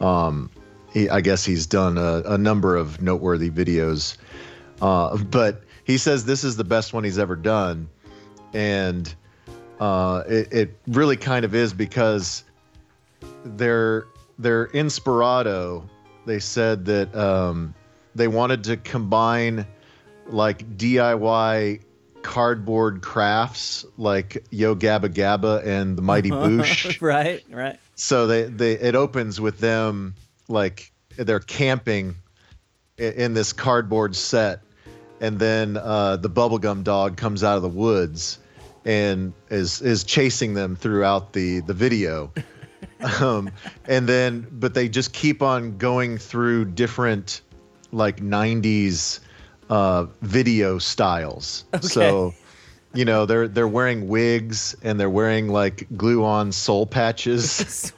Um, 0.00 0.50
he, 0.92 1.08
I 1.08 1.20
guess 1.20 1.44
he's 1.44 1.66
done 1.66 1.96
a, 1.96 2.22
a 2.26 2.38
number 2.38 2.76
of 2.76 3.00
noteworthy 3.00 3.50
videos. 3.50 4.16
Uh, 4.80 5.16
but 5.16 5.62
he 5.84 5.96
says 5.96 6.24
this 6.24 6.44
is 6.44 6.56
the 6.56 6.64
best 6.64 6.92
one 6.92 7.04
he's 7.04 7.18
ever 7.18 7.36
done. 7.36 7.88
And 8.52 9.14
uh, 9.78 10.24
it, 10.28 10.52
it 10.52 10.80
really 10.88 11.16
kind 11.16 11.44
of 11.44 11.54
is 11.54 11.72
because 11.72 12.44
their 13.44 14.06
their 14.38 14.68
Inspirado, 14.68 15.88
they 16.26 16.40
said 16.40 16.84
that 16.86 17.14
um, 17.14 17.74
they 18.14 18.28
wanted 18.28 18.64
to 18.64 18.76
combine 18.76 19.66
like 20.28 20.76
DIY 20.78 21.80
cardboard 22.22 23.02
crafts 23.02 23.84
like 23.96 24.44
Yo 24.50 24.76
Gabba 24.76 25.08
Gabba 25.12 25.64
and 25.66 25.98
the 25.98 26.02
Mighty 26.02 26.30
Boosh. 26.30 27.00
right, 27.02 27.42
right. 27.50 27.78
so 27.96 28.26
they, 28.26 28.44
they 28.44 28.72
it 28.74 28.94
opens 28.94 29.40
with 29.40 29.58
them 29.58 30.14
like 30.48 30.92
they're 31.16 31.40
camping 31.40 32.14
i- 32.98 33.02
in 33.02 33.34
this 33.34 33.52
cardboard 33.52 34.14
set 34.14 34.60
and 35.20 35.38
then 35.38 35.76
uh, 35.76 36.16
the 36.16 36.30
bubblegum 36.30 36.84
dog 36.84 37.16
comes 37.16 37.42
out 37.44 37.56
of 37.56 37.62
the 37.62 37.68
woods 37.68 38.38
and 38.84 39.32
is 39.50 39.80
is 39.82 40.04
chasing 40.04 40.54
them 40.54 40.76
throughout 40.76 41.32
the 41.32 41.60
the 41.60 41.74
video 41.74 42.32
um, 43.20 43.50
and 43.86 44.08
then 44.08 44.46
but 44.52 44.74
they 44.74 44.88
just 44.88 45.12
keep 45.12 45.42
on 45.42 45.76
going 45.76 46.18
through 46.18 46.64
different 46.66 47.40
like 47.92 48.18
90s 48.20 49.20
uh, 49.70 50.06
video 50.20 50.78
styles 50.78 51.64
so 51.80 52.34
you 52.94 53.04
know 53.04 53.26
they're 53.26 53.48
they're 53.48 53.68
wearing 53.68 54.08
wigs 54.08 54.74
and 54.82 54.98
they're 54.98 55.10
wearing 55.10 55.48
like 55.48 55.86
glue 55.96 56.24
on 56.24 56.52
soul 56.52 56.86
patches 56.86 57.92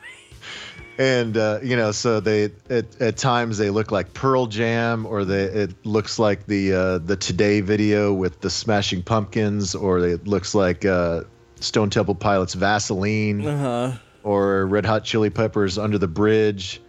and 0.99 1.37
uh, 1.37 1.59
you 1.63 1.77
know 1.77 1.91
so 1.91 2.21
they 2.21 2.45
at, 2.71 3.01
at 3.01 3.17
times 3.17 3.59
they 3.59 3.71
look 3.71 3.91
like 3.91 4.13
pearl 4.15 4.47
jam 4.47 5.07
or 5.07 5.25
they 5.25 5.45
it 5.45 5.87
looks 5.87 6.19
like 6.19 6.47
the 6.47 6.73
uh, 6.73 6.99
the 6.99 7.17
today 7.17 7.61
video 7.61 8.13
with 8.13 8.41
the 8.41 8.51
smashing 8.51 9.03
pumpkins 9.03 9.75
or 9.75 9.99
it 9.99 10.27
looks 10.27 10.55
like 10.55 10.85
uh, 10.85 11.23
Stone 11.61 11.91
Temple 11.91 12.15
Pilots 12.15 12.55
Vaseline 12.55 13.47
uh-huh. 13.47 13.93
or 14.23 14.67
Red 14.67 14.85
Hot 14.87 15.05
Chili 15.05 15.31
Peppers 15.31 15.79
Under 15.79 15.99
the 15.99 16.09
Bridge. 16.09 16.81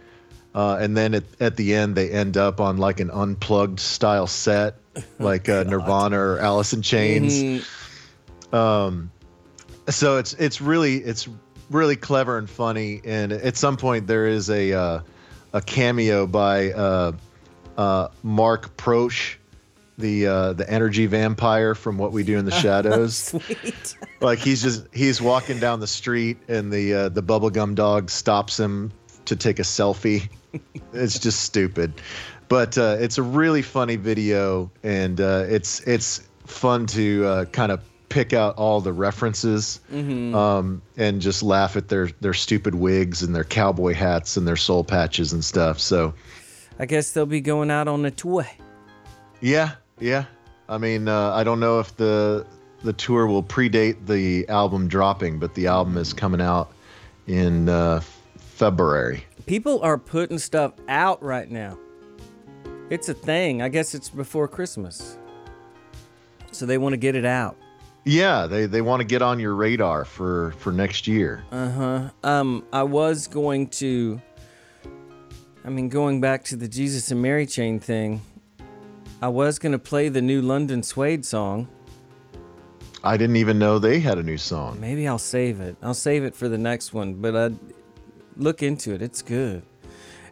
Uh, 0.56 0.78
and 0.80 0.96
then 0.96 1.12
at, 1.12 1.24
at 1.38 1.56
the 1.56 1.74
end, 1.74 1.94
they 1.94 2.10
end 2.10 2.38
up 2.38 2.62
on 2.62 2.78
like 2.78 2.98
an 2.98 3.10
unplugged 3.10 3.78
style 3.78 4.26
set, 4.26 4.76
like 5.18 5.50
uh, 5.50 5.64
Nirvana 5.64 6.18
or 6.18 6.38
Alice 6.38 6.72
in 6.72 6.80
Chains. 6.80 7.68
Um, 8.54 9.10
so 9.86 10.16
it's 10.16 10.32
it's 10.32 10.62
really 10.62 10.96
it's 10.96 11.28
really 11.68 11.94
clever 11.94 12.38
and 12.38 12.48
funny. 12.48 13.02
And 13.04 13.32
at 13.32 13.58
some 13.58 13.76
point, 13.76 14.06
there 14.06 14.26
is 14.26 14.48
a 14.48 14.72
uh, 14.72 15.00
a 15.52 15.60
cameo 15.60 16.26
by 16.26 16.72
uh, 16.72 17.12
uh, 17.76 18.08
Mark 18.22 18.78
Proksch, 18.78 19.36
the 19.98 20.26
uh, 20.26 20.52
the 20.54 20.68
energy 20.70 21.04
vampire 21.04 21.74
from 21.74 21.98
What 21.98 22.12
We 22.12 22.22
Do 22.22 22.38
in 22.38 22.46
the 22.46 22.50
Shadows. 22.62 23.34
Like 24.18 24.38
he's 24.38 24.62
just 24.62 24.86
he's 24.94 25.20
walking 25.20 25.60
down 25.60 25.80
the 25.80 25.86
street 25.86 26.38
and 26.48 26.72
the 26.72 26.94
uh, 26.94 27.08
the 27.10 27.22
bubblegum 27.22 27.74
dog 27.74 28.08
stops 28.08 28.58
him 28.58 28.90
to 29.26 29.36
take 29.36 29.58
a 29.58 29.62
selfie. 29.62 30.30
it's 30.92 31.18
just 31.18 31.40
stupid. 31.42 31.92
But 32.48 32.78
uh, 32.78 32.96
it's 33.00 33.18
a 33.18 33.22
really 33.22 33.62
funny 33.62 33.96
video 33.96 34.70
and 34.82 35.20
uh, 35.20 35.44
it's 35.48 35.80
it's 35.80 36.28
fun 36.46 36.86
to 36.86 37.24
uh, 37.26 37.44
kind 37.46 37.72
of 37.72 37.80
pick 38.08 38.32
out 38.32 38.56
all 38.56 38.80
the 38.80 38.92
references 38.92 39.80
um, 39.92 40.80
and 40.96 41.20
just 41.20 41.42
laugh 41.42 41.76
at 41.76 41.88
their 41.88 42.08
their 42.20 42.34
stupid 42.34 42.76
wigs 42.76 43.22
and 43.22 43.34
their 43.34 43.44
cowboy 43.44 43.94
hats 43.94 44.36
and 44.36 44.46
their 44.46 44.56
soul 44.56 44.84
patches 44.84 45.32
and 45.32 45.44
stuff. 45.44 45.80
So 45.80 46.14
I 46.78 46.86
guess 46.86 47.12
they'll 47.12 47.26
be 47.26 47.40
going 47.40 47.70
out 47.70 47.88
on 47.88 48.04
a 48.04 48.10
tour. 48.10 48.46
Yeah, 49.40 49.72
yeah. 49.98 50.24
I 50.68 50.78
mean, 50.78 51.08
uh, 51.08 51.32
I 51.32 51.44
don't 51.44 51.60
know 51.60 51.80
if 51.80 51.96
the 51.96 52.46
the 52.82 52.92
tour 52.92 53.26
will 53.26 53.42
predate 53.42 54.06
the 54.06 54.48
album 54.48 54.88
dropping, 54.88 55.38
but 55.38 55.54
the 55.54 55.66
album 55.66 55.96
is 55.96 56.12
coming 56.12 56.40
out 56.40 56.72
in 57.26 57.68
uh, 57.68 58.00
February. 58.38 59.24
People 59.46 59.80
are 59.82 59.96
putting 59.96 60.38
stuff 60.40 60.72
out 60.88 61.22
right 61.22 61.48
now. 61.48 61.78
It's 62.90 63.08
a 63.08 63.14
thing. 63.14 63.62
I 63.62 63.68
guess 63.68 63.94
it's 63.94 64.10
before 64.10 64.48
Christmas. 64.48 65.18
So 66.50 66.66
they 66.66 66.78
want 66.78 66.94
to 66.94 66.96
get 66.96 67.14
it 67.14 67.24
out. 67.24 67.56
Yeah, 68.04 68.46
they, 68.46 68.66
they 68.66 68.82
want 68.82 69.00
to 69.00 69.04
get 69.04 69.22
on 69.22 69.38
your 69.38 69.54
radar 69.54 70.04
for 70.04 70.52
for 70.58 70.72
next 70.72 71.06
year. 71.06 71.44
Uh 71.50 71.70
huh. 71.70 72.10
Um, 72.22 72.64
I 72.72 72.82
was 72.82 73.26
going 73.26 73.68
to. 73.68 74.20
I 75.64 75.68
mean, 75.68 75.88
going 75.88 76.20
back 76.20 76.44
to 76.44 76.56
the 76.56 76.68
Jesus 76.68 77.10
and 77.10 77.20
Mary 77.20 77.46
chain 77.46 77.80
thing, 77.80 78.22
I 79.20 79.28
was 79.28 79.58
going 79.58 79.72
to 79.72 79.78
play 79.78 80.08
the 80.08 80.22
new 80.22 80.40
London 80.40 80.82
Suede 80.84 81.24
song. 81.24 81.68
I 83.02 83.16
didn't 83.16 83.36
even 83.36 83.58
know 83.58 83.78
they 83.78 83.98
had 83.98 84.18
a 84.18 84.22
new 84.22 84.38
song. 84.38 84.80
Maybe 84.80 85.06
I'll 85.06 85.18
save 85.18 85.60
it. 85.60 85.76
I'll 85.82 85.94
save 85.94 86.24
it 86.24 86.34
for 86.34 86.48
the 86.48 86.58
next 86.58 86.92
one, 86.92 87.14
but 87.14 87.36
I 87.36 87.50
look 88.36 88.62
into 88.62 88.92
it. 88.94 89.02
It's 89.02 89.22
good. 89.22 89.62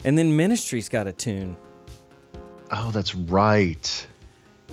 And 0.03 0.17
then 0.17 0.35
Ministry's 0.35 0.89
got 0.89 1.07
a 1.07 1.11
tune. 1.11 1.57
Oh, 2.71 2.91
that's 2.91 3.15
right. 3.15 4.07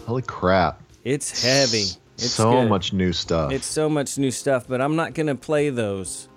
Holy 0.07 0.23
crap! 0.23 0.83
It's 1.05 1.43
heavy. 1.43 1.85
It's 2.15 2.31
so 2.31 2.63
good. 2.63 2.69
much 2.69 2.93
new 2.93 3.13
stuff. 3.13 3.53
It's 3.53 3.67
so 3.67 3.89
much 3.89 4.19
new 4.19 4.31
stuff, 4.31 4.67
but 4.69 4.81
I'm 4.81 4.97
not 4.97 5.15
going 5.15 5.27
to 5.27 5.35
play 5.35 5.71
those. 5.71 6.29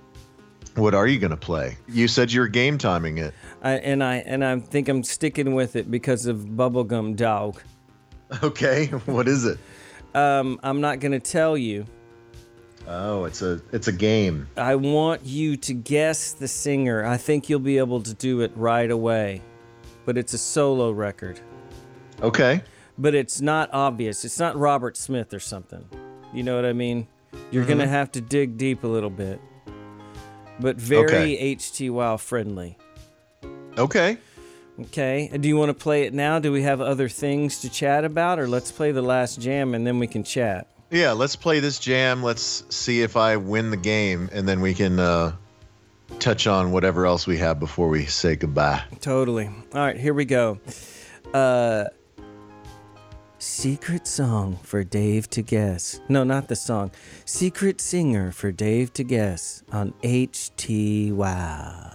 what 0.75 0.93
are 0.93 1.07
you 1.07 1.19
gonna 1.19 1.37
play? 1.37 1.77
You 1.87 2.07
said 2.07 2.31
you're 2.33 2.47
game 2.47 2.77
timing 2.77 3.17
it. 3.17 3.33
I, 3.61 3.73
and 3.73 4.03
I 4.03 4.17
and 4.17 4.43
I 4.43 4.59
think 4.59 4.89
I'm 4.89 5.03
sticking 5.03 5.55
with 5.55 5.75
it 5.75 5.89
because 5.89 6.25
of 6.25 6.39
Bubblegum 6.39 7.15
Dog. 7.15 7.61
Okay, 8.43 8.87
what 9.05 9.27
is 9.27 9.45
it? 9.45 9.57
Um, 10.13 10.59
I'm 10.63 10.81
not 10.81 10.99
going 10.99 11.11
to 11.11 11.19
tell 11.19 11.57
you. 11.57 11.85
Oh, 12.87 13.25
it's 13.25 13.41
a 13.41 13.61
it's 13.71 13.87
a 13.87 13.91
game. 13.91 14.47
I 14.57 14.75
want 14.75 15.25
you 15.25 15.57
to 15.57 15.73
guess 15.73 16.33
the 16.33 16.47
singer. 16.47 17.05
I 17.05 17.17
think 17.17 17.49
you'll 17.49 17.59
be 17.59 17.77
able 17.77 18.01
to 18.03 18.13
do 18.13 18.41
it 18.41 18.51
right 18.55 18.89
away. 18.89 19.41
But 20.05 20.17
it's 20.17 20.33
a 20.33 20.37
solo 20.37 20.91
record. 20.91 21.39
Okay. 22.21 22.61
But 22.97 23.15
it's 23.15 23.41
not 23.41 23.69
obvious. 23.73 24.23
It's 24.23 24.39
not 24.39 24.55
Robert 24.55 24.97
Smith 24.97 25.33
or 25.33 25.39
something. 25.39 25.83
You 26.33 26.43
know 26.43 26.55
what 26.55 26.65
I 26.65 26.73
mean? 26.73 27.07
You're 27.51 27.65
going 27.65 27.79
to 27.79 27.85
mm-hmm. 27.85 27.93
have 27.93 28.11
to 28.13 28.21
dig 28.21 28.57
deep 28.57 28.83
a 28.83 28.87
little 28.87 29.09
bit. 29.09 29.41
But 30.59 30.77
very 30.77 31.05
Okay. 31.05 31.55
HT 31.55 31.89
Wow 31.91 32.17
friendly. 32.17 32.77
Okay. 33.77 34.17
Okay. 34.79 35.29
Do 35.37 35.47
you 35.47 35.57
want 35.57 35.69
to 35.69 35.73
play 35.73 36.03
it 36.03 36.13
now? 36.13 36.39
Do 36.39 36.51
we 36.51 36.61
have 36.61 36.81
other 36.81 37.09
things 37.09 37.59
to 37.61 37.69
chat 37.69 38.05
about? 38.05 38.39
Or 38.39 38.47
let's 38.47 38.71
play 38.71 38.91
the 38.91 39.01
last 39.01 39.41
jam 39.41 39.73
and 39.73 39.85
then 39.85 39.99
we 39.99 40.07
can 40.07 40.23
chat. 40.23 40.67
Yeah, 40.95 41.11
let's 41.11 41.35
play 41.35 41.59
this 41.59 41.77
jam. 41.77 42.23
Let's 42.23 42.63
see 42.69 43.01
if 43.01 43.17
I 43.17 43.35
win 43.35 43.69
the 43.69 43.75
game, 43.75 44.29
and 44.31 44.47
then 44.47 44.61
we 44.61 44.73
can 44.73 44.97
uh, 44.97 45.35
touch 46.19 46.47
on 46.47 46.71
whatever 46.71 47.05
else 47.05 47.27
we 47.27 47.37
have 47.39 47.59
before 47.59 47.89
we 47.89 48.05
say 48.05 48.37
goodbye. 48.37 48.81
Totally. 49.01 49.47
All 49.47 49.81
right, 49.81 49.97
here 49.97 50.13
we 50.13 50.23
go. 50.23 50.57
Uh 51.33 51.85
Secret 53.37 54.07
song 54.07 54.57
for 54.63 54.83
Dave 54.83 55.29
to 55.31 55.41
guess. 55.41 55.99
No, 56.07 56.23
not 56.23 56.47
the 56.47 56.55
song. 56.55 56.91
Secret 57.25 57.81
singer 57.81 58.31
for 58.31 58.51
Dave 58.51 58.93
to 58.93 59.03
guess 59.03 59.61
on 59.71 59.93
HT 60.01 61.11
Wow. 61.11 61.94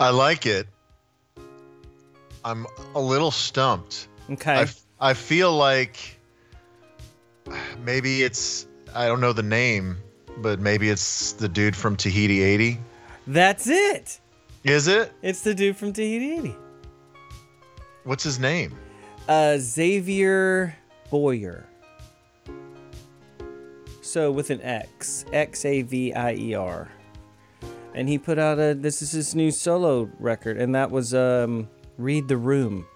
I 0.00 0.08
like 0.10 0.46
it. 0.46 0.66
I'm 2.42 2.66
a 2.94 3.00
little 3.00 3.30
stumped. 3.30 4.08
Okay. 4.30 4.52
I, 4.52 4.62
f- 4.62 4.80
I 4.98 5.12
feel 5.12 5.52
like 5.52 6.18
maybe 7.84 8.22
it's 8.22 8.66
I 8.94 9.06
don't 9.06 9.20
know 9.20 9.34
the 9.34 9.42
name, 9.42 9.98
but 10.38 10.58
maybe 10.58 10.88
it's 10.88 11.32
the 11.32 11.48
dude 11.48 11.76
from 11.76 11.96
Tahiti 11.96 12.40
80. 12.42 12.78
That's 13.26 13.66
it. 13.66 14.18
Is 14.64 14.88
it? 14.88 15.12
It's 15.22 15.42
the 15.42 15.54
dude 15.54 15.76
from 15.76 15.92
Tahiti 15.92 16.32
80. 16.32 16.56
What's 18.04 18.24
his 18.24 18.38
name? 18.38 18.74
Uh, 19.28 19.58
Xavier 19.58 20.74
Boyer. 21.10 21.66
So 24.00 24.32
with 24.32 24.50
an 24.50 24.60
X, 24.62 25.24
X 25.32 25.64
A 25.64 25.82
V 25.82 26.12
I 26.14 26.34
E 26.34 26.54
R, 26.54 26.88
and 27.94 28.08
he 28.08 28.18
put 28.18 28.38
out 28.38 28.58
a. 28.58 28.74
This 28.74 29.02
is 29.02 29.12
his 29.12 29.34
new 29.34 29.50
solo 29.50 30.10
record, 30.18 30.56
and 30.56 30.74
that 30.74 30.90
was 30.90 31.14
um, 31.14 31.68
"Read 31.98 32.28
the 32.28 32.36
Room." 32.36 32.86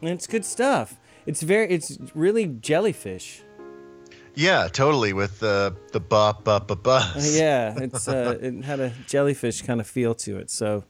And 0.00 0.10
it's 0.10 0.26
good 0.26 0.44
stuff. 0.44 0.96
It's 1.26 1.42
very. 1.42 1.68
It's 1.70 1.98
really 2.14 2.46
jellyfish. 2.46 3.42
Yeah, 4.34 4.68
totally 4.68 5.12
with 5.12 5.40
the 5.40 5.74
the 5.92 6.00
ba 6.00 6.36
ba 6.44 6.60
ba 6.60 6.76
ba. 6.76 7.12
Yeah, 7.18 7.74
it's 7.76 8.06
uh, 8.06 8.38
it 8.40 8.64
had 8.64 8.80
a 8.80 8.92
jellyfish 9.06 9.62
kind 9.62 9.80
of 9.80 9.86
feel 9.86 10.14
to 10.16 10.38
it, 10.38 10.50
so 10.50 10.84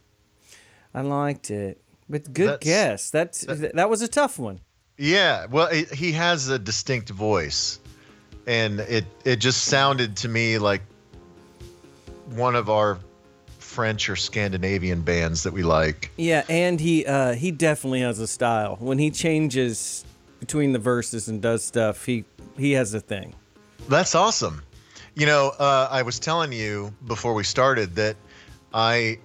I 0.94 1.00
liked 1.00 1.50
it. 1.50 1.80
But 2.10 2.32
good 2.32 2.48
That's- 2.48 2.64
guess. 2.64 3.10
That's 3.10 3.40
that 3.46 3.88
was 3.88 4.02
a 4.02 4.08
tough 4.08 4.38
one. 4.38 4.60
Yeah, 5.00 5.46
well, 5.46 5.68
it, 5.68 5.94
he 5.94 6.10
has 6.12 6.48
a 6.48 6.58
distinct 6.58 7.08
voice, 7.10 7.78
and 8.46 8.80
it 8.80 9.04
it 9.24 9.36
just 9.36 9.64
sounded 9.64 10.16
to 10.18 10.28
me 10.28 10.58
like 10.58 10.82
one 12.34 12.54
of 12.56 12.68
our 12.70 12.98
French 13.58 14.08
or 14.08 14.16
Scandinavian 14.16 15.02
bands 15.02 15.42
that 15.42 15.52
we 15.52 15.62
like. 15.62 16.10
Yeah, 16.16 16.44
and 16.48 16.80
he 16.80 17.04
uh, 17.06 17.34
he 17.34 17.50
definitely 17.50 18.00
has 18.00 18.18
a 18.18 18.26
style. 18.26 18.76
When 18.80 18.98
he 18.98 19.10
changes 19.10 20.04
between 20.40 20.72
the 20.72 20.78
verses 20.78 21.28
and 21.28 21.40
does 21.42 21.64
stuff, 21.64 22.04
he 22.04 22.24
he 22.56 22.72
has 22.72 22.94
a 22.94 23.00
thing. 23.00 23.34
That's 23.88 24.14
awesome. 24.14 24.62
You 25.14 25.26
know, 25.26 25.52
uh, 25.58 25.88
I 25.90 26.02
was 26.02 26.18
telling 26.18 26.52
you 26.52 26.94
before 27.06 27.34
we 27.34 27.44
started 27.44 27.94
that 27.96 28.16
I 28.72 29.18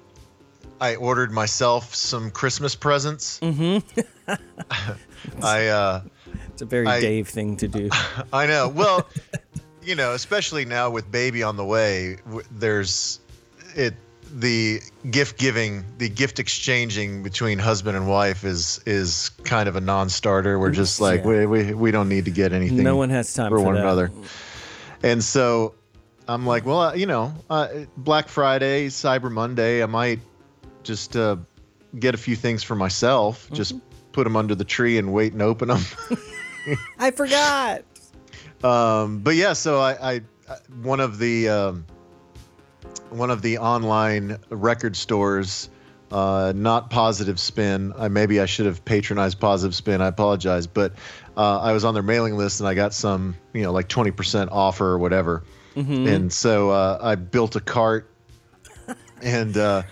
I 0.81 0.95
ordered 0.95 1.31
myself 1.31 1.93
some 1.95 2.31
Christmas 2.31 2.75
presents. 2.75 3.39
Mm-hmm. 3.39 4.31
I 5.43 5.67
uh, 5.67 6.01
It's 6.49 6.61
a 6.61 6.65
very 6.65 6.87
I- 6.87 6.99
Dave 6.99 7.27
thing 7.29 7.57
to 7.57 7.67
do. 7.67 7.89
I 8.33 8.45
know. 8.47 8.69
Well, 8.69 9.07
you 9.85 9.95
know, 9.95 10.13
especially 10.13 10.65
now 10.65 10.89
with 10.89 11.11
baby 11.11 11.43
on 11.43 11.57
the 11.57 11.65
way, 11.65 12.17
there's 12.51 13.19
it 13.75 13.93
the 14.35 14.79
gift 15.11 15.37
giving, 15.37 15.83
the 15.99 16.09
gift 16.09 16.39
exchanging 16.39 17.21
between 17.21 17.59
husband 17.59 17.95
and 17.95 18.07
wife 18.07 18.43
is 18.43 18.79
is 18.85 19.29
kind 19.43 19.69
of 19.69 19.75
a 19.75 19.81
non-starter. 19.81 20.57
We're 20.59 20.71
just 20.71 20.99
like 20.99 21.21
Yeah. 21.21 21.27
we, 21.27 21.45
we 21.45 21.73
we 21.73 21.91
don't 21.91 22.09
need 22.09 22.25
to 22.25 22.31
get 22.31 22.51
anything. 22.53 22.83
No 22.83 22.95
one 22.95 23.09
has 23.11 23.33
time 23.33 23.49
for, 23.51 23.59
for 23.59 23.65
one 23.65 23.75
that. 23.75 23.81
another. 23.81 24.11
And 25.03 25.23
so 25.23 25.75
I'm 26.27 26.45
like, 26.47 26.65
well, 26.65 26.79
uh, 26.79 26.93
you 26.93 27.05
know, 27.05 27.33
uh, 27.49 27.67
Black 27.97 28.29
Friday, 28.29 28.87
Cyber 28.87 29.29
Monday, 29.31 29.83
I 29.83 29.85
might 29.87 30.19
just 30.83 31.15
uh, 31.17 31.35
get 31.99 32.15
a 32.15 32.17
few 32.17 32.35
things 32.35 32.63
for 32.63 32.75
myself, 32.75 33.49
just 33.51 33.75
Mm-hmm. 33.75 33.87
put 34.13 34.23
them 34.23 34.35
under 34.35 34.55
the 34.55 34.63
tree 34.63 34.97
and 34.97 35.11
wait 35.13 35.33
and 35.33 35.41
open 35.41 35.67
them. 35.67 35.81
I 36.99 37.11
forgot. 37.11 37.83
Um, 38.63 39.19
but 39.19 39.35
yeah, 39.35 39.53
so 39.53 39.79
I, 39.79 40.13
I 40.13 40.21
one 40.81 40.99
of 40.99 41.19
the 41.19 41.49
um, 41.49 41.85
one 43.09 43.29
of 43.29 43.41
the 43.41 43.57
online 43.57 44.37
record 44.49 44.95
stores, 44.95 45.69
uh, 46.11 46.53
not 46.55 46.89
Positive 46.89 47.39
Spin. 47.39 47.93
I 47.97 48.07
maybe 48.07 48.39
I 48.39 48.45
should 48.45 48.65
have 48.65 48.83
patronized 48.85 49.39
Positive 49.39 49.75
Spin. 49.75 50.01
I 50.01 50.07
apologize, 50.07 50.67
but 50.67 50.93
uh, 51.35 51.59
I 51.59 51.73
was 51.73 51.83
on 51.83 51.93
their 51.93 52.03
mailing 52.03 52.37
list 52.37 52.59
and 52.61 52.69
I 52.69 52.73
got 52.73 52.93
some, 52.93 53.35
you 53.53 53.63
know, 53.63 53.71
like 53.71 53.89
twenty 53.89 54.11
percent 54.11 54.49
offer 54.51 54.85
or 54.85 54.97
whatever. 54.97 55.43
And 56.07 56.31
so 56.31 56.69
uh, 56.69 56.99
I 57.01 57.15
built 57.15 57.55
a 57.55 57.59
cart 57.59 58.09
and 59.21 59.57
uh, 59.57 59.83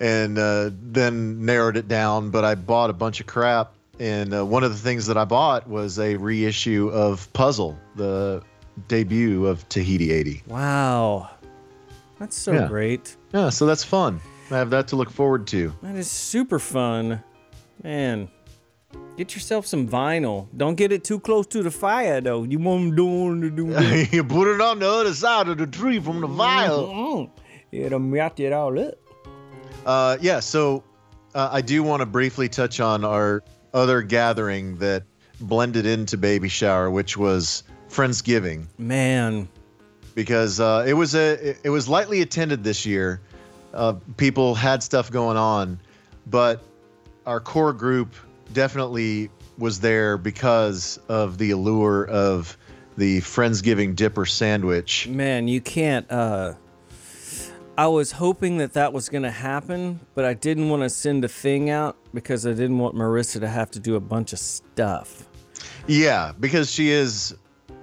and 0.00 0.38
uh, 0.38 0.70
then 0.72 1.44
narrowed 1.44 1.76
it 1.76 1.86
down. 1.86 2.30
But 2.30 2.44
I 2.44 2.54
bought 2.54 2.88
a 2.88 2.94
bunch 2.94 3.20
of 3.20 3.26
crap, 3.26 3.74
and 4.00 4.32
uh, 4.34 4.44
one 4.44 4.64
of 4.64 4.70
the 4.72 4.78
things 4.78 5.06
that 5.06 5.16
I 5.16 5.24
bought 5.24 5.68
was 5.68 5.98
a 5.98 6.16
reissue 6.16 6.88
of 6.90 7.30
Puzzle, 7.32 7.78
the 7.96 8.42
debut 8.88 9.46
of 9.46 9.68
Tahiti 9.68 10.12
80. 10.12 10.42
Wow, 10.46 11.30
that's 12.18 12.36
so 12.36 12.52
Yeah. 12.52 12.68
great. 12.68 13.16
Yeah, 13.34 13.48
so 13.50 13.66
that's 13.66 13.84
fun. 13.84 14.20
I 14.50 14.56
have 14.56 14.70
that 14.70 14.88
to 14.88 14.96
look 14.96 15.10
forward 15.10 15.46
to. 15.48 15.74
That 15.82 15.96
is 15.96 16.10
super 16.10 16.58
fun, 16.58 17.22
man. 17.82 18.28
Get 19.18 19.34
yourself 19.34 19.66
some 19.66 19.86
vinyl. 19.88 20.46
Don't 20.56 20.76
get 20.76 20.92
it 20.92 21.04
too 21.04 21.18
close 21.20 21.46
to 21.48 21.62
the 21.62 21.70
fire 21.70 22.20
though. 22.20 22.44
You 22.44 22.58
won't 22.60 22.94
do 22.96 23.40
to 23.40 23.50
do. 23.50 23.66
you 24.16 24.24
put 24.24 24.46
it 24.54 24.60
on 24.60 24.78
the 24.78 24.88
other 24.88 25.12
side 25.12 25.48
of 25.48 25.58
the 25.58 25.66
tree 25.66 25.98
from 26.00 26.20
the 26.20 26.26
vial. 26.28 26.86
Mm. 26.86 27.30
It'll 27.72 27.98
melt 27.98 28.40
it 28.40 28.52
all 28.52 28.78
up. 28.78 28.94
Uh, 29.84 30.16
yeah, 30.20 30.40
so 30.40 30.82
uh, 31.34 31.48
I 31.52 31.60
do 31.60 31.82
want 31.82 32.00
to 32.00 32.06
briefly 32.06 32.48
touch 32.48 32.80
on 32.80 33.04
our 33.04 33.42
other 33.74 34.02
gathering 34.02 34.76
that 34.78 35.04
blended 35.40 35.86
into 35.86 36.16
Baby 36.16 36.48
Shower, 36.48 36.90
which 36.90 37.16
was 37.16 37.62
Friendsgiving. 37.90 38.66
Man, 38.78 39.48
because 40.14 40.58
uh, 40.60 40.84
it 40.86 40.94
was 40.94 41.14
a 41.14 41.56
it- 41.64 41.70
was 41.70 41.88
lightly 41.88 42.20
attended 42.22 42.64
this 42.64 42.84
year. 42.86 43.20
Uh, 43.72 43.94
people 44.16 44.54
had 44.54 44.82
stuff 44.82 45.10
going 45.10 45.36
on, 45.36 45.78
but 46.26 46.62
our 47.26 47.40
core 47.40 47.72
group 47.72 48.14
definitely 48.52 49.30
was 49.58 49.80
there 49.80 50.16
because 50.16 50.98
of 51.08 51.36
the 51.38 51.50
allure 51.50 52.06
of 52.06 52.56
the 52.96 53.20
Friendsgiving 53.20 53.94
dipper 53.94 54.24
sandwich. 54.26 55.06
man, 55.06 55.46
you 55.48 55.60
can't. 55.60 56.10
uh 56.10 56.54
I 57.78 57.86
was 57.86 58.10
hoping 58.12 58.58
that 58.58 58.72
that 58.74 58.92
was 58.92 59.08
gonna 59.08 59.30
happen, 59.30 60.00
but 60.16 60.24
I 60.24 60.34
didn't 60.34 60.68
want 60.68 60.82
to 60.82 60.90
send 60.90 61.24
a 61.24 61.28
thing 61.28 61.70
out 61.70 61.96
because 62.12 62.44
I 62.44 62.50
didn't 62.50 62.78
want 62.78 62.96
Marissa 62.96 63.38
to 63.40 63.48
have 63.48 63.70
to 63.70 63.80
do 63.80 63.94
a 63.94 64.00
bunch 64.00 64.32
of 64.32 64.40
stuff. 64.40 65.28
Yeah, 65.86 66.32
because 66.40 66.70
she 66.72 66.90
is 66.90 67.34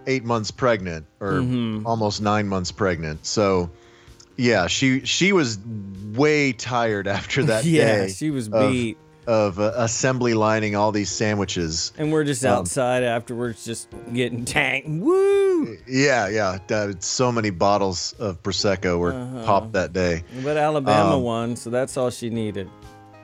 eight 0.05 0.23
months 0.25 0.51
pregnant 0.51 1.05
or 1.21 1.37
almost 1.85 2.21
nine 2.21 2.47
months 2.47 2.71
pregnant. 2.73 3.25
So 3.25 3.71
yeah, 4.35 4.67
she 4.67 4.99
she 5.05 5.31
was 5.31 5.59
way 6.13 6.51
tired 6.51 7.07
after 7.07 7.43
that 7.45 7.63
yeah, 7.77 8.05
day. 8.05 8.07
she 8.09 8.31
was 8.31 8.49
beat. 8.49 8.97
of 9.27 9.59
uh, 9.59 9.71
assembly 9.75 10.33
lining 10.33 10.75
all 10.75 10.91
these 10.91 11.09
sandwiches. 11.09 11.93
And 11.97 12.11
we're 12.11 12.25
just 12.25 12.45
Um, 12.45 12.59
outside 12.59 13.03
afterwards, 13.03 13.63
just 13.63 13.87
getting 14.13 14.43
tanked. 14.55 14.89
Woo! 14.89 15.44
Yeah, 15.87 16.27
yeah. 16.27 16.57
uh, 16.69 16.93
so 16.99 17.31
many 17.31 17.49
bottles 17.49 18.13
of 18.19 18.41
prosecco 18.43 18.97
were 18.99 19.11
popped 19.45 19.73
that 19.73 19.93
day. 19.93 20.23
But 20.43 20.57
Alabama 20.57 21.17
Um, 21.17 21.23
won, 21.23 21.55
so 21.55 21.69
that's 21.69 21.97
all 21.97 22.09
she 22.09 22.29
needed. 22.29 22.69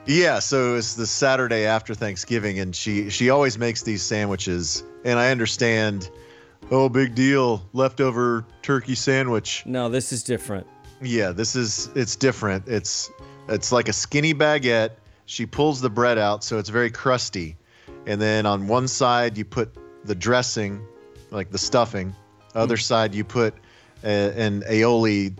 Yeah, 0.06 0.40
so 0.40 0.72
it 0.72 0.74
was 0.74 0.96
the 0.96 1.06
Saturday 1.06 1.64
after 1.64 1.94
Thanksgiving, 1.94 2.58
and 2.58 2.74
she 2.74 3.08
she 3.10 3.30
always 3.30 3.56
makes 3.58 3.82
these 3.82 4.02
sandwiches, 4.02 4.82
and 5.04 5.18
I 5.18 5.30
understand. 5.30 6.10
Oh, 6.70 6.88
big 6.88 7.14
deal! 7.14 7.62
Leftover 7.72 8.44
turkey 8.62 8.94
sandwich. 8.94 9.62
No, 9.66 9.88
this 9.88 10.12
is 10.12 10.22
different. 10.22 10.66
Yeah, 11.00 11.32
this 11.32 11.54
is 11.54 11.90
it's 11.94 12.16
different. 12.16 12.66
It's 12.66 13.10
it's 13.48 13.70
like 13.72 13.88
a 13.88 13.92
skinny 13.92 14.34
baguette. 14.34 14.90
She 15.26 15.46
pulls 15.46 15.80
the 15.80 15.90
bread 15.90 16.18
out, 16.18 16.42
so 16.42 16.58
it's 16.58 16.68
very 16.68 16.90
crusty, 16.90 17.56
and 18.06 18.20
then 18.20 18.44
on 18.46 18.66
one 18.66 18.88
side 18.88 19.38
you 19.38 19.44
put 19.44 19.72
the 20.04 20.14
dressing, 20.14 20.84
like 21.30 21.50
the 21.50 21.58
stuffing. 21.58 22.14
Other 22.54 22.76
side 22.76 23.14
you 23.14 23.24
put 23.24 23.54
a, 24.04 24.08
an 24.08 24.62
aioli 24.62 25.36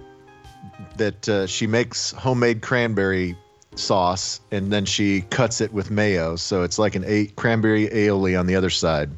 that 0.97 1.29
uh, 1.29 1.47
she 1.47 1.67
makes 1.67 2.13
homemade 2.13 2.63
cranberry 2.63 3.37
sauce, 3.75 4.41
and 4.51 4.73
then 4.73 4.85
she 4.85 5.23
cuts 5.23 5.61
it 5.61 5.73
with 5.73 5.91
mayo. 5.91 6.37
So 6.37 6.63
it's 6.63 6.79
like 6.79 6.95
an 6.95 7.05
a- 7.07 7.27
cranberry 7.27 7.89
aioli 7.89 8.39
on 8.39 8.47
the 8.47 8.57
other 8.57 8.71
side. 8.71 9.11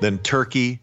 Then 0.00 0.18
turkey 0.18 0.80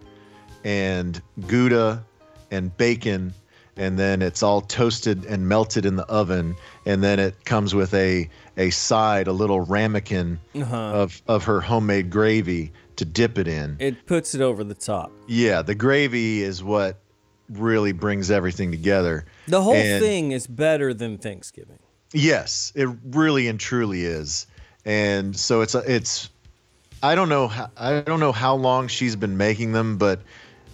and 0.63 1.21
gouda 1.47 2.03
and 2.51 2.75
bacon 2.77 3.33
and 3.77 3.97
then 3.97 4.21
it's 4.21 4.43
all 4.43 4.61
toasted 4.61 5.25
and 5.25 5.47
melted 5.47 5.85
in 5.85 5.95
the 5.95 6.05
oven 6.05 6.55
and 6.85 7.01
then 7.01 7.19
it 7.19 7.45
comes 7.45 7.73
with 7.73 7.93
a 7.93 8.29
a 8.57 8.69
side 8.69 9.27
a 9.27 9.31
little 9.31 9.61
ramekin 9.61 10.39
of 10.71 11.21
of 11.27 11.45
her 11.45 11.61
homemade 11.61 12.09
gravy 12.09 12.71
to 13.01 13.05
dip 13.05 13.37
it 13.39 13.47
in 13.47 13.75
It 13.79 14.05
puts 14.05 14.35
it 14.35 14.41
over 14.41 14.63
the 14.63 14.75
top. 14.75 15.11
yeah 15.27 15.61
the 15.63 15.73
gravy 15.75 16.41
is 16.43 16.63
what 16.63 16.97
really 17.49 17.91
brings 17.91 18.29
everything 18.31 18.69
together 18.71 19.25
The 19.47 19.61
whole 19.61 19.73
And- 19.73 20.01
thing 20.01 20.31
is 20.31 20.45
better 20.47 20.93
than 20.93 21.17
Thanksgiving. 21.17 21.79
Yes, 22.13 22.71
it 22.75 22.87
really 23.11 23.47
and 23.47 23.59
truly 23.59 24.03
is. 24.03 24.45
And 24.85 25.35
so 25.35 25.61
it's 25.61 25.75
a, 25.75 25.79
it's 25.79 26.29
I 27.01 27.15
don't 27.15 27.29
know 27.29 27.47
how, 27.47 27.69
I 27.77 28.01
don't 28.01 28.19
know 28.19 28.31
how 28.33 28.55
long 28.55 28.87
she's 28.87 29.15
been 29.15 29.37
making 29.37 29.71
them, 29.71 29.97
but 29.97 30.19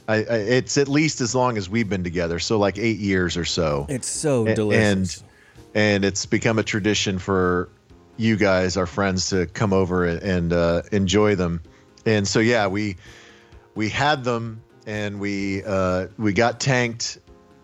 I, 0.07 0.15
I 0.15 0.19
it's 0.59 0.77
at 0.77 0.87
least 0.87 1.21
as 1.21 1.33
long 1.35 1.57
as 1.57 1.69
we've 1.69 1.87
been 1.89 2.03
together, 2.03 2.39
so 2.39 2.57
like 2.59 2.77
eight 2.77 2.97
years 2.99 3.37
or 3.37 3.45
so. 3.45 3.85
It's 3.87 4.07
so 4.07 4.45
delicious. 4.53 5.21
And 5.21 5.95
and 5.95 6.05
it's 6.05 6.25
become 6.25 6.57
a 6.59 6.63
tradition 6.63 7.19
for 7.19 7.69
you 8.17 8.35
guys, 8.35 8.75
our 8.77 8.87
friends, 8.87 9.29
to 9.29 9.45
come 9.45 9.73
over 9.73 10.05
and, 10.05 10.21
and 10.23 10.53
uh, 10.53 10.81
enjoy 10.91 11.35
them. 11.35 11.61
And 12.07 12.27
so 12.27 12.39
yeah, 12.39 12.67
we 12.67 12.95
we 13.75 13.89
had 13.89 14.23
them 14.23 14.63
and 14.85 15.19
we 15.19 15.63
uh, 15.63 16.07
we 16.17 16.31
got 16.31 16.59
tanked 16.59 17.19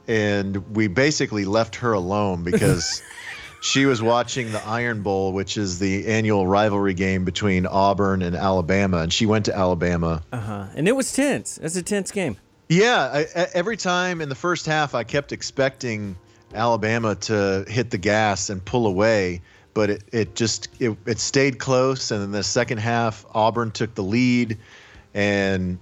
and 0.07 0.75
we 0.75 0.87
basically 0.87 1.45
left 1.45 1.77
her 1.77 1.93
alone 1.93 2.43
because 2.43 3.01
she 3.61 3.85
was 3.85 4.01
watching 4.01 4.51
the 4.51 4.61
Iron 4.67 5.01
Bowl, 5.01 5.31
which 5.31 5.57
is 5.57 5.79
the 5.79 6.07
annual 6.07 6.45
rivalry 6.45 6.93
game 6.93 7.23
between 7.23 7.65
Auburn 7.65 8.21
and 8.21 8.35
Alabama, 8.35 8.97
and 8.97 9.13
she 9.13 9.25
went 9.25 9.45
to 9.45 9.55
Alabama. 9.55 10.21
uh-huh. 10.33 10.65
And 10.75 10.89
it 10.89 10.91
was 10.91 11.13
tense. 11.13 11.57
It's 11.59 11.77
a 11.77 11.81
tense 11.81 12.11
game. 12.11 12.35
Yeah, 12.67 13.25
I, 13.35 13.47
every 13.53 13.77
time 13.77 14.19
in 14.19 14.27
the 14.27 14.35
first 14.35 14.65
half, 14.65 14.93
I 14.93 15.05
kept 15.05 15.31
expecting 15.31 16.17
Alabama 16.53 17.15
to 17.15 17.63
hit 17.67 17.89
the 17.89 17.97
gas 17.97 18.49
and 18.49 18.63
pull 18.63 18.87
away, 18.87 19.41
but 19.73 19.89
it, 19.89 20.03
it 20.11 20.35
just 20.35 20.69
it, 20.79 20.95
it 21.05 21.19
stayed 21.19 21.59
close. 21.59 22.11
And 22.11 22.23
in 22.23 22.31
the 22.31 22.43
second 22.43 22.79
half, 22.79 23.25
Auburn 23.33 23.71
took 23.71 23.95
the 23.95 24.03
lead, 24.03 24.57
and 25.13 25.79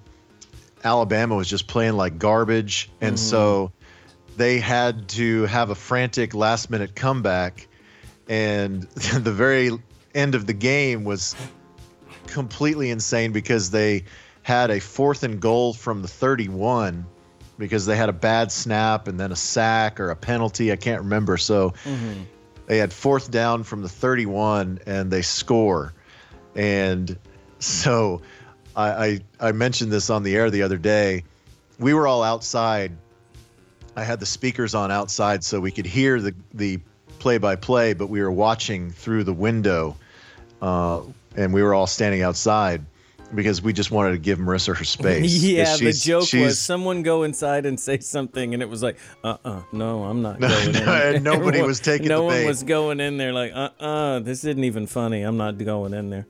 Alabama 0.83 1.35
was 1.35 1.49
just 1.49 1.67
playing 1.67 1.93
like 1.93 2.17
garbage, 2.17 2.89
and 3.01 3.15
mm-hmm. 3.15 3.29
so 3.29 3.71
they 4.37 4.59
had 4.59 5.09
to 5.09 5.45
have 5.45 5.69
a 5.69 5.75
frantic 5.75 6.33
last 6.33 6.69
minute 6.69 6.95
comeback, 6.95 7.67
and 8.27 8.83
the 8.91 9.31
very 9.31 9.71
end 10.13 10.35
of 10.35 10.47
the 10.47 10.53
game 10.53 11.03
was 11.03 11.35
completely 12.27 12.89
insane 12.89 13.31
because 13.31 13.71
they 13.71 14.03
had 14.43 14.71
a 14.71 14.79
fourth 14.79 15.23
and 15.23 15.39
goal 15.39 15.73
from 15.73 16.01
the 16.01 16.07
31 16.07 17.05
because 17.57 17.85
they 17.85 17.95
had 17.95 18.09
a 18.09 18.13
bad 18.13 18.51
snap 18.51 19.07
and 19.07 19.19
then 19.19 19.31
a 19.31 19.35
sack 19.35 19.99
or 19.99 20.09
a 20.09 20.15
penalty. 20.15 20.71
I 20.71 20.75
can't 20.75 21.03
remember. 21.03 21.37
So 21.37 21.71
mm-hmm. 21.83 22.23
They 22.68 22.78
had 22.78 22.93
fourth 22.93 23.32
down 23.32 23.64
from 23.64 23.82
the 23.82 23.89
31 23.89 24.80
and 24.86 25.12
they 25.12 25.22
score. 25.22 25.93
And 26.55 27.18
so 27.59 28.22
I, 28.76 28.89
I, 28.89 29.20
I 29.39 29.51
mentioned 29.51 29.91
this 29.91 30.09
on 30.09 30.24
the 30.24 30.36
air 30.36 30.49
the 30.49 30.64
other 30.64 30.78
day. 30.78 31.24
We 31.80 31.93
were 31.93 32.07
all 32.07 32.24
outside. 32.24 32.91
I 33.95 34.03
had 34.03 34.20
the 34.20 34.26
speakers 34.26 34.76
on 34.76 34.91
outside 34.91 35.43
so 35.43 35.59
we 35.59 35.72
could 35.72 35.86
hear 35.86 36.22
the, 36.22 36.34
the 36.53 36.80
play 37.20 37.38
by 37.38 37.55
play, 37.55 37.93
but 37.93 38.07
we 38.07 38.22
were 38.22 38.32
watching 38.32 38.91
through 38.91 39.24
the 39.26 39.34
window 39.34 39.97
uh, 40.62 41.01
and 41.36 41.53
we 41.53 41.62
were 41.62 41.74
all 41.74 41.88
standing 41.88 42.22
outside 42.22 42.86
because 43.36 43.61
we 43.61 43.73
just 43.73 43.91
wanted 43.91 44.11
to 44.11 44.17
give 44.17 44.39
Marissa 44.39 44.75
her 44.75 44.84
space. 44.84 45.32
yeah, 45.43 45.75
the 45.77 45.91
joke 45.93 46.32
was 46.34 46.59
someone 46.59 47.03
go 47.03 47.23
inside 47.23 47.65
and 47.65 47.79
say 47.79 47.99
something, 47.99 48.53
and 48.53 48.61
it 48.61 48.69
was 48.69 48.84
like, 48.84 48.97
uh 49.23 49.38
uh 49.45 49.61
no, 49.71 50.03
I'm 50.03 50.21
not 50.21 50.39
No, 50.41 50.47
going 50.49 50.67
in. 50.67 50.73
no, 50.73 50.79
there." 50.86 51.15
and 51.15 51.23
nobody 51.32 51.47
Everyone- 51.47 51.67
was 51.67 51.79
taking 51.79 52.07
No 52.07 52.23
one 52.23 52.36
bait. 52.36 52.47
was 52.47 52.63
going 52.63 52.99
in 52.99 53.17
there 53.17 53.34
like, 53.34 53.51
uh 53.53 53.69
uh 53.79 54.19
this 54.19 54.43
isn't 54.43 54.63
even 54.63 54.88
funny. 54.88 55.21
I'm 55.23 55.38
not 55.38 55.57
going 55.57 55.93
in 55.93 56.09
there. 56.09 56.25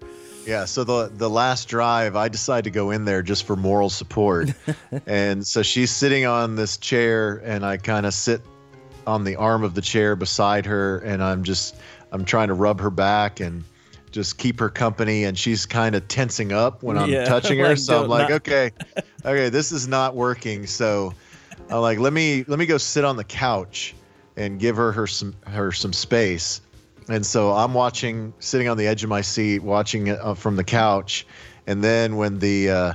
Yeah, 0.46 0.66
so 0.66 0.84
the 0.84 1.12
the 1.14 1.30
last 1.30 1.68
drive, 1.68 2.16
I 2.16 2.28
decided 2.28 2.64
to 2.64 2.72
go 2.72 2.90
in 2.92 3.06
there 3.06 3.22
just 3.22 3.46
for 3.46 3.56
moral 3.56 3.90
support, 3.92 4.50
and 5.06 5.46
so 5.46 5.62
she's 5.62 5.92
sitting 5.92 6.26
on 6.26 6.56
this 6.56 6.78
chair, 6.78 7.42
and 7.46 7.64
I 7.64 7.78
kind 7.78 8.06
of 8.08 8.14
sit 8.16 8.42
on 9.06 9.24
the 9.24 9.36
arm 9.36 9.64
of 9.64 9.76
the 9.76 9.82
chair 9.82 10.16
beside 10.16 10.66
her, 10.66 10.98
and 11.00 11.22
I'm 11.24 11.44
just 11.44 11.76
I'm 12.12 12.26
trying 12.26 12.48
to 12.48 12.56
rub 12.56 12.80
her 12.82 12.90
back 12.90 13.40
and 13.40 13.64
just 14.12 14.38
keep 14.38 14.60
her 14.60 14.70
company, 14.70 15.24
and 15.24 15.38
she's 15.38 15.66
kind 15.66 15.96
of 15.96 16.08
tensing 16.08 16.52
up 16.52 16.84
when 16.84 16.98
I'm 16.98 17.10
Yeah, 17.10 17.24
touching 17.26 17.60
her, 17.60 17.70
like, 17.70 17.78
so 17.78 18.04
I'm 18.04 18.10
like, 18.10 18.30
not- 18.30 18.48
okay, 18.48 18.72
okay, 19.26 19.50
this 19.50 19.72
is 19.72 19.88
not 19.88 20.16
working, 20.16 20.68
so 20.68 21.14
I'm 21.70 21.82
like, 21.82 22.00
let 22.00 22.14
me 22.14 22.44
let 22.48 22.60
me 22.60 22.66
go 22.66 22.78
sit 22.78 23.06
on 23.06 23.16
the 23.16 23.24
couch 23.24 23.96
and 24.38 24.60
give 24.60 24.76
her 24.76 24.92
her 24.92 25.08
some 25.08 25.34
her 25.48 25.72
some 25.72 25.94
space. 25.94 26.62
And 27.10 27.26
so 27.26 27.52
I'm 27.52 27.74
watching, 27.74 28.34
sitting 28.40 28.70
on 28.70 28.78
the 28.78 28.88
edge 28.88 29.04
of 29.04 29.10
my 29.10 29.22
seat, 29.22 29.64
watching 29.64 30.08
it 30.08 30.20
uh, 30.20 30.34
from 30.34 30.56
the 30.56 30.64
couch. 30.64 31.26
And 31.68 31.84
then 31.84 32.16
when 32.16 32.40
the 32.40 32.70
uh, 32.70 32.94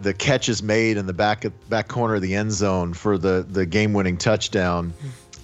the 0.00 0.12
catch 0.12 0.48
is 0.48 0.62
made 0.62 0.96
in 0.96 1.06
the 1.06 1.12
back 1.14 1.44
back 1.68 1.88
corner 1.88 2.16
of 2.16 2.22
the 2.22 2.34
end 2.34 2.52
zone 2.52 2.92
for 2.94 3.18
the 3.18 3.46
the 3.48 3.64
game 3.66 3.92
winning 3.92 4.16
touchdown, 4.16 4.92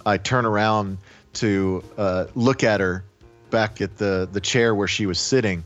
I 0.04 0.16
turn 0.18 0.44
around 0.46 0.98
to 1.34 1.82
uh, 1.96 2.26
look 2.34 2.64
at 2.64 2.80
her 2.80 3.04
back 3.52 3.80
at 3.80 3.98
the 3.98 4.28
the 4.32 4.40
chair 4.40 4.74
where 4.74 4.88
she 4.88 5.06
was 5.06 5.20
sitting, 5.20 5.62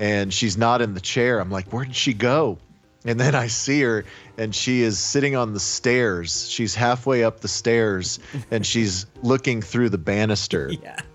and 0.00 0.34
she's 0.34 0.58
not 0.58 0.82
in 0.82 0.94
the 0.94 1.00
chair. 1.00 1.38
I'm 1.38 1.50
like, 1.52 1.72
where 1.72 1.84
did 1.84 1.94
she 1.94 2.12
go? 2.14 2.58
And 3.04 3.20
then 3.20 3.36
I 3.36 3.46
see 3.46 3.80
her, 3.82 4.04
and 4.36 4.52
she 4.52 4.82
is 4.82 4.98
sitting 4.98 5.36
on 5.36 5.52
the 5.54 5.60
stairs. 5.60 6.48
She's 6.50 6.74
halfway 6.74 7.22
up 7.22 7.38
the 7.40 7.48
stairs, 7.48 8.18
and 8.50 8.66
she's 8.66 9.06
looking 9.22 9.62
through 9.62 9.90
the 9.90 9.98
banister. 9.98 10.72
Yeah. 10.82 10.96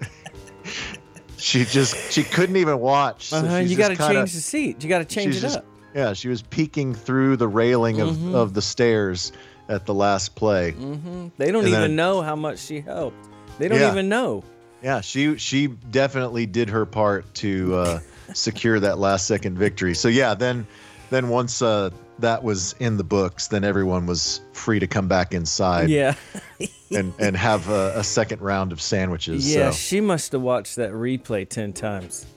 She 1.38 1.66
just 1.66 2.12
she 2.14 2.24
couldn't 2.24 2.56
even 2.56 2.80
watch. 2.80 3.28
So 3.28 3.38
Uh-huh, 3.40 3.58
you 3.58 3.76
got 3.76 3.90
to 3.90 3.98
change 3.98 4.32
the 4.34 4.40
seat. 4.40 4.82
You 4.82 4.88
got 4.88 5.00
to 5.00 5.06
change 5.06 5.36
it 5.36 5.42
just- 5.42 5.58
up. 5.58 5.66
Yeah, 5.94 6.14
she 6.14 6.30
was 6.30 6.42
peeking 6.42 6.96
through 6.96 7.36
the 7.38 7.48
railing 7.50 8.00
of, 8.02 8.10
Mm-hmm. 8.16 8.34
of 8.34 8.54
the 8.54 8.62
stairs 8.62 9.32
at 9.70 9.86
the 9.86 9.94
last 9.94 10.36
play. 10.36 10.72
They 10.72 11.52
don't 11.52 11.66
And 11.66 11.68
even 11.68 11.72
then- 11.82 11.96
know 11.98 12.22
how 12.22 12.36
much 12.38 12.60
she 12.60 12.80
helped. 12.80 13.28
They 13.60 13.68
don't 13.68 13.80
Yeah. 13.80 13.92
even 13.92 14.08
know. 14.10 14.44
Yeah, 14.84 15.02
she 15.02 15.38
she 15.38 15.68
definitely 15.68 16.46
did 16.46 16.70
her 16.70 16.86
part 16.86 17.34
to 17.36 17.76
uh, 17.76 18.00
secure 18.34 18.80
that 18.82 19.00
last 19.00 19.28
second 19.28 19.58
victory. 19.58 19.96
So 19.96 20.10
yeah, 20.10 20.34
then 20.34 20.68
then 21.10 21.30
once 21.30 21.62
uh, 21.62 21.90
that 22.20 22.44
was 22.44 22.76
in 22.80 22.98
the 22.98 23.04
books, 23.04 23.48
then 23.48 23.64
everyone 23.64 24.06
was 24.06 24.42
free 24.52 24.80
to 24.80 24.88
come 24.88 25.08
back 25.08 25.34
inside 25.34 25.90
Yeah. 25.90 26.16
and 26.92 27.14
and 27.18 27.38
have 27.38 27.70
a, 27.70 27.94
a 27.96 28.04
second 28.04 28.42
round 28.42 28.72
of 28.72 28.82
sandwiches. 28.82 29.54
Yeah, 29.54 29.72
so. 29.72 29.78
she 29.78 30.02
must 30.02 30.32
have 30.34 30.42
watched 30.42 30.76
that 30.76 30.92
replay 30.92 31.48
10 31.48 31.74
times. 31.74 32.26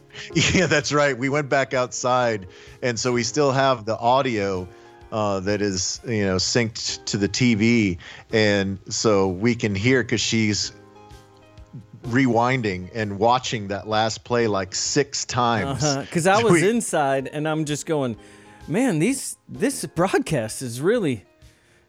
Yeah, 0.54 0.64
that's 0.64 0.94
right. 0.94 1.16
We 1.16 1.28
went 1.28 1.50
back 1.50 1.74
outside, 1.74 2.46
and 2.80 2.98
so 2.98 3.12
we 3.12 3.22
still 3.22 3.52
have 3.52 3.84
the 3.84 3.98
audio 3.98 4.66
uh, 5.12 5.40
that 5.40 5.60
is, 5.60 6.00
you 6.06 6.24
know, 6.24 6.36
synced 6.36 7.04
to 7.04 7.18
the 7.18 7.28
TV, 7.28 7.98
and 8.32 8.78
so 8.88 9.28
we 9.28 9.54
can 9.54 9.74
hear 9.74 10.02
because 10.02 10.22
she's 10.22 10.72
rewinding 12.06 12.90
and 12.94 13.18
watching 13.18 13.68
that 13.68 13.88
last 13.88 14.24
play 14.24 14.46
like 14.46 14.74
six 14.74 15.24
times. 15.24 15.96
Because 15.96 16.26
Uh-huh, 16.26 16.40
I 16.40 16.42
was 16.50 16.52
We- 16.62 16.68
inside 16.68 17.28
and 17.32 17.48
I'm 17.48 17.64
just 17.64 17.86
going, 17.86 18.16
man, 18.68 18.98
these 18.98 19.36
this 19.48 19.84
broadcast 19.84 20.62
is 20.62 20.80
really 20.80 21.24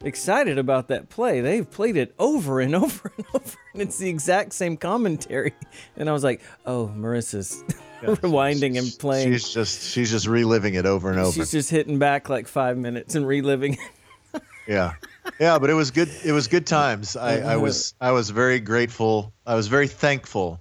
excited 0.04 0.58
about 0.58 0.88
that 0.88 1.08
play. 1.08 1.40
They've 1.40 1.68
played 1.68 1.96
it 1.96 2.14
over 2.18 2.60
and 2.60 2.74
over 2.84 3.12
and 3.16 3.26
over, 3.34 3.56
and 3.72 3.82
it's 3.82 3.98
the 3.98 4.08
exact 4.08 4.52
same 4.52 4.76
commentary. 4.76 5.54
And 5.96 6.08
I 6.08 6.12
was 6.12 6.24
like, 6.24 6.40
oh, 6.66 6.92
Marissa's 6.96 7.62
rewinding 8.02 8.78
and 8.78 8.96
playing. 8.98 9.32
She's 9.32 9.48
just 9.48 9.82
she's 9.82 10.10
just 10.10 10.26
reliving 10.26 10.74
it 10.74 10.86
over 10.86 11.10
and 11.10 11.18
over. 11.20 11.32
She's 11.32 11.50
just 11.50 11.70
hitting 11.70 11.98
back 11.98 12.28
like 12.28 12.46
five 12.48 12.76
minutes 12.76 13.14
and 13.14 13.26
reliving. 13.26 13.76
Yeah, 14.68 14.92
yeah, 15.38 15.58
but 15.58 15.70
it 15.70 15.74
was 15.74 15.90
good. 15.90 16.08
It 16.24 16.32
was 16.32 16.48
good 16.48 16.66
times. 16.66 17.16
I, 17.16 17.38
I 17.40 17.56
was 17.56 17.94
I 18.00 18.12
was 18.12 18.30
very 18.30 18.60
grateful. 18.60 19.32
I 19.46 19.54
was 19.54 19.66
very 19.68 19.88
thankful 19.88 20.60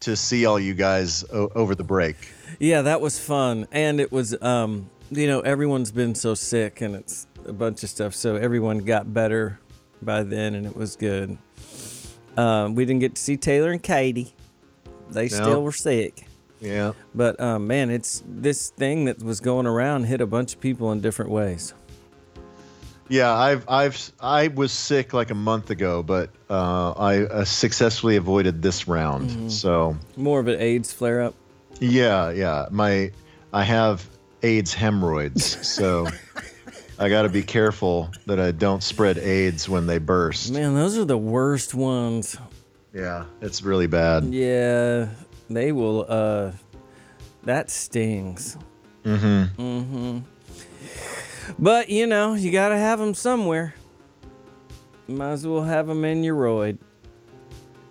to 0.00 0.16
see 0.16 0.46
all 0.46 0.58
you 0.58 0.74
guys 0.74 1.24
o- 1.32 1.50
over 1.54 1.74
the 1.74 1.84
break. 1.84 2.16
yeah, 2.58 2.82
that 2.82 3.00
was 3.00 3.18
fun, 3.18 3.66
and 3.70 4.00
it 4.00 4.10
was, 4.10 4.40
um, 4.42 4.90
you 5.10 5.26
know, 5.28 5.40
everyone's 5.40 5.92
been 5.92 6.14
so 6.14 6.34
sick, 6.34 6.80
and 6.80 6.96
it's 6.96 7.26
a 7.46 7.52
bunch 7.52 7.82
of 7.84 7.90
stuff. 7.90 8.14
So 8.14 8.36
everyone 8.36 8.78
got 8.78 9.12
better 9.14 9.58
by 10.02 10.22
then, 10.24 10.54
and 10.54 10.66
it 10.66 10.76
was 10.76 10.96
good. 10.96 11.38
Um, 12.36 12.74
we 12.74 12.84
didn't 12.84 13.00
get 13.00 13.14
to 13.16 13.22
see 13.22 13.36
Taylor 13.36 13.70
and 13.70 13.82
Katie; 13.82 14.34
they 15.10 15.28
still 15.28 15.62
were 15.62 15.72
sick. 15.72 16.26
Yeah. 16.60 16.92
But 17.14 17.40
um, 17.40 17.66
man, 17.66 17.90
it's 17.90 18.22
this 18.26 18.70
thing 18.70 19.04
that 19.06 19.22
was 19.22 19.40
going 19.40 19.66
around 19.66 20.04
hit 20.04 20.20
a 20.20 20.26
bunch 20.26 20.54
of 20.54 20.60
people 20.60 20.92
in 20.92 21.00
different 21.00 21.30
ways. 21.30 21.74
Yeah, 23.12 23.34
I've 23.34 23.68
I've 23.68 24.12
I 24.22 24.48
was 24.48 24.72
sick 24.72 25.12
like 25.12 25.30
a 25.30 25.34
month 25.34 25.68
ago, 25.68 26.02
but 26.02 26.30
uh, 26.48 26.92
I 26.92 27.24
uh, 27.24 27.44
successfully 27.44 28.16
avoided 28.16 28.62
this 28.62 28.88
round. 28.88 29.52
So 29.52 29.94
More 30.16 30.40
of 30.40 30.48
an 30.48 30.58
AIDS 30.58 30.94
flare 30.94 31.20
up. 31.20 31.34
yeah, 31.78 32.30
yeah, 32.30 32.68
my 32.70 33.12
I 33.52 33.64
have 33.64 34.08
AIDS 34.42 34.72
hemorrhoids, 34.72 35.44
so 35.68 36.08
I 36.98 37.10
got 37.10 37.22
to 37.22 37.28
be 37.28 37.42
careful 37.42 38.10
that 38.24 38.40
I 38.40 38.50
don't 38.50 38.82
spread 38.82 39.18
AIDS 39.18 39.68
when 39.68 39.86
they 39.86 39.98
burst. 39.98 40.50
Man, 40.50 40.74
those 40.74 40.96
are 40.96 41.04
the 41.04 41.18
worst 41.18 41.74
ones. 41.74 42.38
Yeah, 42.94 43.26
it's 43.42 43.62
really 43.62 43.88
bad. 43.88 44.24
Yeah, 44.24 45.08
they 45.50 45.72
will. 45.72 46.06
uh 46.08 46.52
That 47.44 47.70
stings. 47.70 48.56
Mm-hmm. 49.04 49.60
Mm-hmm. 49.62 50.18
But 51.58 51.88
you 51.88 52.06
know, 52.06 52.34
you 52.34 52.50
gotta 52.50 52.76
have 52.78 52.98
them 52.98 53.14
somewhere. 53.14 53.74
Might 55.08 55.32
as 55.32 55.46
well 55.46 55.62
have 55.62 55.86
them 55.86 56.04
in 56.04 56.24
your 56.24 56.36
roid. 56.36 56.78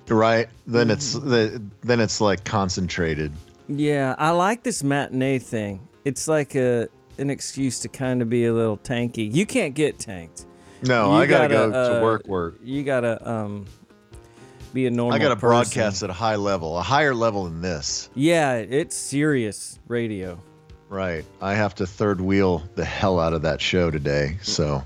Right? 0.07 0.49
Then 0.67 0.89
it's 0.89 1.13
the, 1.13 1.61
then 1.81 1.99
it's 1.99 2.19
like 2.19 2.43
concentrated. 2.43 3.31
Yeah, 3.67 4.15
I 4.17 4.31
like 4.31 4.63
this 4.63 4.83
matinee 4.83 5.39
thing. 5.39 5.87
It's 6.03 6.27
like 6.27 6.55
a 6.55 6.89
an 7.17 7.29
excuse 7.29 7.79
to 7.81 7.87
kind 7.87 8.21
of 8.21 8.29
be 8.29 8.45
a 8.45 8.53
little 8.53 8.77
tanky. 8.77 9.33
You 9.33 9.45
can't 9.45 9.73
get 9.73 9.99
tanked. 9.99 10.45
No, 10.83 11.11
You 11.11 11.17
I 11.17 11.25
gotta, 11.27 11.53
go 11.53 11.71
uh, 11.71 11.89
to 11.89 12.03
work. 12.03 12.27
Work. 12.27 12.55
You 12.63 12.83
gotta 12.83 13.29
um, 13.29 13.65
be 14.73 14.87
a 14.87 14.91
normal. 14.91 15.13
I 15.13 15.19
gotta 15.19 15.35
person. 15.35 15.47
broadcast 15.49 16.03
at 16.03 16.09
a 16.09 16.13
high 16.13 16.35
level, 16.35 16.77
a 16.77 16.81
higher 16.81 17.13
level 17.13 17.45
than 17.45 17.61
this. 17.61 18.09
Yeah, 18.15 18.55
it's 18.55 18.95
serious 18.95 19.79
radio. 19.87 20.39
Right. 20.91 21.23
I 21.41 21.53
have 21.53 21.73
to 21.75 21.87
third 21.87 22.19
wheel 22.19 22.63
the 22.75 22.83
hell 22.83 23.17
out 23.17 23.31
of 23.31 23.43
that 23.43 23.61
show 23.61 23.89
today. 23.89 24.37
So 24.41 24.83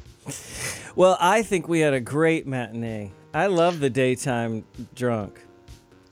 Well, 0.96 1.18
I 1.20 1.42
think 1.42 1.68
we 1.68 1.80
had 1.80 1.96
a 1.96 2.00
great 2.00 2.46
matinee. 2.46 3.12
I 3.34 3.48
love 3.48 3.80
the 3.80 3.90
daytime 3.90 4.64
drunk. 4.94 5.42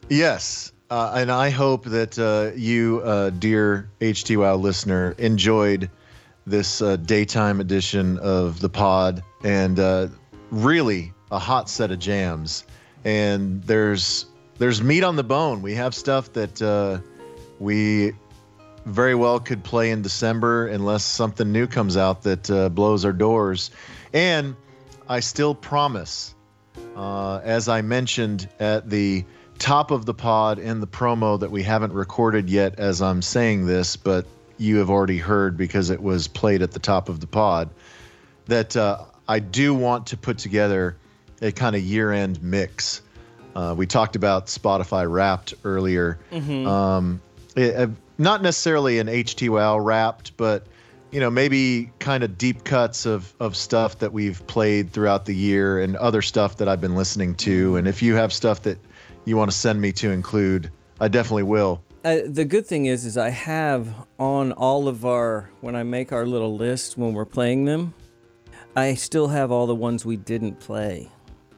yes, 0.10 0.74
uh, 0.90 1.14
and 1.16 1.32
I 1.32 1.52
hope 1.52 1.86
that 1.86 2.18
uh, 2.18 2.56
you, 2.56 3.02
uh, 3.06 3.30
dear 3.30 3.88
HTWOW 4.02 4.60
listener, 4.60 5.14
enjoyed 5.20 5.92
this 6.48 6.82
uh, 6.82 6.96
daytime 6.98 7.60
edition 7.60 8.18
of 8.18 8.60
the 8.62 8.70
pod, 8.70 9.24
and 9.44 9.80
uh, 9.80 10.08
really 10.50 11.14
a 11.32 11.38
hot 11.40 11.70
set 11.70 11.92
of 11.92 12.00
jams. 12.00 12.66
And 13.06 13.64
there's 13.64 14.26
there's 14.58 14.82
meat 14.82 15.04
on 15.04 15.16
the 15.16 15.24
bone. 15.24 15.62
We 15.62 15.76
have 15.76 15.94
stuff 15.94 16.34
that 16.34 16.62
uh, 16.62 16.98
we 17.60 18.14
very 18.86 19.16
well 19.16 19.40
could 19.40 19.64
play 19.64 19.92
in 19.92 20.02
December 20.02 20.68
unless 20.68 21.04
something 21.04 21.52
new 21.52 21.68
comes 21.68 21.96
out 21.98 22.24
that 22.24 22.50
uh, 22.50 22.70
blows 22.70 23.06
our 23.06 23.14
doors. 23.14 23.72
And 24.14 24.56
I 25.08 25.20
still 25.22 25.56
promise, 25.56 26.34
uh, 26.96 27.38
as 27.44 27.70
I 27.70 27.82
mentioned 27.82 28.48
at 28.60 28.90
the 28.90 29.26
top 29.60 29.92
of 29.92 30.06
the 30.06 30.14
pod 30.14 30.60
in 30.60 30.80
the 30.82 30.88
promo 30.88 31.40
that 31.40 31.52
we 31.52 31.64
haven't 31.64 31.94
recorded 31.94 32.50
yet 32.50 32.80
as 32.80 33.02
I'm 33.02 33.22
saying 33.22 33.66
this, 33.66 33.96
but 33.96 34.26
you 34.58 34.78
have 34.78 34.90
already 34.90 35.18
heard 35.18 35.58
because 35.58 35.90
it 35.90 36.02
was 36.02 36.28
played 36.28 36.62
at 36.62 36.72
the 36.72 36.80
top 36.80 37.10
of 37.10 37.20
the 37.20 37.28
pod, 37.28 37.70
that 38.48 38.76
uh, 38.76 39.04
I 39.28 39.40
do 39.40 39.74
want 39.74 40.08
to 40.08 40.18
put 40.18 40.38
together 40.38 40.98
a 41.42 41.52
kind 41.52 41.76
of 41.76 41.82
year 41.82 42.12
end 42.12 42.42
mix. 42.44 43.02
Uh, 43.56 43.74
we 43.78 43.86
talked 43.88 44.16
about 44.16 44.48
Spotify 44.48 45.10
Wrapped 45.10 45.54
earlier. 45.64 46.20
Um, 46.68 47.22
it- 47.56 47.90
not 48.18 48.42
necessarily 48.42 49.00
an 49.00 49.08
HTWOW 49.08 49.84
Wrapped, 49.84 50.38
but 50.38 50.68
you 51.12 51.20
know 51.20 51.30
maybe 51.30 51.92
kind 52.00 52.24
of 52.24 52.38
deep 52.38 52.64
cuts 52.64 53.06
of 53.06 53.34
of 53.40 53.56
stuff 53.56 54.00
that 54.00 54.14
we've 54.14 54.46
played 54.48 54.92
throughout 54.92 55.26
the 55.26 55.36
year 55.36 55.80
and 55.80 55.96
other 55.96 56.22
stuff 56.22 56.58
that 56.58 56.68
I've 56.68 56.82
been 56.82 56.96
listening 56.96 57.36
to. 57.36 57.76
And 57.76 57.88
if 57.88 58.02
you 58.02 58.16
have 58.16 58.34
stuff 58.34 58.64
that 58.64 58.80
you 59.26 59.38
want 59.38 59.52
to 59.52 59.58
send 59.58 59.80
me 59.80 59.92
to 59.94 60.12
include, 60.12 60.72
I 61.00 61.08
definitely 61.08 61.44
will. 61.44 61.84
Uh, 62.04 62.20
the 62.26 62.44
good 62.44 62.66
thing 62.66 62.88
is, 62.88 63.06
is 63.06 63.18
I 63.18 63.30
have 63.30 63.94
on 64.20 64.52
all 64.52 64.88
of 64.90 65.06
our 65.06 65.50
when 65.62 65.76
I 65.76 65.84
make 65.84 66.12
our 66.12 66.26
little 66.26 66.56
list 66.56 66.98
when 66.98 67.14
we're 67.14 67.26
playing 67.26 67.66
them, 67.66 67.94
I 68.76 68.96
still 68.96 69.28
have 69.28 69.52
all 69.52 69.68
the 69.68 69.76
ones 69.76 70.06
we 70.06 70.18
didn't 70.18 70.60
play. 70.60 71.10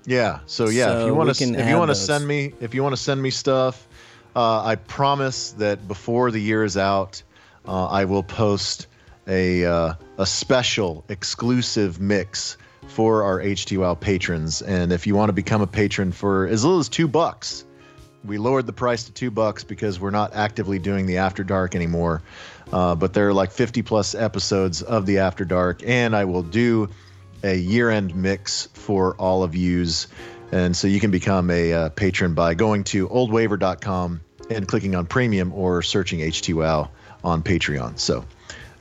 Yeah. 0.05 0.39
So 0.45 0.69
yeah, 0.69 0.99
if 0.99 1.07
you 1.07 1.15
want 1.15 1.33
to 1.33 1.53
if 1.53 1.67
you 1.67 1.77
want 1.77 1.89
to 1.89 1.95
send 1.95 2.27
me 2.27 2.53
if 2.59 2.73
you 2.75 2.83
want 2.83 2.93
to 2.93 3.01
send 3.01 3.21
me 3.21 3.31
stuff, 3.31 3.87
uh, 4.35 4.63
I 4.63 4.75
promise 4.75 5.51
that 5.53 5.87
before 5.87 6.31
the 6.31 6.39
year 6.39 6.63
is 6.63 6.77
out, 6.77 7.23
uh, 7.67 7.87
I 7.87 8.05
will 8.05 8.23
post 8.23 8.87
a 9.27 9.65
uh, 9.65 9.93
a 10.17 10.25
special 10.25 11.03
exclusive 11.09 11.99
mix 11.99 12.57
for 12.87 13.23
our 13.23 13.39
HTWOW 13.39 13.99
patrons. 13.99 14.61
And 14.61 14.91
if 14.91 15.07
you 15.07 15.15
want 15.15 15.29
to 15.29 15.33
become 15.33 15.61
a 15.61 15.67
patron 15.67 16.11
for 16.11 16.47
as 16.47 16.63
little 16.63 16.79
as 16.79 16.89
two 16.89 17.07
bucks, 17.07 17.65
we 18.23 18.37
lowered 18.37 18.65
the 18.65 18.73
price 18.73 19.03
to 19.05 19.11
two 19.11 19.31
bucks 19.31 19.63
because 19.63 19.99
we're 19.99 20.11
not 20.11 20.35
actively 20.35 20.79
doing 20.79 21.05
the 21.05 21.17
After 21.17 21.43
Dark 21.43 21.75
anymore. 21.75 22.21
Uh, 22.71 22.95
but 22.95 23.13
there 23.13 23.27
are 23.27 23.33
like 23.33 23.51
50 23.51 23.81
plus 23.83 24.15
episodes 24.15 24.81
of 24.81 25.05
the 25.05 25.19
After 25.19 25.45
Dark, 25.45 25.81
and 25.85 26.15
I 26.15 26.25
will 26.25 26.43
do 26.43 26.89
a 27.43 27.55
year-end 27.55 28.15
mix 28.15 28.67
for 28.73 29.15
all 29.15 29.43
of 29.43 29.55
yous. 29.55 30.07
And 30.51 30.75
so 30.75 30.87
you 30.87 30.99
can 30.99 31.11
become 31.11 31.49
a 31.49 31.73
uh, 31.73 31.89
patron 31.89 32.33
by 32.33 32.53
going 32.53 32.83
to 32.85 33.07
oldwaver.com 33.09 34.21
and 34.49 34.67
clicking 34.67 34.95
on 34.95 35.05
premium 35.05 35.53
or 35.53 35.81
searching 35.81 36.19
HTWOW 36.19 36.89
on 37.23 37.41
Patreon. 37.43 37.97
So 37.99 38.25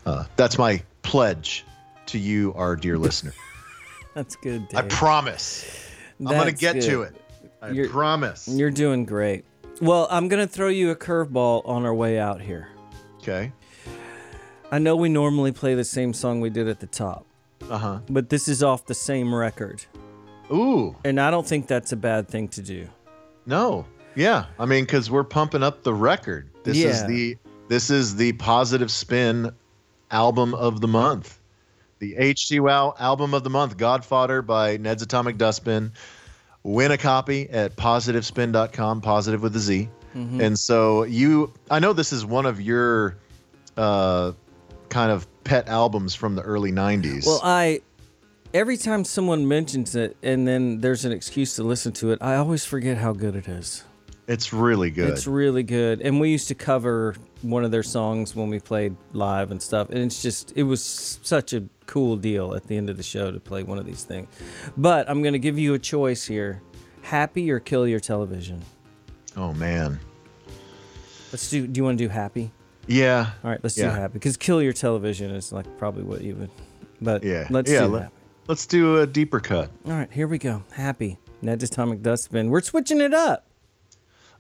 uh, 0.07 0.25
that's 0.37 0.59
my 0.59 0.83
pledge 1.03 1.65
to 2.07 2.19
you, 2.19 2.53
our 2.55 2.77
dear 2.77 2.99
listener. 2.99 3.33
That's 4.15 4.37
good. 4.37 4.67
I 4.77 4.83
Dave. 4.83 4.91
promise. 4.91 5.91
I'm 6.21 6.27
going 6.27 6.39
to 6.41 6.45
That's 6.53 6.61
get 6.61 6.83
to 6.91 7.03
it. 7.03 7.17
I 7.61 7.71
You're- 7.71 7.89
promise. 7.89 8.47
You're 8.47 8.71
doing 8.71 9.05
great. 9.05 9.45
Well, 9.81 10.07
I'm 10.09 10.29
gonna 10.29 10.47
throw 10.47 10.69
you 10.69 10.91
a 10.93 10.97
curveball 10.97 11.67
on 11.69 11.85
our 11.85 11.93
way 11.95 12.17
out 12.21 12.41
here. 12.41 12.69
Okay. 13.19 13.51
I 14.71 14.79
know 14.79 14.95
we 14.95 15.09
normally 15.09 15.51
play 15.51 15.75
the 15.75 15.83
same 15.85 16.13
song 16.15 16.41
we 16.41 16.49
did 16.51 16.69
at 16.69 16.79
the 16.79 16.87
top, 16.87 17.27
Uh 17.69 17.79
huh. 17.79 17.99
but 18.09 18.29
this 18.29 18.47
is 18.47 18.63
off 18.63 18.87
the 18.87 18.95
same 18.95 19.35
record, 19.35 19.85
Ooh. 20.53 20.95
and 21.05 21.21
I 21.21 21.33
don't 21.33 21.45
think 21.47 21.67
that's 21.67 21.91
a 21.91 21.97
bad 21.97 22.29
thing 22.29 22.47
to 22.51 22.63
do. 22.63 22.87
No. 23.47 23.85
Yeah. 24.17 24.47
I 24.59 24.67
mean, 24.67 24.85
because 24.85 25.11
we're 25.11 25.25
pumping 25.25 25.63
up 25.63 25.83
the 25.83 25.95
record. 25.95 26.51
This 26.65 26.79
is 26.79 27.07
the 27.07 27.37
this 27.69 27.91
is 27.91 28.17
the 28.17 28.33
positive 28.35 28.91
spin 28.91 29.53
album 30.11 30.55
of 30.55 30.81
the 30.81 30.89
month. 30.89 31.39
The 31.99 32.15
HT 32.15 32.61
Wow 32.61 32.95
album 32.99 33.35
of 33.35 33.45
the 33.45 33.51
month, 33.51 33.77
Godfather 33.77 34.43
by 34.43 34.77
Ned's 34.77 35.03
Atomic 35.03 35.39
Dustbin. 35.39 35.93
Win 36.63 36.91
a 36.91 36.99
copy 36.99 37.49
at 37.51 37.77
positivespin.com, 37.77 39.01
positive 39.01 39.43
with 39.43 39.55
a 39.57 39.59
Z. 39.59 39.89
Mm-hmm. 40.15 40.41
And 40.41 40.59
so 40.59 41.05
you 41.05 41.53
I 41.71 41.79
know 41.79 41.93
this 41.93 42.13
is 42.13 42.25
one 42.25 42.47
of 42.47 42.61
your 42.61 43.17
uh 43.77 44.33
kind 44.89 45.11
of 45.11 45.27
pet 45.45 45.69
albums 45.69 46.15
from 46.15 46.37
the 46.37 46.43
early 46.43 46.73
90s. 46.73 47.27
Well, 47.27 47.41
I 47.43 47.81
every 48.53 48.77
time 48.77 49.05
someone 49.05 49.47
mentions 49.49 49.95
it 49.95 50.17
and 50.23 50.47
then 50.47 50.81
there's 50.81 51.05
an 51.05 51.13
excuse 51.13 51.57
to 51.57 51.63
listen 51.63 51.93
to 51.93 52.13
it, 52.13 52.19
I 52.23 52.37
always 52.37 52.65
forget 52.65 52.99
how 52.99 53.13
good 53.13 53.35
it 53.35 53.49
is. 53.49 53.85
It's 54.27 54.53
really 54.53 54.91
good. 54.91 55.11
It's 55.11 55.27
really 55.27 55.63
good. 55.63 56.01
And 56.01 56.19
we 56.21 56.31
used 56.31 56.49
to 56.49 56.55
cover 56.55 57.15
one 57.43 57.65
of 57.65 57.71
their 57.71 57.83
songs 57.83 58.35
when 58.35 58.49
we 58.49 58.59
played 58.59 58.97
live 59.13 59.51
and 59.51 59.61
stuff. 59.63 59.91
And 59.91 59.99
it's 59.99 60.23
just, 60.23 60.53
it 60.57 60.63
was 60.63 60.83
such 60.83 61.53
a 61.53 61.65
cool 61.87 62.17
deal 62.17 62.55
at 62.55 62.67
the 62.67 62.77
end 62.77 62.89
of 62.89 62.97
the 62.97 63.03
show 63.03 63.31
to 63.31 63.39
play 63.41 63.63
one 63.63 63.79
of 63.79 63.85
these 63.85 64.05
things. 64.05 64.29
But 64.77 65.09
I'm 65.11 65.23
going 65.23 65.35
to 65.35 65.39
give 65.39 65.59
you 65.59 65.75
a 65.75 65.79
choice 65.79 66.25
here 66.25 66.63
Happy 67.03 67.51
or 67.51 67.61
Kill 67.61 67.87
Your 67.87 68.01
Television? 68.01 68.63
oh 69.37 69.53
man. 69.53 69.99
Let's 71.33 71.51
do, 71.51 71.67
do 71.67 71.79
you 71.79 71.85
want 71.85 71.99
to 71.99 72.05
do 72.05 72.09
Happy? 72.09 72.53
Yeah. 72.87 73.31
All 73.43 73.51
right, 73.51 73.59
let's 73.63 73.75
do 73.75 73.83
Happy. 73.85 74.13
Because 74.15 74.37
Kill 74.37 74.63
Your 74.63 74.73
Television 74.73 75.31
is 75.33 75.53
like 75.53 75.67
probably 75.79 76.05
what 76.05 76.21
you 76.23 76.37
would. 76.37 76.51
But 77.01 77.25
Yeah. 77.25 77.47
let's 77.51 77.71
yeah, 77.71 77.81
do 77.81 77.87
let- 77.89 78.03
Happy. 78.05 78.15
Let's 78.47 78.67
do 78.67 78.99
a 79.01 79.07
deeper 79.07 79.41
cut. 79.41 79.71
All 79.87 79.93
right, 79.93 80.13
here 80.13 80.27
we 80.29 80.37
go. 80.39 80.63
Happy. 80.73 81.19
Ned's 81.41 81.65
Atomic 81.65 82.03
Dustbin. 82.03 82.51
We're 82.51 82.61
switching 82.61 83.01
it 83.01 83.15
up. 83.15 83.47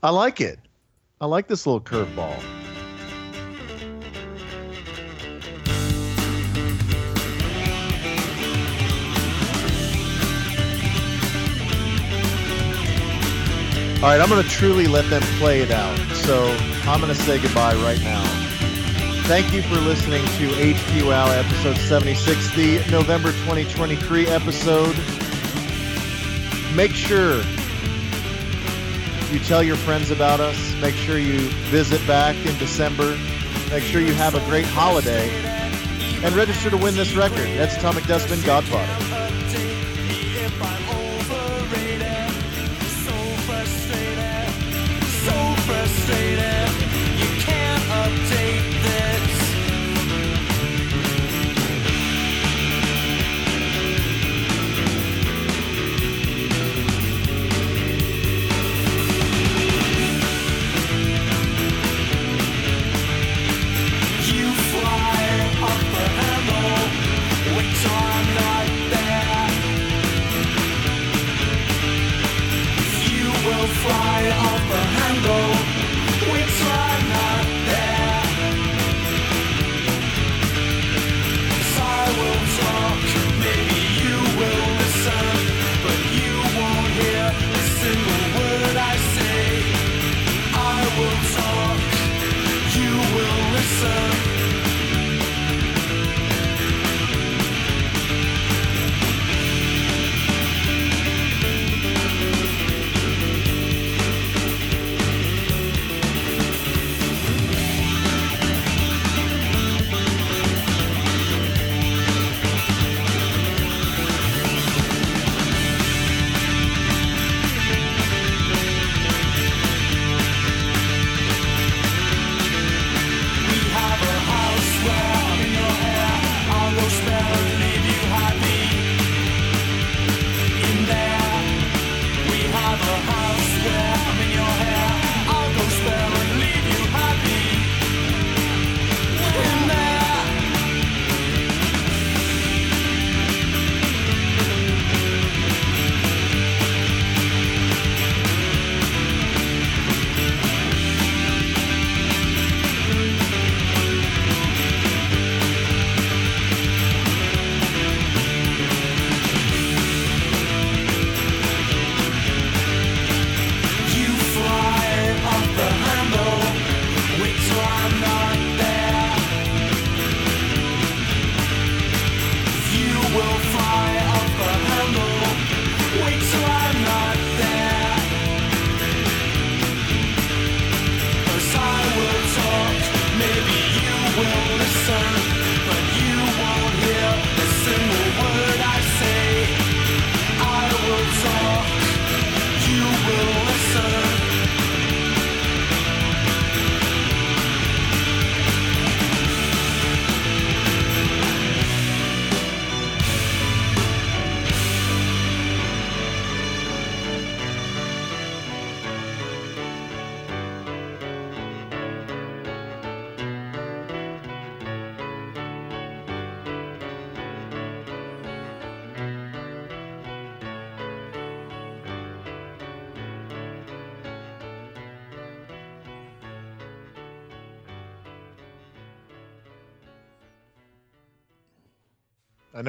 I 0.05 0.10
like 0.10 0.43
it. 0.43 0.59
I 1.18 1.24
like 1.24 1.48
this 1.48 1.64
little 1.64 1.81
curveball. 1.81 2.36
All 13.97 14.10
right, 14.10 14.20
I'm 14.20 14.28
going 14.28 14.43
to 14.43 14.48
truly 14.51 14.86
let 14.86 15.09
them 15.09 15.22
play 15.39 15.62
it 15.62 15.70
out. 15.70 15.97
So 16.16 16.55
I'm 16.82 17.01
going 17.01 17.10
to 17.10 17.18
say 17.22 17.40
goodbye 17.40 17.74
right 17.76 18.02
now. 18.02 18.22
Thank 19.22 19.55
you 19.55 19.62
for 19.62 19.76
listening 19.76 20.22
to 20.22 20.48
HTWOW 20.48 21.47
episode 21.47 21.78
76, 21.78 22.55
the 22.55 22.85
November 22.90 23.32
2023 23.32 24.26
episode. 24.26 24.94
Make 26.74 26.93
sure 26.93 27.43
you 29.35 29.40
tell 29.40 29.65
your 29.65 29.77
friends 29.77 30.12
about 30.12 30.39
us. 30.39 30.74
Make 30.81 30.94
sure 30.94 31.19
you 31.19 31.40
visit 31.70 32.06
back 32.06 32.36
in 32.47 32.56
December. 32.56 33.19
Make 33.69 33.82
sure 33.82 34.01
you 34.01 34.15
have 34.15 34.36
a 34.36 34.40
great 34.48 34.65
holiday. 34.65 35.28
And 36.23 36.32
register 36.36 36.70
to 36.70 36.77
win 36.77 36.94
this 36.94 37.16
record. 37.16 37.48
That's 37.59 37.77
Atomic 37.77 38.05
Dustbin 38.05 38.40
Godfather. 38.43 39.14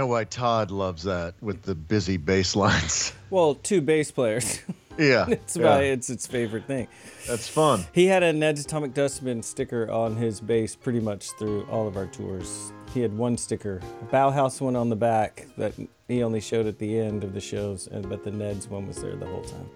Know 0.05 0.11
why 0.11 0.23
Todd 0.23 0.71
loves 0.71 1.03
that 1.03 1.35
with 1.41 1.63
the 1.63 1.75
busy 1.75 2.17
bass 2.17 2.55
lines. 2.55 3.13
Well, 3.31 3.55
two 3.55 3.81
bass 3.81 4.11
players. 4.11 4.61
yeah, 4.97 5.25
it's 5.27 5.57
yeah, 5.57 5.79
it's 5.79 6.09
its 6.09 6.25
favorite 6.25 6.67
thing. 6.67 6.87
that's 7.27 7.49
fun. 7.49 7.83
He 7.91 8.05
had 8.05 8.23
a 8.23 8.31
Ned's 8.31 8.63
Atomic 8.63 8.93
Dustbin 8.93 9.43
sticker 9.43 9.91
on 9.91 10.15
his 10.15 10.39
bass 10.39 10.73
pretty 10.75 11.01
much 11.01 11.31
through 11.31 11.65
all 11.65 11.85
of 11.85 11.97
our 11.97 12.05
tours. 12.05 12.71
He 12.93 13.01
had 13.01 13.17
one 13.17 13.37
sticker, 13.37 13.81
a 14.01 14.05
Bauhaus 14.05 14.61
one 14.61 14.77
on 14.77 14.89
the 14.89 14.95
back 14.95 15.47
that 15.57 15.73
he 16.07 16.23
only 16.23 16.39
showed 16.39 16.65
at 16.65 16.77
the 16.77 16.97
end 16.97 17.25
of 17.25 17.33
the 17.33 17.41
shows, 17.41 17.87
and 17.87 18.07
but 18.07 18.23
the 18.23 18.31
Ned's 18.31 18.69
one 18.69 18.87
was 18.87 19.01
there 19.01 19.15
the 19.15 19.25
whole 19.25 19.43
time. 19.43 19.69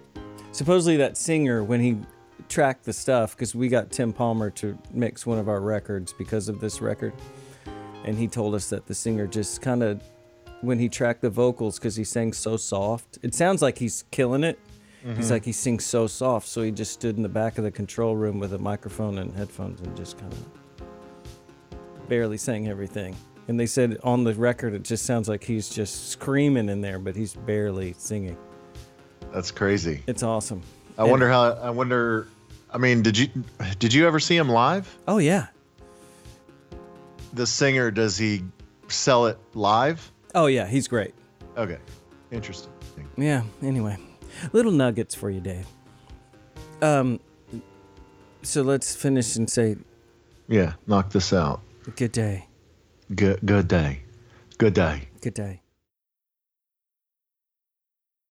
Supposedly 0.52 0.96
that 0.98 1.18
singer, 1.18 1.62
when 1.62 1.80
he 1.80 1.98
tracked 2.48 2.84
the 2.84 2.94
stuff, 2.94 3.36
because 3.36 3.54
we 3.54 3.68
got 3.68 3.90
Tim 3.90 4.14
Palmer 4.14 4.48
to 4.52 4.78
mix 4.92 5.26
one 5.26 5.38
of 5.38 5.50
our 5.50 5.60
records 5.60 6.14
because 6.14 6.48
of 6.48 6.60
this 6.60 6.80
record, 6.80 7.12
and 8.04 8.16
he 8.16 8.26
told 8.28 8.54
us 8.54 8.70
that 8.70 8.86
the 8.86 8.94
singer 8.94 9.26
just 9.26 9.60
kind 9.60 9.82
of, 9.82 10.00
when 10.60 10.78
he 10.78 10.88
tracked 10.88 11.22
the 11.22 11.30
vocals, 11.30 11.78
because 11.78 11.96
he 11.96 12.04
sang 12.04 12.32
so 12.32 12.56
soft, 12.56 13.18
it 13.22 13.34
sounds 13.34 13.62
like 13.62 13.78
he's 13.78 14.04
killing 14.10 14.44
it. 14.44 14.58
He's 15.02 15.12
mm-hmm. 15.12 15.32
like 15.32 15.44
he 15.46 15.52
sings 15.52 15.86
so 15.86 16.06
soft, 16.06 16.46
so 16.46 16.62
he 16.62 16.70
just 16.70 16.92
stood 16.92 17.16
in 17.16 17.22
the 17.22 17.28
back 17.28 17.56
of 17.56 17.64
the 17.64 17.70
control 17.70 18.16
room 18.16 18.38
with 18.38 18.52
a 18.52 18.58
microphone 18.58 19.16
and 19.18 19.34
headphones 19.34 19.80
and 19.80 19.96
just 19.96 20.18
kind 20.18 20.30
of 20.32 22.08
barely 22.08 22.36
sang 22.36 22.68
everything. 22.68 23.16
And 23.48 23.58
they 23.58 23.64
said 23.64 23.98
on 24.04 24.24
the 24.24 24.34
record 24.34 24.74
it 24.74 24.82
just 24.82 25.06
sounds 25.06 25.26
like 25.26 25.42
he's 25.42 25.70
just 25.70 26.10
screaming 26.10 26.68
in 26.68 26.82
there, 26.82 26.98
but 26.98 27.16
he's 27.16 27.34
barely 27.34 27.94
singing. 27.96 28.36
That's 29.32 29.50
crazy. 29.50 30.02
It's 30.06 30.22
awesome. 30.22 30.62
I 30.98 31.02
And- 31.02 31.10
wonder 31.10 31.28
how. 31.30 31.52
I 31.52 31.70
wonder. 31.70 32.28
I 32.72 32.78
mean, 32.78 33.00
did 33.02 33.16
you 33.16 33.28
did 33.78 33.94
you 33.94 34.06
ever 34.06 34.20
see 34.20 34.36
him 34.36 34.50
live? 34.50 34.98
Oh 35.08 35.18
yeah. 35.18 35.46
The 37.32 37.46
singer 37.46 37.90
does 37.90 38.18
he 38.18 38.44
sell 38.88 39.26
it 39.26 39.38
live? 39.54 40.12
Oh 40.34 40.46
yeah, 40.46 40.66
he's 40.66 40.88
great. 40.88 41.14
Okay, 41.56 41.78
interesting. 42.30 42.72
Yeah. 43.16 43.42
Anyway, 43.62 43.96
little 44.52 44.72
nuggets 44.72 45.14
for 45.14 45.30
you, 45.30 45.40
Dave. 45.40 45.66
Um. 46.82 47.20
So 48.42 48.62
let's 48.62 48.94
finish 48.96 49.36
and 49.36 49.48
say 49.50 49.76
Yeah, 50.48 50.74
knock 50.86 51.10
this 51.10 51.32
out. 51.32 51.60
good 51.96 52.12
day. 52.12 52.46
Good 53.14 53.40
good 53.44 53.68
day. 53.68 54.02
Good 54.58 54.74
day. 54.74 55.08
Good 55.20 55.34
day. 55.34 55.62